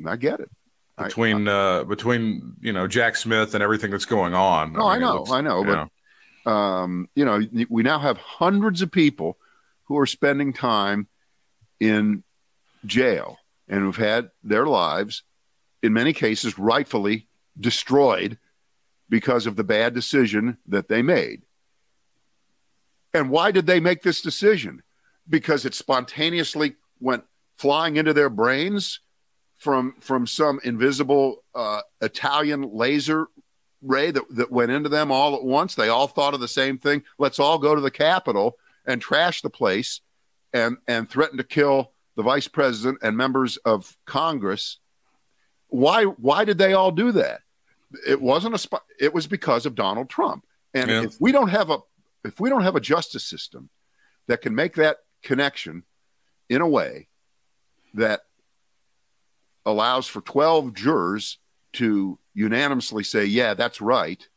I 0.06 0.16
get 0.16 0.40
it. 0.40 0.50
I- 0.98 1.04
between 1.04 1.48
uh 1.48 1.84
between 1.84 2.54
you 2.60 2.72
know 2.72 2.86
Jack 2.86 3.16
Smith 3.16 3.54
and 3.54 3.62
everything 3.62 3.90
that's 3.90 4.04
going 4.06 4.34
on. 4.34 4.74
No, 4.74 4.86
I 4.86 4.94
mean, 4.94 5.02
it 5.02 5.06
know, 5.06 5.14
looks- 5.16 5.30
I 5.32 5.40
know, 5.40 5.64
but 5.64 5.88
um, 6.46 7.08
you 7.14 7.24
know, 7.24 7.42
we 7.68 7.82
now 7.82 7.98
have 7.98 8.16
hundreds 8.16 8.80
of 8.80 8.90
people 8.90 9.36
who 9.84 9.98
are 9.98 10.06
spending 10.06 10.52
time 10.52 11.08
in 11.80 12.22
jail 12.84 13.38
and 13.68 13.80
who've 13.80 13.96
had 13.96 14.30
their 14.42 14.66
lives, 14.66 15.24
in 15.82 15.92
many 15.92 16.12
cases, 16.12 16.58
rightfully 16.58 17.26
destroyed 17.58 18.38
because 19.08 19.46
of 19.46 19.56
the 19.56 19.64
bad 19.64 19.92
decision 19.92 20.56
that 20.66 20.88
they 20.88 21.02
made. 21.02 21.42
And 23.12 23.30
why 23.30 23.50
did 23.50 23.66
they 23.66 23.80
make 23.80 24.02
this 24.02 24.20
decision? 24.20 24.82
Because 25.28 25.64
it 25.64 25.74
spontaneously 25.74 26.74
went 27.00 27.24
flying 27.56 27.96
into 27.96 28.12
their 28.12 28.30
brains 28.30 29.00
from 29.58 29.94
from 30.00 30.26
some 30.26 30.60
invisible 30.64 31.42
uh, 31.54 31.80
Italian 32.00 32.70
laser 32.74 33.28
ray 33.82 34.10
that, 34.10 34.24
that 34.30 34.50
went 34.50 34.72
into 34.72 34.88
them 34.88 35.10
all 35.10 35.34
at 35.34 35.44
once. 35.44 35.74
They 35.74 35.88
all 35.88 36.06
thought 36.06 36.34
of 36.34 36.40
the 36.40 36.48
same 36.48 36.78
thing. 36.78 37.02
Let's 37.18 37.38
all 37.38 37.58
go 37.58 37.74
to 37.74 37.80
the 37.80 37.90
Capitol 37.90 38.58
and 38.84 39.00
trash 39.00 39.42
the 39.42 39.50
place 39.50 40.00
and 40.52 40.76
and 40.86 41.08
threaten 41.08 41.36
to 41.38 41.44
kill 41.44 41.92
the 42.16 42.22
vice 42.22 42.48
president 42.48 42.98
and 43.02 43.16
members 43.16 43.56
of 43.58 43.96
Congress. 44.06 44.78
Why 45.68 46.04
why 46.04 46.44
did 46.44 46.58
they 46.58 46.72
all 46.72 46.90
do 46.92 47.12
that? 47.12 47.42
It 48.06 48.20
wasn't 48.20 48.54
a 48.54 48.80
it 48.98 49.12
was 49.12 49.26
because 49.26 49.66
of 49.66 49.74
Donald 49.74 50.08
Trump. 50.08 50.44
And 50.74 50.90
Yeah. 50.90 51.02
if 51.02 51.20
we 51.20 51.32
don't 51.32 51.48
have 51.48 51.70
a 51.70 51.78
if 52.24 52.40
we 52.40 52.48
don't 52.48 52.62
have 52.62 52.76
a 52.76 52.80
justice 52.80 53.24
system 53.24 53.68
that 54.26 54.42
can 54.42 54.54
make 54.54 54.74
that 54.76 54.98
connection 55.22 55.84
in 56.48 56.60
a 56.60 56.68
way 56.68 57.08
that 57.94 58.22
allows 59.64 60.06
for 60.06 60.20
12 60.20 60.74
jurors 60.74 61.38
to 61.74 62.18
unanimously 62.36 63.02
say, 63.02 63.24
yeah, 63.24 63.54
that's 63.54 63.80
right. 63.80 64.28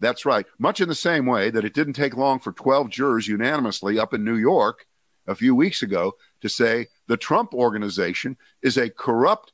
That's 0.00 0.24
right. 0.24 0.46
Much 0.58 0.80
in 0.80 0.88
the 0.88 0.94
same 0.96 1.26
way 1.26 1.50
that 1.50 1.64
it 1.64 1.74
didn't 1.74 1.92
take 1.92 2.16
long 2.16 2.40
for 2.40 2.50
12 2.50 2.88
jurors 2.88 3.28
unanimously 3.28 3.98
up 3.98 4.12
in 4.14 4.24
New 4.24 4.36
York 4.36 4.86
a 5.28 5.34
few 5.36 5.54
weeks 5.54 5.82
ago 5.82 6.14
to 6.40 6.48
say 6.48 6.88
the 7.06 7.16
Trump 7.16 7.54
organization 7.54 8.36
is 8.62 8.76
a 8.76 8.90
corrupt 8.90 9.52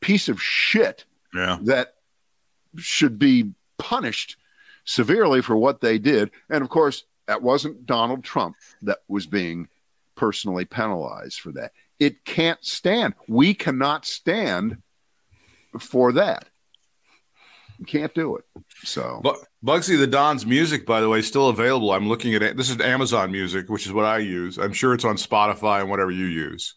piece 0.00 0.28
of 0.28 0.40
shit 0.40 1.06
Yeah. 1.34 1.58
that 1.62 1.94
should 2.76 3.18
be 3.18 3.52
punished 3.78 4.36
severely 4.84 5.40
for 5.42 5.56
what 5.56 5.80
they 5.80 5.98
did. 5.98 6.30
And 6.50 6.62
of 6.62 6.68
course, 6.68 7.04
that 7.26 7.42
wasn't 7.42 7.86
Donald 7.86 8.22
Trump 8.22 8.54
that 8.82 8.98
was 9.08 9.26
being 9.26 9.68
personally 10.14 10.66
penalized 10.66 11.40
for 11.40 11.52
that. 11.52 11.72
It 11.98 12.24
can't 12.24 12.62
stand. 12.64 13.14
We 13.26 13.54
cannot 13.54 14.04
stand 14.06 14.78
for 15.80 16.12
that. 16.12 16.48
Can't 17.86 18.12
do 18.14 18.36
it. 18.36 18.44
So, 18.84 19.20
Bu- 19.22 19.36
Bugsy 19.64 19.96
the 19.98 20.06
Don's 20.06 20.44
music, 20.44 20.84
by 20.84 21.00
the 21.00 21.08
way, 21.08 21.20
is 21.20 21.28
still 21.28 21.48
available. 21.48 21.92
I'm 21.92 22.08
looking 22.08 22.34
at 22.34 22.42
it. 22.42 22.56
This 22.56 22.70
is 22.70 22.80
Amazon 22.80 23.30
Music, 23.30 23.68
which 23.68 23.86
is 23.86 23.92
what 23.92 24.04
I 24.04 24.18
use. 24.18 24.58
I'm 24.58 24.72
sure 24.72 24.94
it's 24.94 25.04
on 25.04 25.16
Spotify 25.16 25.80
and 25.80 25.88
whatever 25.90 26.10
you 26.10 26.24
use. 26.26 26.74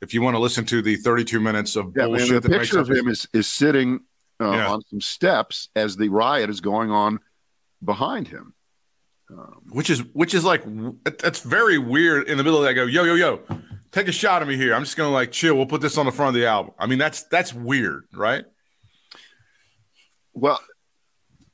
If 0.00 0.14
you 0.14 0.22
want 0.22 0.34
to 0.36 0.38
listen 0.40 0.64
to 0.66 0.82
the 0.82 0.96
32 0.96 1.40
minutes 1.40 1.74
of 1.74 1.92
yeah, 1.96 2.06
bullshit 2.06 2.42
the 2.42 2.48
that 2.50 2.60
picture 2.60 2.78
of 2.78 2.88
him 2.88 3.08
is, 3.08 3.26
is 3.32 3.46
sitting 3.48 4.00
uh, 4.40 4.50
Yeah. 4.52 4.68
on 4.72 4.82
some 4.90 5.00
steps 5.00 5.70
as 5.74 5.96
the 5.96 6.08
riot 6.08 6.50
is 6.50 6.60
going 6.60 6.90
on 6.90 7.18
behind 7.82 8.28
him. 8.28 8.54
which 9.70 9.90
is 9.90 10.04
which 10.12 10.34
is 10.34 10.44
like 10.44 10.62
that's 11.20 11.40
very 11.40 11.78
weird. 11.78 12.28
In 12.28 12.38
the 12.38 12.44
middle 12.44 12.58
of 12.58 12.64
that, 12.64 12.70
I 12.70 12.74
go 12.74 12.84
yo 12.84 13.02
yo 13.04 13.14
yo, 13.14 13.40
take 13.90 14.06
a 14.06 14.12
shot 14.12 14.40
of 14.42 14.46
me 14.46 14.56
here. 14.56 14.72
I'm 14.72 14.84
just 14.84 14.96
gonna 14.96 15.10
like 15.10 15.32
chill. 15.32 15.56
We'll 15.56 15.66
put 15.66 15.80
this 15.80 15.98
on 15.98 16.06
the 16.06 16.12
front 16.12 16.28
of 16.28 16.34
the 16.40 16.46
album. 16.46 16.74
I 16.78 16.86
mean, 16.86 16.98
that's 16.98 17.24
that's 17.24 17.52
weird, 17.52 18.04
right? 18.12 18.44
Well, 20.36 20.60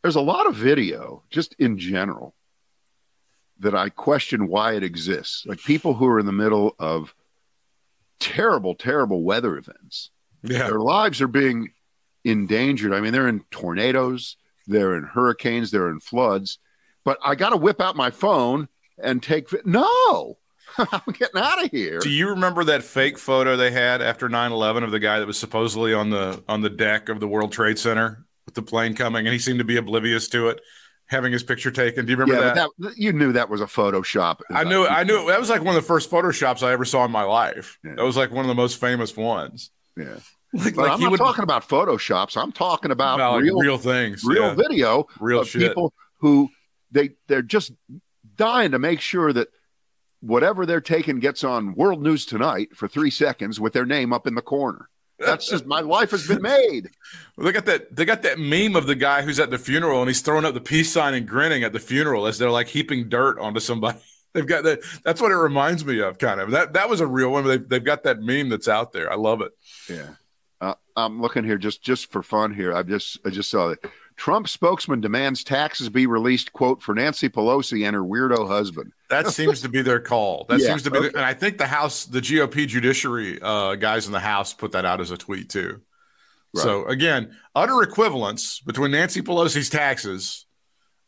there's 0.02 0.16
a 0.16 0.20
lot 0.20 0.48
of 0.48 0.56
video 0.56 1.22
just 1.30 1.54
in 1.58 1.78
general 1.78 2.34
that 3.60 3.76
I 3.76 3.90
question 3.90 4.48
why 4.48 4.72
it 4.74 4.82
exists. 4.82 5.46
Like 5.46 5.60
people 5.60 5.94
who 5.94 6.06
are 6.08 6.18
in 6.18 6.26
the 6.26 6.32
middle 6.32 6.74
of 6.80 7.14
terrible, 8.18 8.74
terrible 8.74 9.22
weather 9.22 9.56
events, 9.56 10.10
Yeah, 10.42 10.66
their 10.66 10.80
lives 10.80 11.20
are 11.20 11.28
being 11.28 11.68
endangered. 12.24 12.92
I 12.92 13.00
mean, 13.00 13.12
they're 13.12 13.28
in 13.28 13.44
tornadoes, 13.52 14.36
they're 14.66 14.96
in 14.96 15.04
hurricanes, 15.04 15.70
they're 15.70 15.88
in 15.88 16.00
floods. 16.00 16.58
But 17.04 17.18
I 17.24 17.36
got 17.36 17.50
to 17.50 17.56
whip 17.56 17.80
out 17.80 17.94
my 17.94 18.10
phone 18.10 18.68
and 19.00 19.22
take. 19.22 19.48
No, 19.64 20.38
I'm 20.78 21.12
getting 21.12 21.40
out 21.40 21.64
of 21.64 21.70
here. 21.70 22.00
Do 22.00 22.10
you 22.10 22.30
remember 22.30 22.64
that 22.64 22.82
fake 22.82 23.16
photo 23.16 23.56
they 23.56 23.70
had 23.70 24.02
after 24.02 24.28
9/11 24.28 24.82
of 24.82 24.90
the 24.90 24.98
guy 24.98 25.20
that 25.20 25.26
was 25.26 25.38
supposedly 25.38 25.94
on 25.94 26.10
the 26.10 26.42
on 26.48 26.62
the 26.62 26.70
deck 26.70 27.08
of 27.08 27.20
the 27.20 27.28
World 27.28 27.52
Trade 27.52 27.78
Center 27.78 28.24
with 28.46 28.54
the 28.54 28.62
plane 28.62 28.94
coming, 28.94 29.26
and 29.26 29.32
he 29.32 29.38
seemed 29.38 29.58
to 29.58 29.64
be 29.64 29.76
oblivious 29.76 30.28
to 30.28 30.48
it, 30.48 30.60
having 31.06 31.32
his 31.32 31.42
picture 31.42 31.70
taken? 31.70 32.06
Do 32.06 32.12
you 32.12 32.16
remember 32.16 32.44
yeah, 32.44 32.54
that? 32.54 32.70
that, 32.78 32.98
you 32.98 33.12
knew 33.12 33.32
that 33.32 33.48
was 33.48 33.60
a 33.60 33.66
Photoshop. 33.66 34.40
I 34.50 34.64
knew, 34.64 34.86
I 34.86 35.04
knew 35.04 35.22
it. 35.22 35.26
that 35.28 35.40
was 35.40 35.50
like 35.50 35.62
one 35.62 35.76
of 35.76 35.82
the 35.82 35.86
first 35.86 36.10
photoshops 36.10 36.62
I 36.62 36.72
ever 36.72 36.84
saw 36.84 37.04
in 37.04 37.10
my 37.10 37.22
life. 37.22 37.78
Yeah. 37.84 37.94
That 37.96 38.04
was 38.04 38.16
like 38.16 38.30
one 38.30 38.44
of 38.44 38.48
the 38.48 38.54
most 38.54 38.80
famous 38.80 39.16
ones. 39.16 39.70
Yeah. 39.96 40.16
Like, 40.54 40.76
like 40.76 40.92
I'm 40.92 41.00
not 41.00 41.10
would 41.12 41.18
talking 41.18 41.44
about 41.44 41.66
photoshops. 41.66 42.36
I'm 42.36 42.52
talking 42.52 42.90
about, 42.90 43.14
about, 43.14 43.34
like, 43.34 43.42
real, 43.44 43.58
real 43.58 43.78
things, 43.78 44.22
real 44.22 44.48
yeah. 44.48 44.54
video 44.54 45.06
Real 45.18 45.40
of 45.40 45.48
shit. 45.48 45.62
people 45.62 45.94
who 46.18 46.50
they 46.90 47.10
they're 47.26 47.40
just 47.40 47.72
dying 48.36 48.72
to 48.72 48.78
make 48.78 49.00
sure 49.00 49.32
that 49.32 49.48
whatever 50.20 50.66
they're 50.66 50.80
taking 50.80 51.20
gets 51.20 51.42
on 51.42 51.74
World 51.74 52.02
News 52.02 52.26
Tonight 52.26 52.76
for 52.76 52.86
three 52.86 53.10
seconds 53.10 53.60
with 53.60 53.72
their 53.72 53.86
name 53.86 54.12
up 54.12 54.26
in 54.26 54.34
the 54.34 54.42
corner. 54.42 54.88
That's 55.24 55.48
just 55.48 55.66
my 55.66 55.80
life 55.80 56.10
has 56.10 56.26
been 56.26 56.42
made. 56.42 56.90
Well, 57.36 57.46
they 57.46 57.52
got 57.52 57.66
that. 57.66 57.94
They 57.94 58.04
got 58.04 58.22
that 58.22 58.38
meme 58.38 58.76
of 58.76 58.86
the 58.86 58.94
guy 58.94 59.22
who's 59.22 59.40
at 59.40 59.50
the 59.50 59.58
funeral 59.58 60.00
and 60.00 60.08
he's 60.08 60.20
throwing 60.20 60.44
up 60.44 60.54
the 60.54 60.60
peace 60.60 60.92
sign 60.92 61.14
and 61.14 61.26
grinning 61.26 61.62
at 61.64 61.72
the 61.72 61.80
funeral 61.80 62.26
as 62.26 62.38
they're 62.38 62.50
like 62.50 62.68
heaping 62.68 63.08
dirt 63.08 63.38
onto 63.38 63.60
somebody. 63.60 63.98
They've 64.34 64.46
got 64.46 64.64
that. 64.64 64.80
That's 65.04 65.20
what 65.20 65.30
it 65.30 65.36
reminds 65.36 65.84
me 65.84 66.00
of, 66.00 66.16
kind 66.16 66.40
of. 66.40 66.52
That 66.52 66.72
that 66.72 66.88
was 66.88 67.00
a 67.00 67.06
real 67.06 67.30
one. 67.30 67.44
They've, 67.44 67.68
they've 67.68 67.84
got 67.84 68.04
that 68.04 68.20
meme 68.20 68.48
that's 68.48 68.68
out 68.68 68.92
there. 68.92 69.12
I 69.12 69.16
love 69.16 69.42
it. 69.42 69.52
Yeah. 69.90 70.14
Uh, 70.58 70.74
I'm 70.96 71.20
looking 71.20 71.44
here 71.44 71.58
just 71.58 71.82
just 71.82 72.10
for 72.10 72.22
fun 72.22 72.54
here. 72.54 72.74
I 72.74 72.82
just 72.82 73.18
I 73.26 73.30
just 73.30 73.50
saw 73.50 73.68
that 73.68 73.84
Trump 74.16 74.48
spokesman 74.48 75.00
demands 75.00 75.42
taxes 75.44 75.88
be 75.88 76.06
released. 76.06 76.52
Quote 76.52 76.82
for 76.82 76.94
Nancy 76.94 77.28
Pelosi 77.28 77.86
and 77.86 77.94
her 77.94 78.02
weirdo 78.02 78.46
husband. 78.46 78.92
That 79.10 79.26
seems 79.28 79.60
to 79.62 79.68
be 79.68 79.82
their 79.82 80.00
call. 80.00 80.46
That 80.48 80.60
Yeah, 80.60 80.68
seems 80.68 80.82
to 80.84 80.90
be, 80.90 81.00
the, 81.00 81.06
and 81.08 81.24
I 81.24 81.34
think 81.34 81.58
the 81.58 81.66
House, 81.66 82.04
the 82.04 82.20
GOP 82.20 82.66
judiciary 82.66 83.38
uh, 83.42 83.74
guys 83.76 84.06
in 84.06 84.12
the 84.12 84.20
House 84.20 84.52
put 84.54 84.72
that 84.72 84.84
out 84.84 85.00
as 85.00 85.10
a 85.10 85.16
tweet 85.16 85.48
too. 85.48 85.80
So 86.54 86.84
again, 86.86 87.34
utter 87.54 87.82
equivalence 87.82 88.60
between 88.60 88.90
Nancy 88.90 89.22
Pelosi's 89.22 89.70
taxes 89.70 90.44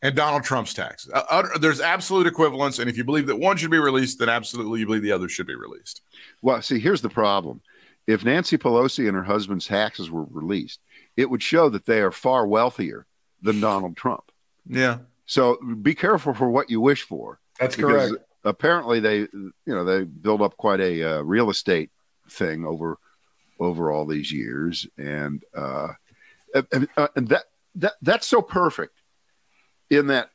and 0.01 0.15
Donald 0.15 0.43
Trump's 0.43 0.73
taxes. 0.73 1.11
Uh, 1.13 1.21
utter, 1.29 1.49
there's 1.59 1.79
absolute 1.79 2.25
equivalence, 2.25 2.79
and 2.79 2.89
if 2.89 2.97
you 2.97 3.03
believe 3.03 3.27
that 3.27 3.35
one 3.37 3.55
should 3.55 3.69
be 3.69 3.77
released, 3.77 4.17
then 4.17 4.27
absolutely 4.27 4.79
you 4.79 4.87
believe 4.87 5.03
the 5.03 5.11
other 5.11 5.29
should 5.29 5.45
be 5.45 5.53
released. 5.53 6.01
Well, 6.41 6.63
see, 6.63 6.79
here's 6.79 7.01
the 7.03 7.09
problem. 7.09 7.61
If 8.07 8.25
Nancy 8.25 8.57
Pelosi 8.57 9.07
and 9.07 9.15
her 9.15 9.23
husband's 9.23 9.67
taxes 9.67 10.09
were 10.09 10.25
released, 10.31 10.79
it 11.17 11.29
would 11.29 11.41
show 11.43 11.69
that 11.69 11.85
they 11.85 12.01
are 12.01 12.11
far 12.11 12.45
wealthier 12.47 13.05
than 13.41 13.59
Donald 13.61 13.95
Trump. 13.95 14.31
Yeah, 14.67 14.99
So 15.25 15.57
be 15.81 15.93
careful 15.95 16.33
for 16.33 16.49
what 16.49 16.69
you 16.69 16.81
wish 16.81 17.03
for. 17.03 17.39
that's 17.59 17.75
because 17.75 18.15
apparently 18.43 18.99
they 18.99 19.17
you 19.19 19.53
know 19.65 19.83
they 19.85 20.03
build 20.03 20.41
up 20.41 20.57
quite 20.57 20.79
a 20.79 21.03
uh, 21.03 21.21
real 21.21 21.49
estate 21.49 21.89
thing 22.29 22.65
over 22.65 22.97
over 23.59 23.91
all 23.91 24.05
these 24.05 24.31
years. 24.31 24.87
And 24.97 25.43
uh 25.55 25.89
and, 26.71 26.87
uh, 26.97 27.07
and 27.15 27.27
that 27.29 27.45
that 27.75 27.93
that's 28.01 28.27
so 28.27 28.41
perfect 28.41 29.01
in 29.89 30.07
that 30.07 30.29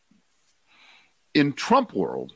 in 1.34 1.52
Trump 1.52 1.92
world 1.94 2.32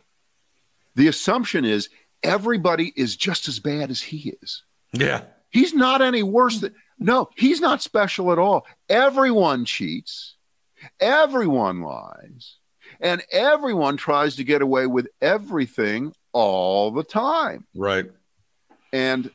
the 0.97 1.09
assumption 1.09 1.65
is 1.65 1.89
everybody 2.23 2.93
is 2.97 3.17
just 3.17 3.49
as 3.49 3.59
bad 3.59 3.91
as 3.91 4.01
he 4.01 4.35
is. 4.43 4.63
Yeah, 4.93 5.25
he's 5.51 5.75
not 5.75 6.01
any 6.03 6.23
worse 6.23 6.61
than 6.61 6.75
no 6.99 7.29
he's 7.37 7.61
not 7.61 7.83
special 7.83 8.33
at 8.33 8.39
all. 8.39 8.67
Everyone 8.89 9.65
cheats. 9.65 10.37
Everyone 11.01 11.81
lies. 11.81 12.57
And 13.01 13.23
everyone 13.33 13.97
tries 13.97 14.37
to 14.37 14.45
get 14.45 14.63
away 14.63 14.87
with 14.87 15.09
everything 15.21 16.15
all 16.33 16.91
the 16.91 17.03
time. 17.05 17.67
Right. 17.75 18.07
and 18.93 19.31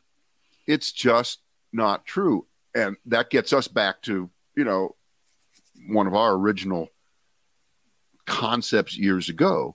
it's 0.66 0.92
just 0.92 1.40
not 1.72 2.06
true. 2.06 2.46
And 2.74 2.96
that 3.06 3.30
gets 3.30 3.52
us 3.52 3.68
back 3.68 4.02
to 4.02 4.30
you 4.56 4.64
know 4.64 4.94
one 5.88 6.06
of 6.06 6.14
our 6.14 6.34
original 6.34 6.88
concepts 8.26 8.96
years 8.96 9.28
ago 9.28 9.74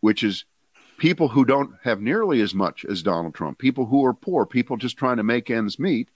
which 0.00 0.22
is 0.22 0.44
people 0.98 1.28
who 1.28 1.44
don't 1.44 1.72
have 1.82 2.00
nearly 2.00 2.40
as 2.40 2.54
much 2.54 2.84
as 2.84 3.02
Donald 3.02 3.34
Trump 3.34 3.58
people 3.58 3.86
who 3.86 4.04
are 4.04 4.14
poor 4.14 4.46
people 4.46 4.76
just 4.76 4.96
trying 4.96 5.16
to 5.16 5.22
make 5.22 5.50
ends 5.50 5.78
meet 5.78 6.10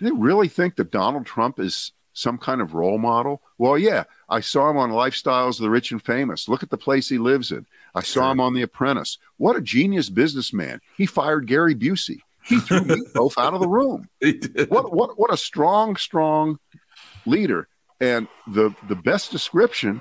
do 0.00 0.06
they 0.06 0.12
really 0.12 0.48
think 0.48 0.76
that 0.76 0.90
Donald 0.90 1.26
Trump 1.26 1.60
is 1.60 1.92
some 2.14 2.38
kind 2.38 2.60
of 2.60 2.74
role 2.74 2.98
model? 2.98 3.42
Well, 3.58 3.78
yeah, 3.78 4.04
I 4.28 4.40
saw 4.40 4.70
him 4.70 4.78
on 4.78 4.90
Lifestyles 4.90 5.58
of 5.58 5.62
the 5.62 5.70
Rich 5.70 5.92
and 5.92 6.02
Famous. 6.02 6.48
Look 6.48 6.62
at 6.62 6.70
the 6.70 6.78
place 6.78 7.08
he 7.08 7.18
lives 7.18 7.52
in. 7.52 7.66
I 7.94 8.02
saw 8.02 8.30
him 8.30 8.40
on 8.40 8.54
The 8.54 8.62
Apprentice. 8.62 9.18
What 9.36 9.56
a 9.56 9.60
genius 9.60 10.08
businessman. 10.08 10.80
He 10.96 11.06
fired 11.06 11.46
Gary 11.46 11.74
Busey. 11.74 12.20
He 12.44 12.58
threw 12.60 12.80
me 12.82 12.96
both 13.14 13.36
out 13.36 13.54
of 13.54 13.60
the 13.60 13.68
room. 13.68 14.08
What 14.68 14.92
what 14.92 15.18
what 15.18 15.32
a 15.32 15.36
strong, 15.36 15.96
strong 15.96 16.58
leader. 17.26 17.68
And 18.00 18.26
the 18.46 18.74
the 18.88 18.96
best 18.96 19.30
description 19.30 20.00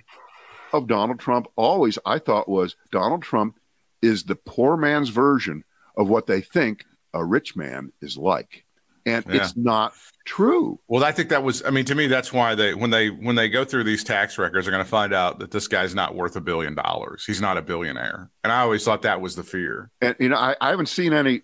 of 0.71 0.87
Donald 0.87 1.19
Trump 1.19 1.47
always 1.57 1.99
I 2.05 2.19
thought 2.19 2.47
was 2.47 2.77
Donald 2.91 3.23
Trump 3.23 3.59
is 4.01 4.23
the 4.23 4.35
poor 4.35 4.77
man's 4.77 5.09
version 5.09 5.65
of 5.97 6.07
what 6.07 6.27
they 6.27 6.39
think 6.39 6.85
a 7.13 7.25
rich 7.25 7.57
man 7.57 7.91
is 8.01 8.17
like. 8.17 8.65
And 9.05 9.25
Yeah. 9.27 9.35
it's 9.43 9.55
not 9.55 9.93
true. 10.25 10.79
Well, 10.87 11.03
I 11.03 11.11
think 11.11 11.29
that 11.29 11.43
was. 11.43 11.63
I 11.65 11.69
mean, 11.71 11.85
to 11.85 11.95
me, 11.95 12.07
that's 12.07 12.31
why 12.33 12.55
they 12.55 12.73
when 12.73 12.89
they 12.89 13.09
when 13.09 13.35
they 13.35 13.49
go 13.49 13.63
through 13.65 13.83
these 13.85 14.03
tax 14.03 14.37
records, 14.37 14.65
they're 14.65 14.71
going 14.71 14.83
to 14.83 14.89
find 14.89 15.13
out 15.13 15.39
that 15.39 15.51
this 15.51 15.67
guy's 15.67 15.95
not 15.95 16.15
worth 16.15 16.35
a 16.35 16.41
billion 16.41 16.75
dollars. 16.75 17.25
He's 17.25 17.41
not 17.41 17.57
a 17.57 17.61
billionaire, 17.61 18.29
and 18.43 18.53
I 18.53 18.61
always 18.61 18.83
thought 18.83 19.01
that 19.03 19.21
was 19.21 19.35
the 19.35 19.43
fear. 19.43 19.91
And 20.01 20.15
you 20.19 20.29
know, 20.29 20.37
I, 20.37 20.55
I 20.61 20.69
haven't 20.69 20.89
seen 20.89 21.13
any 21.13 21.41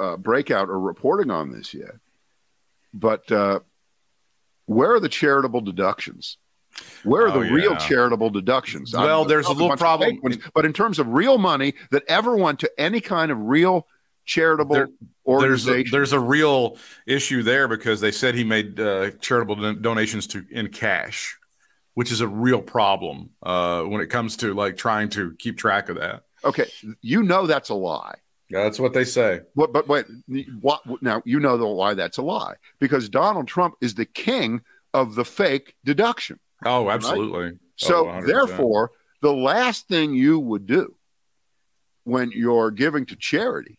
uh, 0.00 0.16
breakout 0.16 0.68
or 0.68 0.78
reporting 0.78 1.30
on 1.30 1.50
this 1.50 1.74
yet. 1.74 1.96
But 2.94 3.30
uh, 3.32 3.60
where 4.66 4.92
are 4.94 5.00
the 5.00 5.08
charitable 5.08 5.60
deductions? 5.62 6.38
Where 7.02 7.22
are 7.24 7.28
Oh, 7.30 7.42
the 7.42 7.50
real 7.52 7.74
charitable 7.76 8.30
deductions? 8.30 8.92
Well, 8.94 9.24
there's 9.24 9.46
a 9.46 9.52
little 9.52 9.76
problem- 9.76 10.20
ones, 10.22 10.38
but 10.54 10.64
in 10.64 10.72
terms 10.72 10.98
of 11.00 11.08
real 11.08 11.36
money 11.38 11.74
that 11.90 12.04
ever 12.06 12.36
went 12.36 12.60
to 12.60 12.70
any 12.78 13.00
kind 13.00 13.32
of 13.32 13.38
real 13.40 13.86
charitable 14.28 14.74
There- 14.76 14.86
There's 14.86 14.94
a, 15.26 15.30
organization, 15.30 15.90
there's 15.90 16.12
a 16.12 16.20
real 16.20 16.76
issue 17.06 17.42
there 17.42 17.66
because 17.66 18.00
they 18.00 18.12
said 18.12 18.34
he 18.34 18.44
made 18.44 18.78
uh, 18.78 19.10
charitable 19.20 19.56
don- 19.56 19.82
donations 19.82 20.26
to 20.28 20.44
in 20.50 20.68
cash, 20.68 21.36
which 21.94 22.12
is 22.12 22.20
a 22.20 22.28
real 22.28 22.62
problem 22.62 23.30
uh, 23.42 23.82
when 23.82 24.00
it 24.00 24.06
comes 24.06 24.36
to 24.38 24.54
like 24.54 24.76
trying 24.76 25.08
to 25.10 25.34
keep 25.38 25.56
track 25.58 25.88
of 25.88 25.96
that. 25.96 26.22
okay, 26.44 26.66
you 27.02 27.22
know 27.22 27.46
that's 27.46 27.70
a 27.70 27.74
lie. 27.74 28.14
Yeah, 28.50 28.62
That's 28.62 28.78
what 28.80 28.94
they 28.94 29.04
say. 29.04 29.40
What, 29.52 29.74
but 29.74 29.86
wait, 29.88 30.06
what, 30.62 30.80
now 31.02 31.20
you 31.26 31.38
know 31.38 31.58
the, 31.58 31.66
why 31.66 31.92
that's 31.92 32.16
a 32.16 32.22
lie 32.22 32.54
because 32.78 33.10
Donald 33.10 33.46
Trump 33.46 33.74
is 33.82 33.94
the 33.94 34.06
king 34.06 34.62
of 34.94 35.14
the 35.16 35.24
fake 35.26 35.74
deduction. 35.84 36.38
Oh, 36.64 36.88
absolutely. 36.88 37.58
So 37.76 38.08
Oh, 38.08 38.22
therefore, 38.22 38.92
the 39.20 39.34
last 39.34 39.86
thing 39.88 40.14
you 40.14 40.40
would 40.40 40.64
do 40.66 40.94
when 42.04 42.30
you're 42.32 42.70
giving 42.70 43.04
to 43.06 43.16
charity 43.16 43.78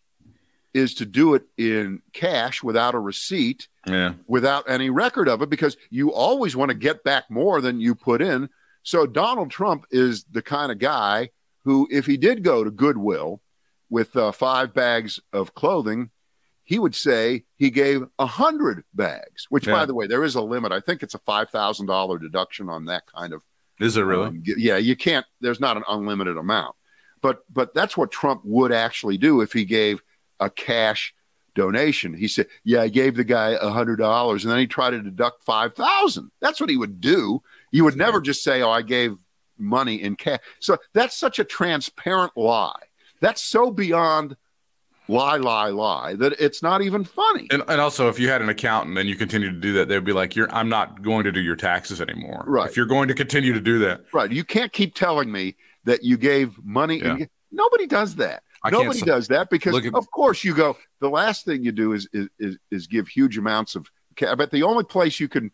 is 0.74 0.94
to 0.96 1.06
do 1.06 1.34
it 1.34 1.44
in 1.58 2.02
cash 2.14 2.62
without 2.64 2.96
a 2.96 3.00
receipt, 3.00 3.68
yeah, 3.88 4.14
without 4.28 4.70
any 4.70 4.90
record 4.90 5.28
of 5.28 5.42
it, 5.42 5.50
because 5.50 5.78
you 5.90 6.14
always 6.14 6.56
want 6.56 6.70
to 6.70 6.78
get 6.78 7.04
back 7.04 7.30
more 7.30 7.62
than 7.62 7.80
you 7.80 7.96
put 7.96 8.22
in. 8.22 8.50
So 8.84 9.06
Donald 9.06 9.52
Trump 9.52 9.86
is 9.92 10.26
the 10.32 10.42
kind 10.42 10.72
of 10.72 10.80
guy 10.80 11.30
who, 11.64 11.88
if 11.92 12.06
he 12.06 12.18
did 12.18 12.44
go 12.44 12.64
to 12.64 12.72
Goodwill 12.72 13.42
with 13.90 14.16
uh, 14.16 14.32
five 14.32 14.74
bags 14.74 15.20
of 15.34 15.54
clothing, 15.54 16.12
he 16.64 16.80
would 16.80 16.96
say 16.96 17.46
he 17.56 17.72
gave 17.72 18.04
a 18.20 18.26
hundred 18.26 18.84
bags. 18.94 19.48
Which, 19.50 19.66
by 19.66 19.86
the 19.86 19.96
way, 19.96 20.08
there 20.08 20.24
is 20.24 20.36
a 20.36 20.42
limit. 20.42 20.72
I 20.72 20.80
think 20.80 21.04
it's 21.04 21.16
a 21.16 21.20
five 21.20 21.50
thousand 21.50 21.88
dollar 21.88 22.20
deduction 22.20 22.70
on 22.70 22.86
that 22.86 23.06
kind 23.08 23.34
of 23.34 23.44
is 23.80 23.96
it 23.96 24.02
really? 24.02 24.28
um, 24.28 24.44
yeah, 24.46 24.78
you 24.78 24.96
can't. 24.96 25.26
There's 25.40 25.60
not 25.60 25.78
an 25.78 25.84
unlimited 25.88 26.38
amount, 26.38 26.76
but 27.22 27.44
but 27.52 27.74
that's 27.74 27.96
what 27.96 28.12
Trump 28.12 28.42
would 28.44 28.72
actually 28.72 29.18
do 29.18 29.42
if 29.42 29.54
he 29.54 29.66
gave 29.66 30.04
a 30.40 30.50
cash 30.50 31.14
donation. 31.56 32.14
He 32.14 32.28
said, 32.28 32.48
"Yeah, 32.64 32.82
I 32.82 32.88
gave 32.88 33.16
the 33.16 33.24
guy 33.24 33.58
a 33.60 33.70
hundred 33.70 33.98
dollars, 33.98 34.44
and 34.44 34.52
then 34.52 34.60
he 34.60 34.68
tried 34.68 34.92
to 34.92 35.02
deduct 35.02 35.44
five 35.44 35.74
thousand. 35.74 36.32
That's 36.40 36.60
what 36.60 36.70
he 36.70 36.78
would 36.78 37.02
do. 37.02 37.42
You 37.72 37.84
would 37.84 37.98
never 37.98 38.22
just 38.22 38.44
say, 38.44 38.62
"Oh, 38.62 38.72
I 38.72 38.82
gave 38.82 39.18
money 39.58 40.02
in 40.02 40.16
cash." 40.16 40.40
So 40.60 40.78
that's 40.94 41.16
such 41.18 41.40
a 41.40 41.44
transparent 41.44 42.36
lie. 42.36 42.84
That's 43.22 43.42
so 43.42 43.72
beyond 43.72 44.38
lie, 45.10 45.38
lie, 45.38 45.70
lie 45.70 46.14
that 46.14 46.34
it's 46.40 46.62
not 46.62 46.82
even 46.82 47.04
funny. 47.04 47.48
And, 47.52 47.64
and 47.68 47.82
also, 47.82 48.08
if 48.10 48.20
you 48.20 48.30
had 48.30 48.42
an 48.42 48.50
accountant 48.50 48.98
and 48.98 49.10
you 49.10 49.16
continue 49.16 49.52
to 49.52 49.60
do 49.60 49.74
that, 49.74 49.88
they'd 49.90 50.06
be 50.06 50.14
like, 50.14 50.36
"You're, 50.36 50.54
I'm 50.54 50.70
not 50.70 51.02
going 51.02 51.26
to 51.26 51.32
do 51.32 51.42
your 51.42 51.56
taxes 51.56 52.00
anymore." 52.00 52.44
Right. 52.48 52.70
If 52.70 52.78
you're 52.78 52.86
going 52.86 53.08
to 53.10 53.16
continue 53.16 53.54
to 53.54 53.62
do 53.62 53.80
that, 53.80 54.02
Right. 54.14 54.32
You 54.32 54.44
can't 54.44 54.72
keep 54.72 54.96
telling 54.96 55.32
me 55.32 55.56
that 55.86 56.04
you 56.04 56.18
gave 56.18 56.64
money. 56.64 57.00
Yeah. 57.00 57.26
Nobody 57.52 57.88
does 57.88 58.16
that. 58.16 58.44
I 58.64 58.70
Nobody 58.70 59.02
does 59.02 59.28
that 59.30 59.50
because, 59.50 59.86
at- 59.86 59.94
of 59.96 60.10
course, 60.12 60.44
you 60.44 60.54
go. 60.54 60.78
The 61.00 61.10
last 61.10 61.46
thing 61.46 61.64
you 61.64 61.72
do 61.72 61.94
is 61.94 62.08
is 62.14 62.28
is, 62.40 62.58
is 62.72 62.88
give 62.88 63.08
huge 63.08 63.38
amounts 63.38 63.76
of. 63.76 63.88
But 64.20 64.52
the 64.52 64.64
only 64.64 64.84
place 64.84 65.20
you 65.20 65.30
can 65.30 65.52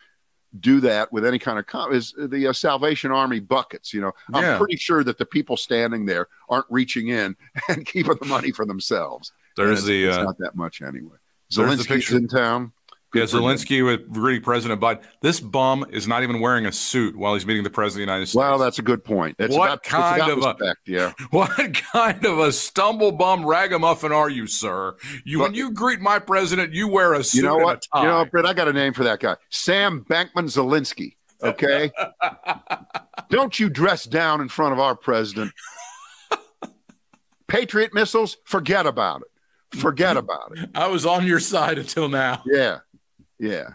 do 0.59 0.79
that 0.79 1.11
with 1.11 1.25
any 1.25 1.37
kind 1.37 1.59
of 1.59 1.67
com- 1.67 1.93
is 1.93 2.13
the 2.17 2.47
uh, 2.47 2.53
Salvation 2.53 3.11
Army 3.11 3.39
buckets. 3.39 3.93
You 3.93 4.01
know, 4.01 4.11
I'm 4.33 4.57
pretty 4.57 4.77
sure 4.77 5.03
that 5.03 5.17
the 5.17 5.25
people 5.25 5.57
standing 5.57 6.05
there 6.05 6.27
aren't 6.49 6.65
reaching 6.69 7.09
in 7.09 7.35
and 7.69 7.85
keeping 7.85 8.15
the 8.19 8.25
money 8.25 8.51
for 8.51 8.65
themselves. 8.65 9.31
there's 9.55 9.81
And 9.81 9.89
the 9.89 10.05
it's, 10.05 10.17
uh, 10.17 10.23
not 10.23 10.37
that 10.39 10.55
much 10.55 10.81
anyway. 10.81 11.17
there's 11.51 11.85
the 11.85 12.15
in 12.17 12.27
town. 12.27 12.71
Yeah. 13.19 13.23
Zelensky 13.39 13.85
with 13.85 14.09
greeting 14.11 14.43
President 14.43 14.79
Biden. 14.81 15.01
This 15.21 15.39
bum 15.39 15.85
is 15.91 16.07
not 16.07 16.23
even 16.23 16.39
wearing 16.39 16.65
a 16.65 16.71
suit 16.71 17.15
while 17.15 17.33
he's 17.33 17.45
meeting 17.45 17.63
the 17.63 17.69
president 17.69 18.03
of 18.03 18.07
the 18.07 18.11
United 18.13 18.25
States. 18.27 18.35
Well, 18.35 18.57
that's 18.57 18.79
a 18.79 18.81
good 18.81 19.03
point. 19.03 19.35
It's 19.39 19.55
What 19.55 19.67
about, 19.67 19.83
kind 19.83 20.21
of 20.21 20.37
a- 20.43 20.47
respect, 20.47 20.79
yeah. 20.87 21.13
What 21.31 21.73
kind 21.91 22.25
of 22.25 22.39
a 22.39 22.51
stumble 22.51 23.11
bum 23.11 23.45
ragamuffin 23.45 24.11
are 24.11 24.29
you, 24.29 24.47
sir? 24.47 24.95
You 25.23 25.39
when 25.39 25.53
you 25.53 25.71
greet 25.71 25.99
my 26.01 26.19
president, 26.19 26.73
you 26.73 26.87
wear 26.87 27.13
a 27.13 27.23
suit 27.23 27.37
You 27.39 27.43
know 27.43 27.57
what? 27.57 27.85
a. 27.93 28.01
You 28.01 28.07
know, 28.07 28.25
Britt, 28.25 28.45
I 28.45 28.53
got 28.53 28.67
a 28.67 28.73
name 28.73 28.93
for 28.93 29.03
that 29.05 29.19
guy. 29.19 29.35
Sam 29.49 30.05
Bankman 30.09 30.45
Zelinsky. 30.49 31.15
Okay. 31.43 31.91
Don't 33.29 33.59
you 33.59 33.69
dress 33.69 34.05
down 34.05 34.41
in 34.41 34.47
front 34.49 34.73
of 34.73 34.79
our 34.79 34.95
president. 34.95 35.51
Patriot 37.47 37.93
missiles, 37.93 38.37
forget 38.45 38.85
about 38.85 39.21
it. 39.21 39.79
Forget 39.79 40.17
about 40.17 40.57
it. 40.57 40.69
I 40.73 40.87
was 40.87 41.05
on 41.05 41.25
your 41.25 41.39
side 41.39 41.77
until 41.77 42.09
now. 42.09 42.41
Yeah. 42.45 42.79
Yeah. 43.39 43.69